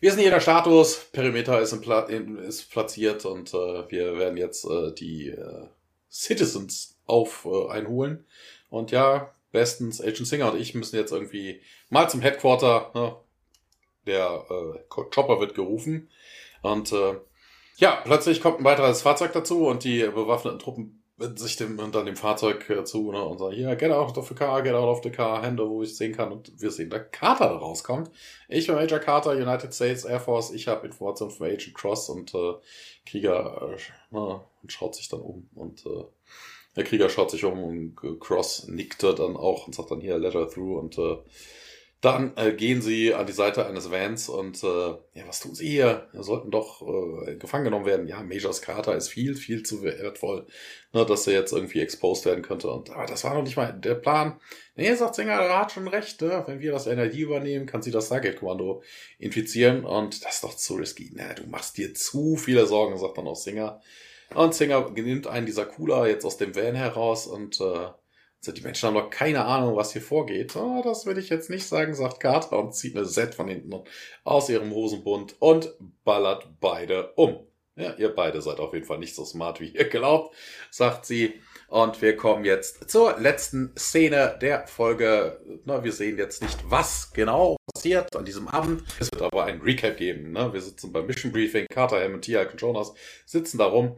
[0.00, 4.68] Wir sind hier der Status, Perimeter ist, Pla ist platziert und wir werden jetzt
[5.00, 5.34] die
[6.10, 8.26] Citizens auf einholen.
[8.68, 13.16] Und ja, bestens Agent Singer und ich müssen jetzt irgendwie mal zum Headquarter, ne,
[14.06, 16.08] der äh, Chopper wird gerufen.
[16.62, 17.14] Und äh,
[17.76, 22.06] ja, plötzlich kommt ein weiteres Fahrzeug dazu und die bewaffneten Truppen wenden sich dem, dann
[22.06, 24.88] dem Fahrzeug äh, zu ne, und sagen, hier, get out of the car, get out
[24.88, 26.30] of the car, Hände, wo ich sehen kann.
[26.30, 28.10] Und wir sehen, der Carter da rauskommt.
[28.48, 30.50] Ich bin Major Carter, United States Air Force.
[30.50, 32.54] Ich habe Informationen von Agent Cross und äh,
[33.06, 33.76] Krieger äh,
[34.10, 35.48] na, und schaut sich dann um.
[35.54, 36.04] Und äh,
[36.76, 40.50] der Krieger schaut sich um und Cross nickte dann auch und sagt dann hier, letter
[40.50, 41.16] through und äh,
[42.06, 45.68] dann äh, gehen sie an die Seite eines Vans und äh, ja, was tun sie
[45.68, 46.06] hier?
[46.12, 48.06] Wir sollten doch äh, gefangen genommen werden.
[48.06, 50.46] Ja, Majors Carter ist viel, viel zu wertvoll,
[50.92, 52.70] ne, dass er jetzt irgendwie exposed werden könnte.
[52.70, 54.38] Und aber das war noch nicht mal der Plan.
[54.76, 56.22] Nee, sagt Singer, er hat schon recht.
[56.22, 56.44] Ne?
[56.46, 58.82] Wenn wir das Energie übernehmen, kann sie das Stargate-Kommando
[59.18, 59.84] infizieren.
[59.84, 61.10] Und das ist doch zu risky.
[61.12, 63.80] Na, du machst dir zu viele Sorgen, sagt dann auch Singer.
[64.32, 67.88] Und Singer nimmt einen dieser Cooler jetzt aus dem Van heraus und äh,
[68.46, 70.54] also die Menschen haben doch keine Ahnung, was hier vorgeht.
[70.54, 73.74] Oh, das will ich jetzt nicht sagen, sagt Carter und zieht eine Set von hinten
[74.22, 75.74] aus ihrem Hosenbund und
[76.04, 77.46] ballert beide um.
[77.74, 80.34] Ja, ihr beide seid auf jeden Fall nicht so smart, wie ihr glaubt,
[80.70, 81.34] sagt sie.
[81.68, 85.40] Und wir kommen jetzt zur letzten Szene der Folge.
[85.64, 88.84] Na, wir sehen jetzt nicht, was genau passiert an diesem Abend.
[89.00, 90.30] Es wird aber ein Recap geben.
[90.30, 90.52] Ne?
[90.52, 91.66] Wir sitzen beim Mission Briefing.
[91.68, 92.94] Carter, Tia und Jonas
[93.26, 93.96] sitzen da rum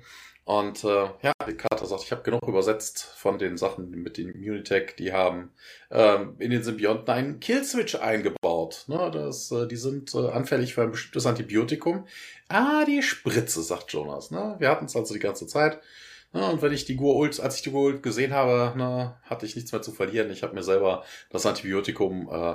[0.48, 4.30] und äh, ja, die Carter sagt, ich habe genug übersetzt von den Sachen mit den
[4.30, 4.96] Immunitech.
[4.96, 5.50] Die haben
[5.90, 8.84] ähm, in den Symbionten einen Killswitch eingebaut.
[8.86, 12.06] Ne, das, äh, die sind äh, anfällig für ein bestimmtes Antibiotikum.
[12.48, 14.30] Ah, die Spritze, sagt Jonas.
[14.30, 14.56] Ne?
[14.58, 15.82] Wir hatten es also die ganze Zeit.
[16.32, 19.54] Ne, und wenn ich die Gur-Ult, als ich die Gur-Ult gesehen habe, ne, hatte ich
[19.54, 20.30] nichts mehr zu verlieren.
[20.30, 22.54] Ich habe mir selber das Antibiotikum äh,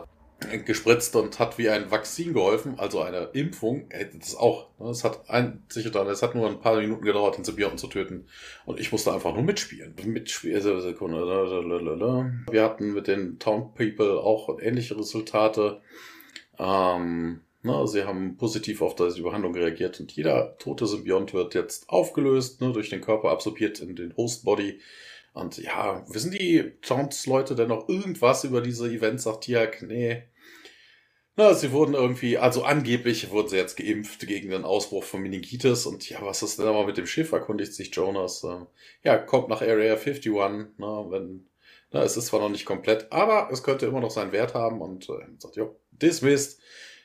[0.65, 4.69] gespritzt und hat wie ein Vakzin geholfen, also eine Impfung, hätte das auch.
[4.79, 4.89] Ne?
[4.89, 7.87] Es hat ein, sich dann, es hat nur ein paar Minuten gedauert, den Symbionten zu
[7.87, 8.27] töten.
[8.65, 9.95] Und ich musste einfach nur mitspielen.
[10.05, 11.25] Mitspielen, Sekunde.
[12.51, 15.81] Wir hatten mit den Town People auch ähnliche Resultate.
[16.59, 21.89] Ähm, ne, sie haben positiv auf die Behandlung reagiert und jeder tote Symbiont wird jetzt
[21.89, 24.79] aufgelöst, ne, durch den Körper absorbiert in den Host Body.
[25.33, 29.23] Und ja, wissen die Towns-Leute denn noch irgendwas über diese Events?
[29.23, 30.23] Sagt Tiak, nee,
[31.35, 35.85] na, sie wurden irgendwie, also angeblich wurden sie jetzt geimpft gegen den Ausbruch von Meningitis
[35.85, 38.43] und ja, was ist denn aber mit dem Schiff, erkundigt sich Jonas.
[38.43, 38.65] Äh,
[39.03, 40.31] ja, kommt nach Area 51,
[40.77, 41.47] na, wenn,
[41.91, 44.81] na, es ist zwar noch nicht komplett, aber es könnte immer noch seinen Wert haben
[44.81, 46.59] und äh, sagt, jo, dismissed.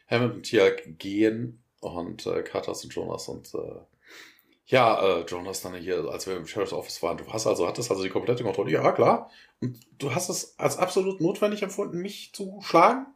[0.09, 3.81] Hammond und Tia gehen und äh, Katas und Jonas und äh,
[4.67, 7.91] ja, äh, Jonas dann hier, als wir im Sheriff's Office waren, du hast also, hattest
[7.91, 8.71] also die komplette Kontrolle.
[8.71, 9.31] Ja, klar.
[9.61, 13.07] Und du hast es als absolut notwendig empfunden, mich zu schlagen?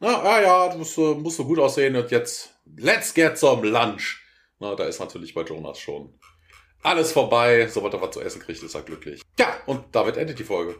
[0.00, 4.22] Na, ja, ja, du musst, musst so gut aussehen und jetzt, let's get some lunch.
[4.60, 6.14] Na, da ist natürlich bei Jonas schon
[6.82, 7.66] alles vorbei.
[7.68, 9.22] Sobald er was zu essen kriegt, ist er glücklich.
[9.38, 10.76] Ja, und damit endet die Folge.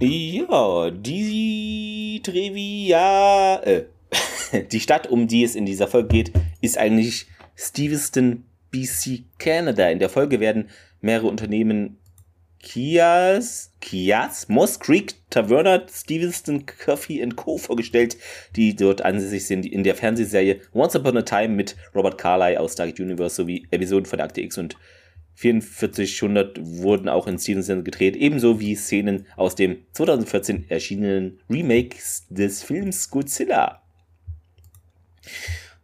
[0.00, 3.62] Ja, die Trivia.
[3.62, 3.86] Äh,
[4.72, 7.26] die Stadt, um die es in dieser Folge geht, ist eigentlich
[7.56, 9.88] Stevenston, BC, Canada.
[9.88, 10.70] In der Folge werden
[11.00, 11.97] mehrere Unternehmen
[12.60, 17.56] Kias, Kias, Moss Creek, Taverna, Stevenston, Coffee Co.
[17.56, 18.16] vorgestellt,
[18.56, 22.72] die dort ansässig sind in der Fernsehserie Once Upon a Time mit Robert Carlyle aus
[22.72, 24.76] Stargate Universe sowie Episoden von Akte X und
[25.34, 31.96] 4400 wurden auch in Stevenson gedreht, ebenso wie Szenen aus dem 2014 erschienenen Remake
[32.28, 33.80] des Films Godzilla.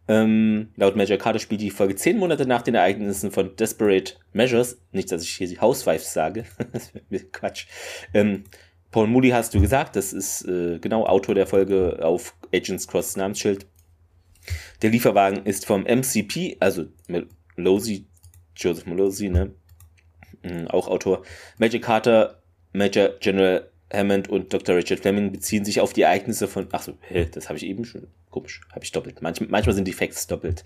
[0.07, 4.79] Ähm, laut Major Carter spielt die Folge zehn Monate nach den Ereignissen von Desperate Measures.
[4.91, 6.45] Nicht, dass ich hier die Housewives sage.
[7.31, 7.65] Quatsch.
[8.13, 8.43] Ähm,
[8.91, 13.17] Paul Moody hast du gesagt, das ist äh, genau Autor der Folge auf Agents Cross
[13.17, 13.65] Namensschild.
[14.81, 16.85] Der Lieferwagen ist vom MCP, also
[17.57, 18.05] Melosi,
[18.55, 19.51] Joseph Melosi, ne?
[20.43, 21.23] Mhm, auch Autor.
[21.57, 22.41] Major Carter,
[22.73, 24.75] Major General Hammond und Dr.
[24.75, 26.67] Richard Fleming beziehen sich auf die Ereignisse von.
[26.71, 28.07] Achso, hä, das habe ich eben schon.
[28.29, 29.21] Komisch, habe ich doppelt.
[29.21, 30.63] Manch, manchmal sind die Facts doppelt.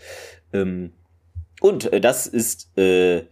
[0.54, 0.92] Ähm,
[1.62, 3.24] und äh, das ist äh,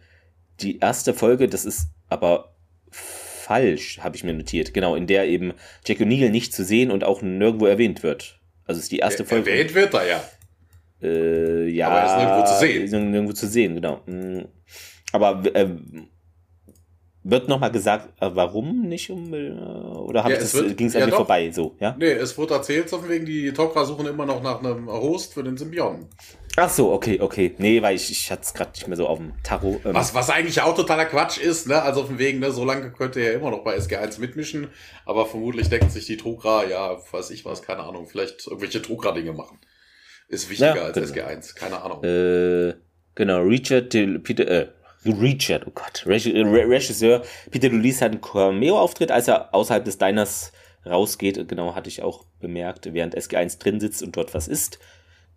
[0.60, 2.56] die erste Folge, das ist aber
[2.92, 4.74] falsch, habe ich mir notiert.
[4.74, 5.54] Genau, in der eben
[5.86, 8.40] Jack O'Neill nicht zu sehen und auch nirgendwo erwähnt wird.
[8.66, 9.52] Also ist die erste er, Folge.
[9.52, 10.24] Erwähnt wird er ja.
[11.02, 11.88] Äh, ja.
[11.88, 13.12] Aber er ist nirgendwo zu sehen.
[13.12, 14.02] Nirgendwo zu sehen, genau.
[14.06, 14.46] Mm.
[15.14, 15.70] Aber äh,
[17.30, 20.38] wird nochmal gesagt, äh, warum nicht um äh, oder ja,
[20.74, 21.96] ging es an ja mir vorbei so, ja?
[21.98, 25.44] Nee, es wurde erzählt, so wegen die Tok'ra suchen immer noch nach einem Host für
[25.44, 26.08] den Symbionten.
[26.56, 27.54] Ach so, okay, okay.
[27.60, 29.86] Nee, weil ich, ich hatte es gerade nicht mehr so auf dem Tarot.
[29.86, 29.94] Ähm.
[29.94, 31.82] Was, was eigentlich auch totaler Quatsch ist, ne?
[31.82, 34.70] Also von wegen, ne, so lange könnte er ja immer noch bei SG1 mitmischen,
[35.06, 39.34] aber vermutlich denkt sich die Tok'ra, ja, weiß ich was, keine Ahnung, vielleicht irgendwelche Tok'ra-Dinge
[39.34, 39.60] machen.
[40.30, 41.28] Ist wichtiger ja, als genau.
[41.28, 42.04] SG1, keine Ahnung.
[42.04, 42.74] Äh,
[43.14, 43.90] genau, Richard,
[44.24, 44.68] Peter, äh,
[45.12, 50.52] Richard, oh Gott, äh, Regisseur Peter Lulis hat einen Cameo-Auftritt, als er außerhalb des Diners
[50.86, 51.48] rausgeht.
[51.48, 54.80] Genau, hatte ich auch bemerkt, während SG1 drin sitzt und dort was isst.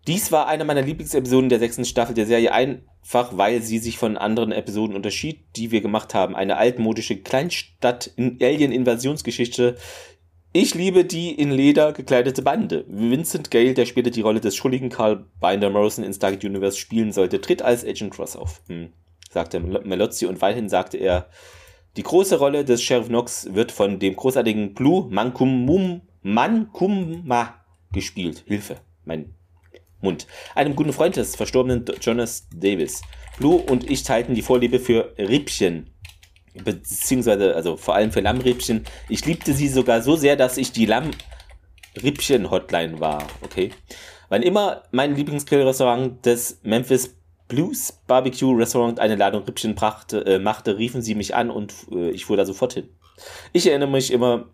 [0.07, 4.17] Dies war eine meiner Lieblingsepisoden der sechsten Staffel der Serie, einfach weil sie sich von
[4.17, 6.35] anderen Episoden unterschied, die wir gemacht haben.
[6.35, 9.77] Eine altmodische Kleinstadt-Alien-Invasionsgeschichte.
[10.53, 12.83] Ich liebe die in Leder gekleidete Bande.
[12.87, 17.11] Vincent Gale, der später die Rolle des schuldigen Carl Binder Morrison in Stargate Universe spielen
[17.11, 18.63] sollte, tritt als Agent Cross auf.
[18.67, 18.91] Hm
[19.31, 21.29] sagte Melozzi und weiterhin sagte er,
[21.97, 27.55] die große Rolle des Sheriff Knox wird von dem großartigen Blue Mankumum Mankumma
[27.91, 28.43] gespielt.
[28.45, 29.33] Hilfe, mein
[30.01, 30.27] Mund.
[30.55, 33.01] Einem guten Freund des verstorbenen Jonas Davis.
[33.37, 35.89] Blue und ich teilten die Vorliebe für Rippchen.
[36.53, 38.85] Beziehungsweise, also vor allem für Lammrippchen.
[39.09, 43.27] Ich liebte sie sogar so sehr, dass ich die Lammrippchen-Hotline war.
[43.41, 43.71] Okay.
[44.29, 47.15] Wann immer mein Lieblingsgrillrestaurant des Memphis
[47.51, 52.11] Blues Barbecue Restaurant eine Ladung Rippchen brachte, äh, machte, riefen sie mich an und äh,
[52.11, 52.87] ich fuhr da sofort hin.
[53.51, 54.45] Ich erinnere mich immer,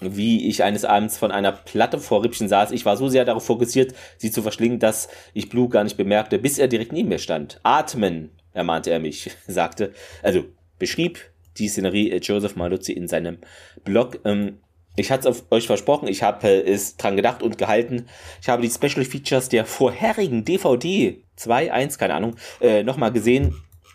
[0.00, 2.72] wie ich eines Abends von einer Platte vor Rippchen saß.
[2.72, 6.40] Ich war so sehr darauf fokussiert, sie zu verschlingen, dass ich Blue gar nicht bemerkte,
[6.40, 7.60] bis er direkt neben mir stand.
[7.62, 10.42] Atmen, ermahnte er mich, sagte, also
[10.80, 11.20] beschrieb
[11.58, 13.38] die Szenerie äh, Joseph Maluzzi in seinem
[13.84, 14.18] Blog.
[14.24, 14.58] Ähm,
[14.96, 18.06] ich hatte es euch versprochen, ich habe äh, es dran gedacht und gehalten.
[18.42, 23.54] Ich habe die Special Features der vorherigen DVD 2, 1, keine Ahnung, äh, nochmal gesehen.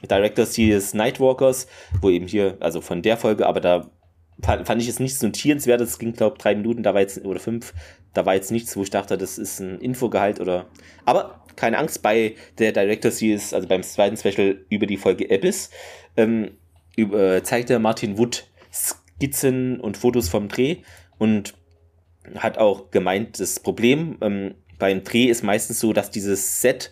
[0.10, 1.68] Director Series Nightwalkers,
[2.02, 3.90] wo eben hier, also von der Folge, aber da
[4.42, 5.82] fand, ich es nichts notierenswert.
[5.82, 7.74] Das ging, glaube ich, drei Minuten, da war jetzt, oder fünf,
[8.14, 10.68] da war jetzt nichts, wo ich dachte, das ist ein Infogehalt oder.
[11.06, 15.70] Aber keine Angst, bei der Director Series, also beim zweiten Special über die Folge Abyss,
[16.18, 16.52] ähm,
[16.96, 18.46] über, zeigte Martin Wood
[19.16, 20.78] Skizzen und Fotos vom Dreh
[21.18, 21.54] und
[22.36, 26.92] hat auch gemeint, das Problem ähm, beim Dreh ist meistens so, dass dieses Set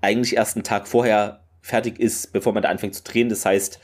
[0.00, 3.28] eigentlich erst einen Tag vorher fertig ist, bevor man da anfängt zu drehen.
[3.28, 3.78] Das heißt,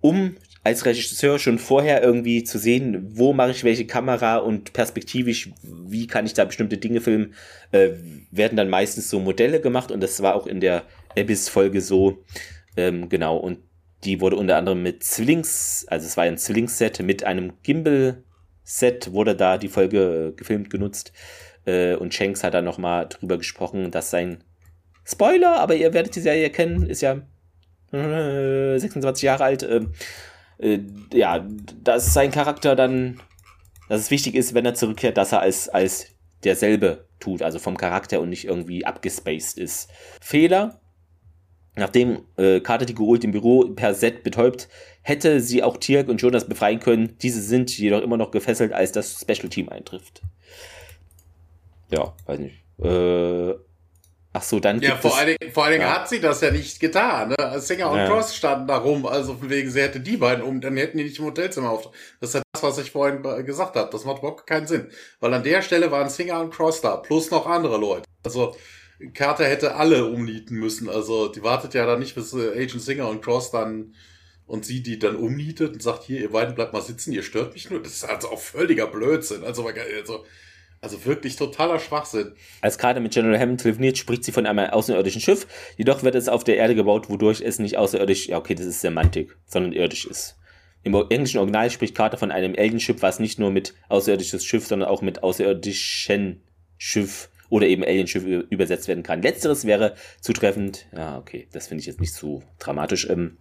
[0.00, 5.50] um als Regisseur schon vorher irgendwie zu sehen, wo mache ich welche Kamera und perspektivisch,
[5.62, 7.34] wie kann ich da bestimmte Dinge filmen,
[7.72, 7.90] äh,
[8.30, 10.84] werden dann meistens so Modelle gemacht und das war auch in der
[11.18, 12.22] Abyss-Folge so,
[12.76, 13.58] ähm, genau, und
[14.04, 19.36] die wurde unter anderem mit Zwillings, also es war ein Zwillingsset mit einem Gimbal-Set, wurde
[19.36, 21.12] da die Folge äh, gefilmt, genutzt.
[21.64, 24.42] Äh, und Shanks hat da nochmal drüber gesprochen, dass sein
[25.04, 27.22] Spoiler, aber ihr werdet die Serie kennen, ist ja
[27.92, 29.62] äh, 26 Jahre alt.
[29.62, 29.86] Äh,
[30.58, 30.80] äh,
[31.12, 31.46] ja,
[31.82, 33.20] dass sein Charakter dann,
[33.88, 36.06] dass es wichtig ist, wenn er zurückkehrt, dass er als, als
[36.44, 39.90] derselbe tut, also vom Charakter und nicht irgendwie abgespaced ist.
[40.20, 40.80] Fehler,
[41.74, 44.68] Nachdem äh, Carter die geholt im Büro per Set betäubt,
[45.00, 47.16] hätte sie auch Tirk und Jonas befreien können.
[47.22, 50.20] Diese sind jedoch immer noch gefesselt, als das Special Team eintrifft.
[51.90, 52.56] Ja, weiß nicht.
[52.82, 53.54] Äh,
[54.34, 55.94] ach so, dann Ja, vor, es, allen Dingen, vor allen Dingen ja.
[55.94, 57.34] hat sie das ja nicht getan.
[57.38, 57.60] Ne?
[57.60, 58.06] Singer und ja.
[58.06, 61.04] Cross standen da rum, also von wegen, sie hätte die beiden um, dann hätten die
[61.04, 61.90] nicht im Hotelzimmer auf.
[62.20, 63.90] Das ist ja das, das, was ich vorhin gesagt habe.
[63.90, 64.90] Das macht überhaupt keinen Sinn.
[65.20, 68.04] Weil an der Stelle waren Singer und Cross da, plus noch andere Leute.
[68.24, 68.54] Also
[69.14, 70.88] Carter hätte alle umnieten müssen.
[70.88, 73.94] Also die wartet ja dann nicht, bis äh, Agent Singer und Cross dann
[74.46, 77.54] und sie die dann umnietet und sagt, hier, ihr beiden bleibt mal sitzen, ihr stört
[77.54, 77.82] mich nur.
[77.82, 79.44] Das ist also auch völliger Blödsinn.
[79.44, 80.24] Also, also,
[80.80, 82.32] also wirklich totaler Schwachsinn.
[82.60, 85.46] Als Carter mit General Hammond telefoniert, spricht sie von einem außerirdischen Schiff.
[85.76, 88.80] Jedoch wird es auf der Erde gebaut, wodurch es nicht außerirdisch, ja okay, das ist
[88.80, 90.36] Semantik, sondern irdisch ist.
[90.82, 94.88] Im englischen Original spricht Carter von einem Alien-Schiff, was nicht nur mit außerirdisches Schiff, sondern
[94.88, 96.42] auch mit außerirdischen
[96.76, 99.20] Schiff oder eben Alienschiff übersetzt werden kann.
[99.20, 100.86] Letzteres wäre zutreffend.
[100.96, 103.06] Ja, okay, das finde ich jetzt nicht so dramatisch.
[103.10, 103.36] Ähm,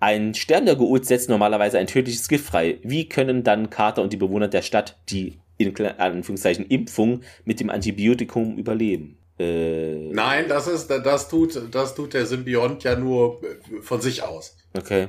[0.00, 2.78] ein Stern der Geult setzt normalerweise ein tödliches Gift frei.
[2.82, 7.68] Wie können dann Carter und die Bewohner der Stadt die in Anführungszeichen Impfung mit dem
[7.68, 9.18] Antibiotikum überleben?
[9.38, 13.42] Äh, Nein, das ist, das tut, das tut der Symbiont ja nur
[13.82, 14.56] von sich aus.
[14.74, 15.08] Okay.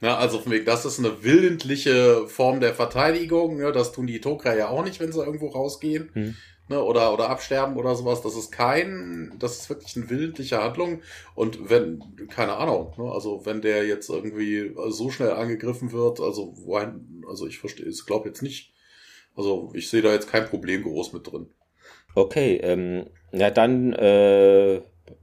[0.00, 3.58] Ja, also von wegen, das ist eine willentliche Form der Verteidigung.
[3.58, 6.10] Ja, das tun die Tokra ja auch nicht, wenn sie irgendwo rausgehen.
[6.12, 6.36] Hm
[6.68, 8.22] ne, oder, oder absterben oder sowas.
[8.22, 11.02] Das ist kein, das ist wirklich eine willentliche Handlung.
[11.34, 16.54] Und wenn, keine Ahnung, ne, also wenn der jetzt irgendwie so schnell angegriffen wird, also
[16.64, 18.72] wohin, also ich verstehe, ich glaube jetzt nicht.
[19.36, 21.48] Also ich sehe da jetzt kein Problem groß mit drin.
[22.14, 24.80] Okay, ähm, ja dann äh,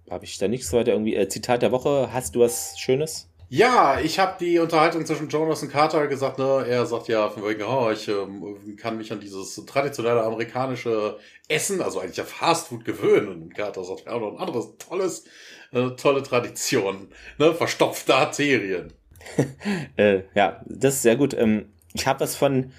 [0.09, 1.15] habe ich da nichts weiter irgendwie.
[1.15, 3.29] Äh, Zitat der Woche, hast du was Schönes?
[3.49, 7.43] Ja, ich habe die Unterhaltung zwischen Jonas und Carter gesagt, ne, er sagt ja von
[7.43, 11.17] wegen, oh, ich ähm, kann mich an dieses traditionelle amerikanische
[11.47, 13.43] Essen, also eigentlich ja Fastfood gewöhnen.
[13.43, 15.25] Und Carter sagt, ja, noch ein anderes tolles,
[15.71, 18.93] äh, tolle Tradition, ne, verstopfte Arterien.
[19.95, 21.35] äh, ja, das ist sehr gut.
[21.35, 22.71] Ähm, ich habe was von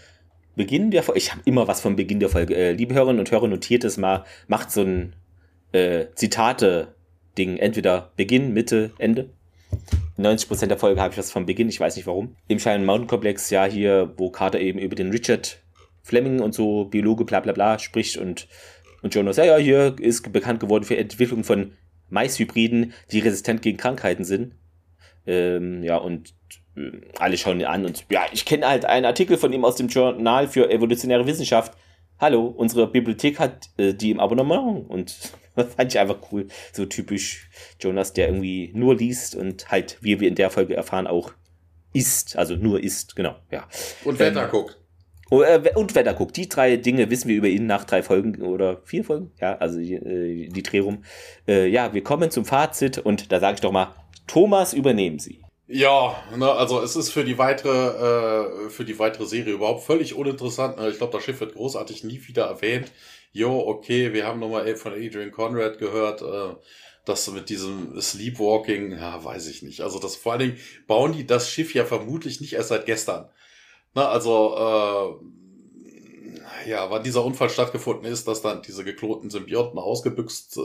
[0.56, 2.56] Beginn der Folge, ich habe immer was von Beginn der Folge.
[2.56, 5.14] Äh, liebe Hörerinnen und Hörer, notiert es mal, macht so ein
[5.70, 9.30] äh, Zitate-Ding, entweder Beginn, Mitte, Ende
[10.18, 12.36] 90% der Folge habe ich was vom Beginn, ich weiß nicht warum.
[12.48, 15.59] Im Shine Mountain Komplex, ja, hier, wo Carter eben über den Richard
[16.02, 18.48] Fleming und so, Biologe, bla bla bla, spricht und,
[19.02, 21.72] und Jonas, ja, ja, hier ist bekannt geworden für Entwicklung von
[22.09, 24.55] Maishybriden, die resistent gegen Krankheiten sind.
[25.26, 26.34] Ähm, ja, und
[26.76, 29.76] äh, alle schauen ihn an und ja, ich kenne halt einen Artikel von ihm aus
[29.76, 31.76] dem Journal für evolutionäre Wissenschaft.
[32.18, 35.32] Hallo, unsere Bibliothek hat äh, die im Abonnement und
[35.64, 36.46] das fand ich einfach cool.
[36.72, 37.48] So typisch
[37.80, 41.32] Jonas, der irgendwie nur liest und halt, wie wir in der Folge erfahren, auch
[41.92, 42.36] isst.
[42.36, 43.66] Also nur isst, genau, ja.
[44.04, 44.78] Und Wetter ähm, guckt.
[45.30, 46.36] Oh, äh, und Wetter guckt.
[46.36, 49.32] Die drei Dinge wissen wir über ihn nach drei Folgen oder vier Folgen.
[49.40, 51.02] Ja, also die, äh, die Dreh rum.
[51.48, 53.94] Äh, ja, wir kommen zum Fazit und da sage ich doch mal,
[54.26, 55.40] Thomas, übernehmen Sie.
[55.68, 57.70] Ja, ne, also es ist für die weitere,
[58.66, 60.78] äh, für die weitere Serie überhaupt völlig uninteressant.
[60.78, 60.90] Ne?
[60.90, 62.92] Ich glaube, das Schiff wird großartig nie wieder erwähnt
[63.36, 66.56] jo, okay, wir haben nochmal von Adrian Conrad gehört, äh,
[67.04, 69.82] das mit diesem Sleepwalking, ja, weiß ich nicht.
[69.82, 73.28] Also das vor allen Dingen bauen die das Schiff ja vermutlich nicht erst seit gestern.
[73.94, 75.20] Na, also,
[76.64, 80.60] äh, ja, wann dieser Unfall stattgefunden ist, dass dann diese geklonten Symbionten ausgebüxt äh,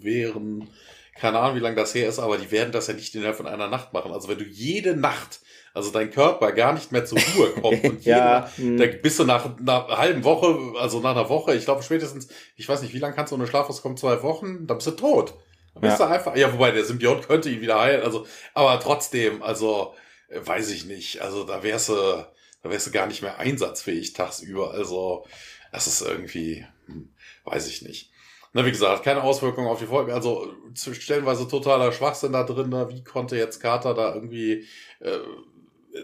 [0.00, 0.68] wären,
[1.14, 3.46] keine Ahnung, wie lange das her ist, aber die werden das ja nicht innerhalb von
[3.46, 4.12] einer Nacht machen.
[4.12, 5.40] Also wenn du jede Nacht
[5.74, 9.24] also dein Körper gar nicht mehr zur Ruhe kommt und ja, jeder, da bist du
[9.24, 12.98] nach, einer halben Woche, also nach einer Woche, ich glaube spätestens, ich weiß nicht, wie
[12.98, 15.34] lange kannst du ohne Schlaf kommen, zwei Wochen, dann bist du tot.
[15.74, 16.06] Dann bist ja.
[16.06, 19.94] du einfach, ja, wobei der Symbiont könnte ihn wieder heilen, also, aber trotzdem, also,
[20.28, 24.12] äh, weiß ich nicht, also da wärst du, da wärst du gar nicht mehr einsatzfähig
[24.12, 25.24] tagsüber, also,
[25.72, 28.12] das ist irgendwie, hm, weiß ich nicht.
[28.54, 30.12] Na, wie gesagt, keine Auswirkungen auf die Folge.
[30.12, 32.68] Also stellenweise totaler Schwachsinn da drin.
[32.68, 32.86] Ne?
[32.90, 34.66] Wie konnte jetzt Carter da irgendwie
[35.00, 35.20] äh,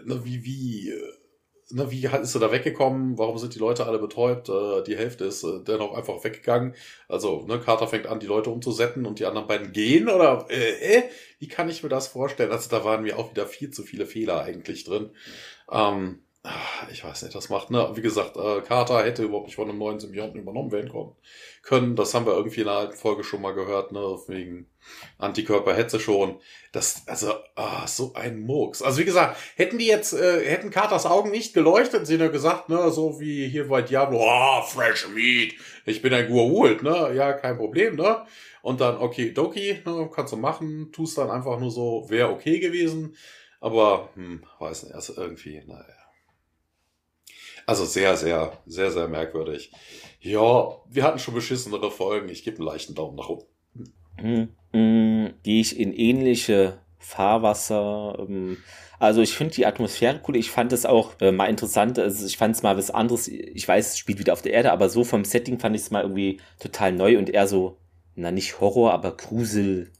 [0.05, 0.93] ne, wie, wie,
[1.71, 3.17] ne, wie ist er da weggekommen?
[3.17, 4.49] Warum sind die Leute alle betäubt?
[4.49, 6.75] Äh, die Hälfte ist äh, dennoch einfach weggegangen.
[7.07, 10.97] Also, ne, Carter fängt an, die Leute umzusetzen und die anderen beiden gehen oder äh,
[10.97, 11.03] äh,
[11.39, 12.51] wie kann ich mir das vorstellen?
[12.51, 15.11] Also da waren mir auch wieder viel zu viele Fehler eigentlich drin.
[15.71, 16.23] Ähm,
[16.91, 17.91] ich weiß nicht, das macht, ne?
[17.95, 20.89] Wie gesagt, äh, Carter hätte überhaupt nicht von einem neuen Symbionten übernommen werden
[21.61, 21.95] können.
[21.97, 23.99] Das haben wir irgendwie in der alten Folge schon mal gehört, ne?
[24.27, 24.67] Wegen
[25.17, 26.39] Antikörper hätte schon.
[26.71, 28.81] Das, also, ah, so ein Murks.
[28.81, 32.69] Also wie gesagt, hätten die jetzt, äh, hätten Carters Augen nicht geleuchtet, sie nur gesagt,
[32.69, 35.53] ne, so wie hier bei Diablo, ah, oh, fresh meat,
[35.85, 37.13] ich bin ein Gua'uld, ne?
[37.15, 38.25] Ja, kein Problem, ne?
[38.61, 42.59] Und dann, okay, Doki, ne, kannst du machen, tust dann einfach nur so, wäre okay
[42.59, 43.15] gewesen.
[43.59, 45.98] Aber, hm, weiß nicht, also irgendwie, naja.
[47.69, 49.71] Also sehr, sehr, sehr, sehr merkwürdig.
[50.19, 52.27] Ja, wir hatten schon beschissenere Folgen.
[52.27, 53.45] Ich gebe einen leichten Daumen nach unten.
[54.19, 54.49] Mhm.
[54.73, 55.33] Mhm.
[55.43, 58.25] Gehe ich in ähnliche Fahrwasser.
[58.27, 58.57] Ähm,
[58.97, 60.35] also ich finde die Atmosphäre cool.
[60.35, 61.99] Ich fand es auch äh, mal interessant.
[61.99, 63.27] Also ich fand es mal was anderes.
[63.27, 65.91] Ich weiß, es spielt wieder auf der Erde, aber so vom Setting fand ich es
[65.91, 67.77] mal irgendwie total neu und eher so,
[68.15, 69.91] na nicht Horror, aber Grusel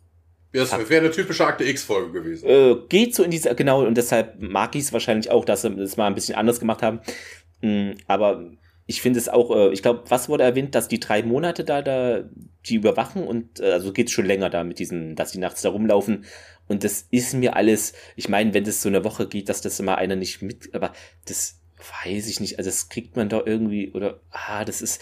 [0.54, 2.50] Ja, das wäre eine typische Akte X-Folge gewesen.
[2.50, 5.76] Äh, geht so in diese, genau, und deshalb mag ich es wahrscheinlich auch, dass sie
[5.76, 7.02] das mal ein bisschen anders gemacht haben.
[7.62, 8.52] Mhm, aber
[8.86, 11.82] ich finde es auch, äh, ich glaube, was wurde erwähnt, dass die drei Monate da,
[11.82, 12.24] da,
[12.66, 15.62] die überwachen und äh, also geht es schon länger da mit diesen, dass die nachts
[15.62, 16.26] da rumlaufen.
[16.68, 19.80] Und das ist mir alles, ich meine, wenn das so eine Woche geht, dass das
[19.80, 20.94] immer einer nicht mit, aber
[21.26, 21.60] das
[22.04, 25.02] weiß ich nicht, also das kriegt man doch irgendwie, oder, ah, das ist,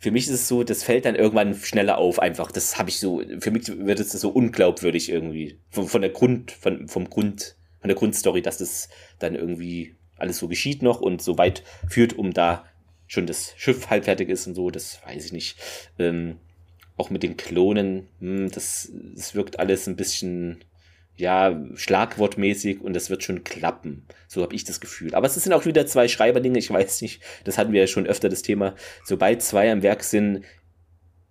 [0.00, 2.52] für mich ist es so, das fällt dann irgendwann schneller auf, einfach.
[2.52, 5.58] Das habe ich so, für mich wird es so unglaubwürdig irgendwie.
[5.70, 10.38] Von, von der Grund, von, vom Grund, von der Grundstory, dass das dann irgendwie alles
[10.38, 12.64] so geschieht noch und so weit führt, um da
[13.06, 15.58] schon das Schiff halbfertig ist und so, das weiß ich nicht.
[15.98, 16.38] Ähm,
[16.96, 20.64] auch mit den Klonen, mh, hm, das, das wirkt alles ein bisschen
[21.16, 24.06] ja, schlagwortmäßig und das wird schon klappen.
[24.28, 25.14] So habe ich das Gefühl.
[25.14, 28.06] Aber es sind auch wieder zwei Schreiberdinge, ich weiß nicht, das hatten wir ja schon
[28.06, 28.74] öfter das Thema.
[29.04, 30.44] Sobald zwei am Werk sind,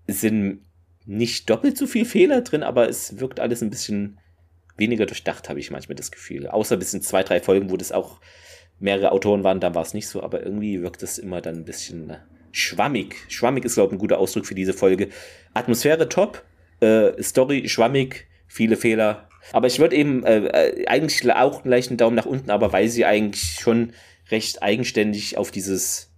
[0.07, 0.65] sind
[1.05, 4.19] nicht doppelt so viel Fehler drin, aber es wirkt alles ein bisschen
[4.76, 6.47] weniger durchdacht, habe ich manchmal das Gefühl.
[6.47, 8.19] Außer bis in zwei, drei Folgen, wo das auch
[8.79, 11.65] mehrere Autoren waren, da war es nicht so, aber irgendwie wirkt es immer dann ein
[11.65, 12.17] bisschen äh,
[12.51, 13.15] schwammig.
[13.27, 15.09] Schwammig ist, glaube ich, ein guter Ausdruck für diese Folge.
[15.53, 16.43] Atmosphäre top,
[16.79, 21.97] äh, Story schwammig, viele Fehler, aber ich würde eben äh, äh, eigentlich auch einen leichten
[21.97, 23.93] Daumen nach unten, aber weil sie eigentlich schon
[24.29, 26.11] recht eigenständig auf dieses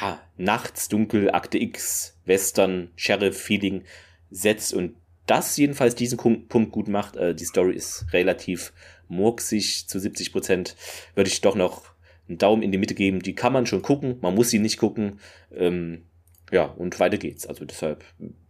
[0.00, 3.84] ja, nachts dunkel Akte X Western Sheriff Feeling
[4.30, 4.96] setzt und
[5.26, 7.16] das jedenfalls diesen Punkt gut macht.
[7.16, 8.72] Äh, die Story ist relativ
[9.08, 10.76] murksig zu 70 Prozent.
[11.14, 11.82] Würde ich doch noch
[12.28, 13.20] einen Daumen in die Mitte geben.
[13.20, 15.20] Die kann man schon gucken, man muss sie nicht gucken.
[15.54, 16.02] Ähm,
[16.50, 17.46] ja, und weiter geht's.
[17.46, 18.04] Also deshalb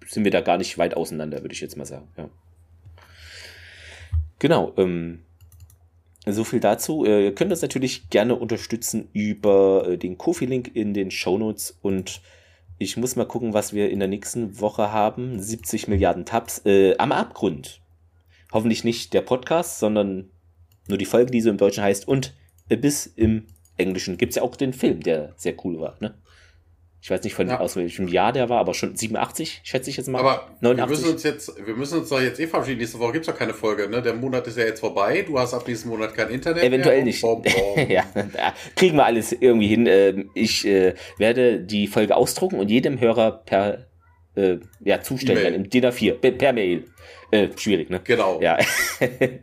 [0.06, 2.08] sind wir da gar nicht weit auseinander, würde ich jetzt mal sagen.
[2.16, 2.28] Ja.
[4.38, 5.20] Genau, ähm,
[6.26, 7.04] so viel dazu.
[7.04, 11.78] Äh, ihr könnt uns natürlich gerne unterstützen über äh, den Kofi-Link in den Show Notes
[11.82, 12.20] und
[12.78, 15.40] ich muss mal gucken, was wir in der nächsten Woche haben.
[15.40, 17.80] 70 Milliarden Tabs äh, am Abgrund.
[18.52, 20.30] Hoffentlich nicht der Podcast, sondern
[20.88, 22.06] nur die Folge, die so im Deutschen heißt.
[22.06, 22.34] Und
[22.68, 23.46] bis im
[23.76, 25.96] Englischen gibt es ja auch den Film, der sehr cool war.
[26.00, 26.14] Ne?
[27.06, 27.60] Ich weiß nicht von ja.
[27.60, 30.18] aus welchem Jahr der war, aber schon 87, schätze ich jetzt mal.
[30.18, 30.76] Aber 89.
[30.76, 32.80] wir müssen uns jetzt, wir müssen uns doch jetzt eh verabschieden.
[32.80, 34.02] Nächste Woche gibt es doch keine Folge, ne?
[34.02, 35.22] Der Monat ist ja jetzt vorbei.
[35.24, 36.64] Du hast ab diesem Monat kein Internet.
[36.64, 37.22] Eventuell nicht.
[37.22, 37.88] Bom, bom.
[37.88, 38.02] ja,
[38.74, 39.86] kriegen wir alles irgendwie hin.
[39.86, 43.86] Ähm, ich äh, werde die Folge ausdrucken und jedem Hörer per
[44.36, 46.84] äh, ja, zustellen, im DIN A4, per Mail.
[47.30, 48.00] Äh, schwierig, ne?
[48.04, 48.40] Genau.
[48.40, 48.56] Ja.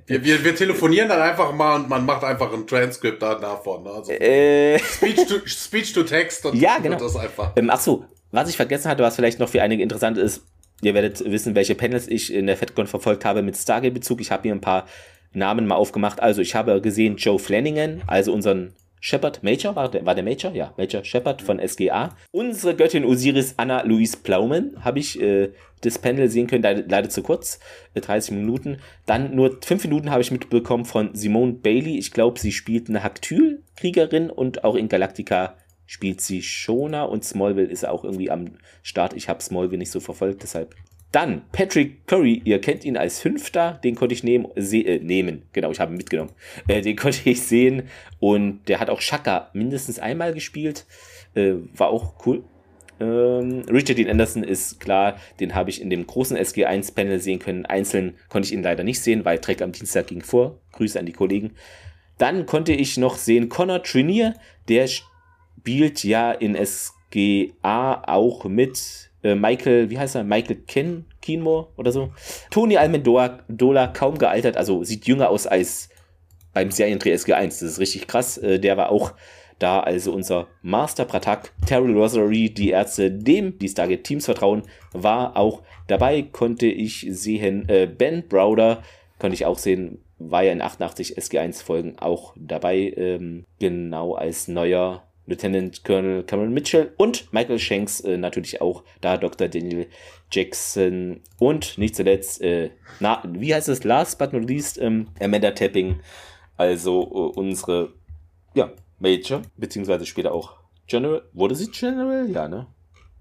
[0.08, 3.84] wir, wir, wir telefonieren dann einfach mal und man macht einfach ein Transkript davon.
[3.84, 3.90] Ne?
[3.90, 4.80] Also äh.
[4.80, 6.98] Speech, to, Speech to Text und ja, genau.
[6.98, 7.52] das einfach.
[7.58, 10.46] Ähm, ach so, was ich vergessen hatte, was vielleicht noch für einige interessant ist,
[10.82, 14.22] ihr werdet wissen, welche Panels ich in der FedCon verfolgt habe mit Stargate-Bezug.
[14.22, 14.88] Ich habe hier ein paar
[15.34, 16.22] Namen mal aufgemacht.
[16.22, 18.76] Also ich habe gesehen Joe Flanagan, also unseren
[19.06, 20.54] Shepard Major, war der, war der Major?
[20.54, 22.16] Ja, Major Shepard von SGA.
[22.32, 25.50] Unsere Göttin Osiris Anna Louise Plauman habe ich äh,
[25.82, 27.60] das Panel sehen können, leider, leider zu kurz,
[27.96, 28.78] äh, 30 Minuten.
[29.06, 31.98] Dann nur 5 Minuten habe ich mitbekommen von Simone Bailey.
[31.98, 37.68] Ich glaube, sie spielt eine Haktyl-Kriegerin und auch in Galactica spielt sie Shona und Smallville
[37.68, 38.52] ist auch irgendwie am
[38.84, 39.12] Start.
[39.16, 40.76] Ich habe Smallville nicht so verfolgt, deshalb
[41.14, 45.44] dann Patrick Curry, ihr kennt ihn als Fünfter, den konnte ich nehmen, äh, nehmen.
[45.54, 46.32] Genau, ich habe ihn mitgenommen.
[46.68, 47.84] Äh, den konnte ich sehen
[48.20, 50.88] und der hat auch Shaka mindestens einmal gespielt.
[51.36, 52.44] Äh, war auch cool.
[53.00, 57.68] Ähm, Richard Dean Anderson ist klar, den habe ich in dem großen SG1-Panel sehen können.
[57.68, 60.62] Einzeln konnte ich ihn leider nicht sehen, weil Trek am Dienstag ging vor.
[60.72, 61.52] Grüße an die Kollegen.
[62.18, 64.34] Dann konnte ich noch sehen Connor Trinier,
[64.68, 70.24] der spielt ja in SGA auch mit äh, Michael, wie heißt er?
[70.24, 72.12] Michael Ken, Kinmore oder so.
[72.52, 75.90] Tony Almendola, kaum gealtert, also sieht jünger aus als
[76.54, 77.46] beim Seriendreh SG1.
[77.46, 78.38] Das ist richtig krass.
[78.38, 79.14] Äh, der war auch
[79.60, 85.38] da, also unser Master Pratak, Terry Rosary, die Ärzte, dem die Stargate Teams vertrauen, war
[85.38, 86.22] auch dabei.
[86.24, 88.84] Konnte ich sehen, äh, Ben Browder,
[89.20, 94.48] konnte ich auch sehen, war ja in 88 SG1 Folgen auch dabei, ähm, genau als
[94.48, 99.48] neuer Lieutenant Colonel Cameron Mitchell und Michael Shanks äh, natürlich auch da Dr.
[99.48, 99.88] Daniel
[100.32, 105.52] Jackson und nicht zuletzt, äh, na, wie heißt es, last but not least, ähm, Amanda
[105.52, 106.00] Tapping,
[106.58, 107.94] also äh, unsere,
[108.54, 112.30] ja, Major, beziehungsweise später auch General, wurde sie General?
[112.30, 112.68] Ja, ne?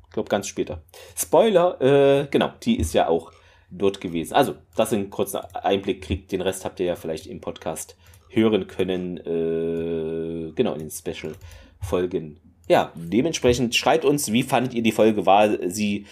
[0.06, 0.82] Ich glaube ganz später.
[1.16, 3.32] Spoiler, äh, genau, die ist ja auch
[3.70, 4.34] dort gewesen.
[4.34, 7.96] Also, das in kurzen Einblick kriegt, den Rest habt ihr ja vielleicht im Podcast
[8.28, 11.34] hören können, äh, genau, in den Special
[11.82, 12.40] Folgen.
[12.68, 15.26] Ja, dementsprechend schreibt uns, wie fandet ihr die Folge?
[15.26, 16.06] War sie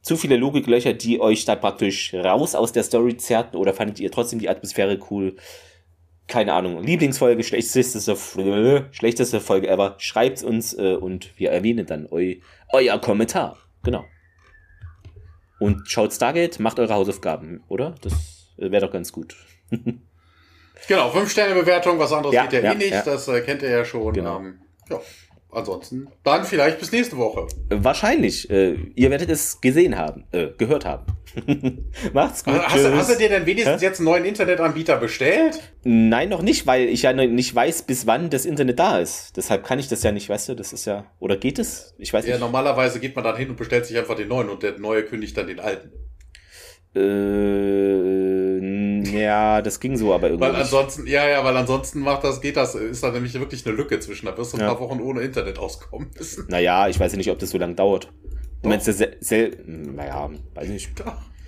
[0.00, 4.10] zu viele Logiklöcher, die euch da praktisch raus aus der Story zerrten oder fandet ihr
[4.10, 5.36] trotzdem die Atmosphäre cool?
[6.26, 6.82] Keine Ahnung.
[6.82, 8.16] Lieblingsfolge, schlechteste,
[8.90, 9.96] schlechteste Folge ever.
[9.98, 12.34] Schreibt uns äh, und wir erwähnen dann eu,
[12.72, 13.58] euer Kommentar.
[13.82, 14.04] Genau.
[15.58, 17.94] Und schaut Stargate, macht eure Hausaufgaben, oder?
[18.00, 19.36] Das Äh, Wäre doch ganz gut.
[19.70, 23.02] genau, 5-Sterne-Bewertung, was anderes Ja, geht ja, ja, eh nicht, ja.
[23.02, 24.12] das äh, kennt ihr ja schon.
[24.12, 24.38] Genau.
[24.38, 24.60] Ähm,
[24.90, 25.00] ja,
[25.50, 27.46] ansonsten dann vielleicht bis nächste Woche.
[27.70, 28.48] Wahrscheinlich.
[28.50, 31.06] Äh, ihr werdet es gesehen haben, äh, gehört haben.
[32.12, 32.54] Macht's gut.
[32.54, 33.86] Hast, hast du dir denn wenigstens Hä?
[33.86, 35.60] jetzt einen neuen Internetanbieter bestellt?
[35.82, 39.36] Nein, noch nicht, weil ich ja noch nicht weiß, bis wann das Internet da ist.
[39.36, 41.06] Deshalb kann ich das ja nicht, weißt du, das ist ja.
[41.20, 41.94] Oder geht es?
[41.98, 42.40] Ich weiß Ja, nicht.
[42.40, 45.36] normalerweise geht man dann hin und bestellt sich einfach den neuen und der neue kündigt
[45.36, 45.92] dann den alten.
[46.94, 48.31] Äh,
[49.22, 50.44] ja, das ging so, aber irgendwie.
[50.44, 50.60] Weil nicht.
[50.62, 53.98] ansonsten, ja, ja, weil ansonsten macht das, geht das, ist da nämlich wirklich eine Lücke
[54.00, 54.26] zwischen.
[54.26, 54.74] Da wirst du ein Ja.
[54.74, 56.46] paar Wochen ohne Internet auskommen müssen.
[56.48, 58.04] Naja, ich weiß ja nicht, ob das so lange dauert.
[58.04, 58.10] Du
[58.62, 58.70] Doch.
[58.70, 60.90] meinst ja sel sel naja, weiß nicht.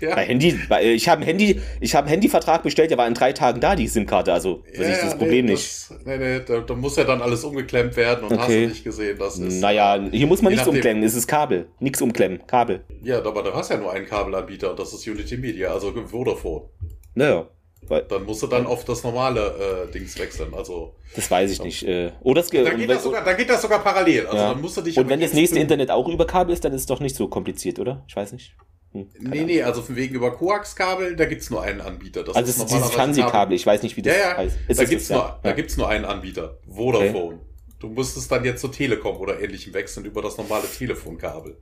[0.01, 0.14] Ja.
[0.16, 3.14] Bei Handy, bei, ich habe ein Handy, ich habe einen Handyvertrag bestellt, der war in
[3.14, 5.64] drei Tagen da, die SIM-Karte, also sehe ich das Problem nee, nicht.
[5.88, 8.62] Das, nee, nee, da, da muss ja dann alles umgeklemmt werden und hast Okay.
[8.64, 9.60] du nicht gesehen, das ist.
[9.60, 10.78] Naja, hier muss man nichts nachdem.
[10.78, 11.68] umklemmen, es ist Kabel.
[11.78, 12.84] Nichts umklemmen, Kabel.
[13.02, 16.64] Ja, aber du hast ja nur einen Kabelanbieter und das ist Unity Media, also Vodafone.
[17.14, 17.46] Naja,
[17.89, 20.55] weil, Dann musst du dann auf das normale äh, Dings wechseln.
[20.55, 21.82] Also das weiß ich nicht.
[21.86, 24.27] Äh, oder es ge- dann geht, das sogar, dann geht das sogar parallel.
[24.27, 24.52] Also ja.
[24.52, 26.82] dann musst du dich Und wenn das nächste Internet auch über Kabel ist, dann ist
[26.82, 28.05] es doch nicht so kompliziert, oder?
[28.09, 28.55] Ich weiß nicht.
[28.93, 29.47] Hm, Nee, Ahnung.
[29.47, 32.23] nee, also von wegen über Koaxkabel, da gibt's nur einen Anbieter.
[32.24, 34.56] Das Also es ist dieses Fernsehkabel, ich weiß nicht, wie das Ja, ja, heißt.
[34.56, 35.16] da Ist das gibt's das?
[35.16, 35.40] nur, Ja.
[35.43, 36.59] da gibt's nur einen Anbieter.
[36.69, 37.40] Vodafone.
[37.81, 41.56] Du musstest dann jetzt zur Telekom oder ähnlichem wechseln über das normale Telefonkabel.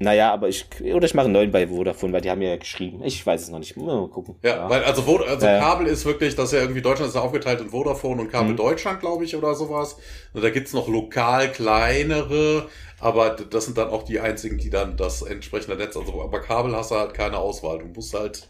[0.00, 3.02] Naja, aber ich, oder ich mache einen neuen bei Vodafone, weil die haben ja geschrieben.
[3.02, 3.76] Ich weiß es noch nicht.
[3.76, 4.36] Mal gucken.
[4.42, 5.58] Ja, weil also, Vod also Ja, ja.
[5.58, 8.52] Kabel ist wirklich, das ist ja irgendwie Deutschland ist ja aufgeteilt in Vodafone und Kabel
[8.52, 8.56] Mhm.
[8.56, 9.96] Deutschland, glaube ich, oder sowas.
[10.34, 12.68] Und da gibt's noch lokal kleinere,
[13.00, 16.76] aber das sind dann auch die einzigen, die dann das entsprechende Netz, also aber Kabel
[16.76, 17.78] hast du halt keine Auswahl.
[17.78, 18.48] Du musst halt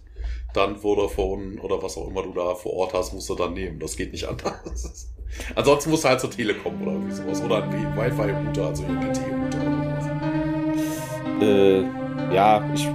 [0.54, 3.78] dann Vodafone oder was auch immer du da vor Ort hast, musst du dann nehmen.
[3.78, 5.08] Das geht nicht anders.
[5.54, 7.42] Ansonsten musst du halt zur Telekom oder irgendwie sowas.
[7.42, 9.77] Oder ein Wi-Fi-Router, also oder sowas.
[11.40, 11.82] Äh,
[12.34, 12.88] ja, ich,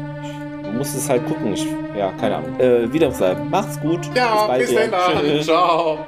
[0.63, 1.53] ich muss es halt gucken.
[1.53, 1.65] Ich,
[1.97, 2.59] ja, keine Ahnung.
[2.59, 3.49] Äh, wieder sagen.
[3.49, 4.01] Macht's gut.
[4.15, 4.87] Ja, bis, ja.
[4.87, 5.41] dann.
[5.41, 6.05] Ciao.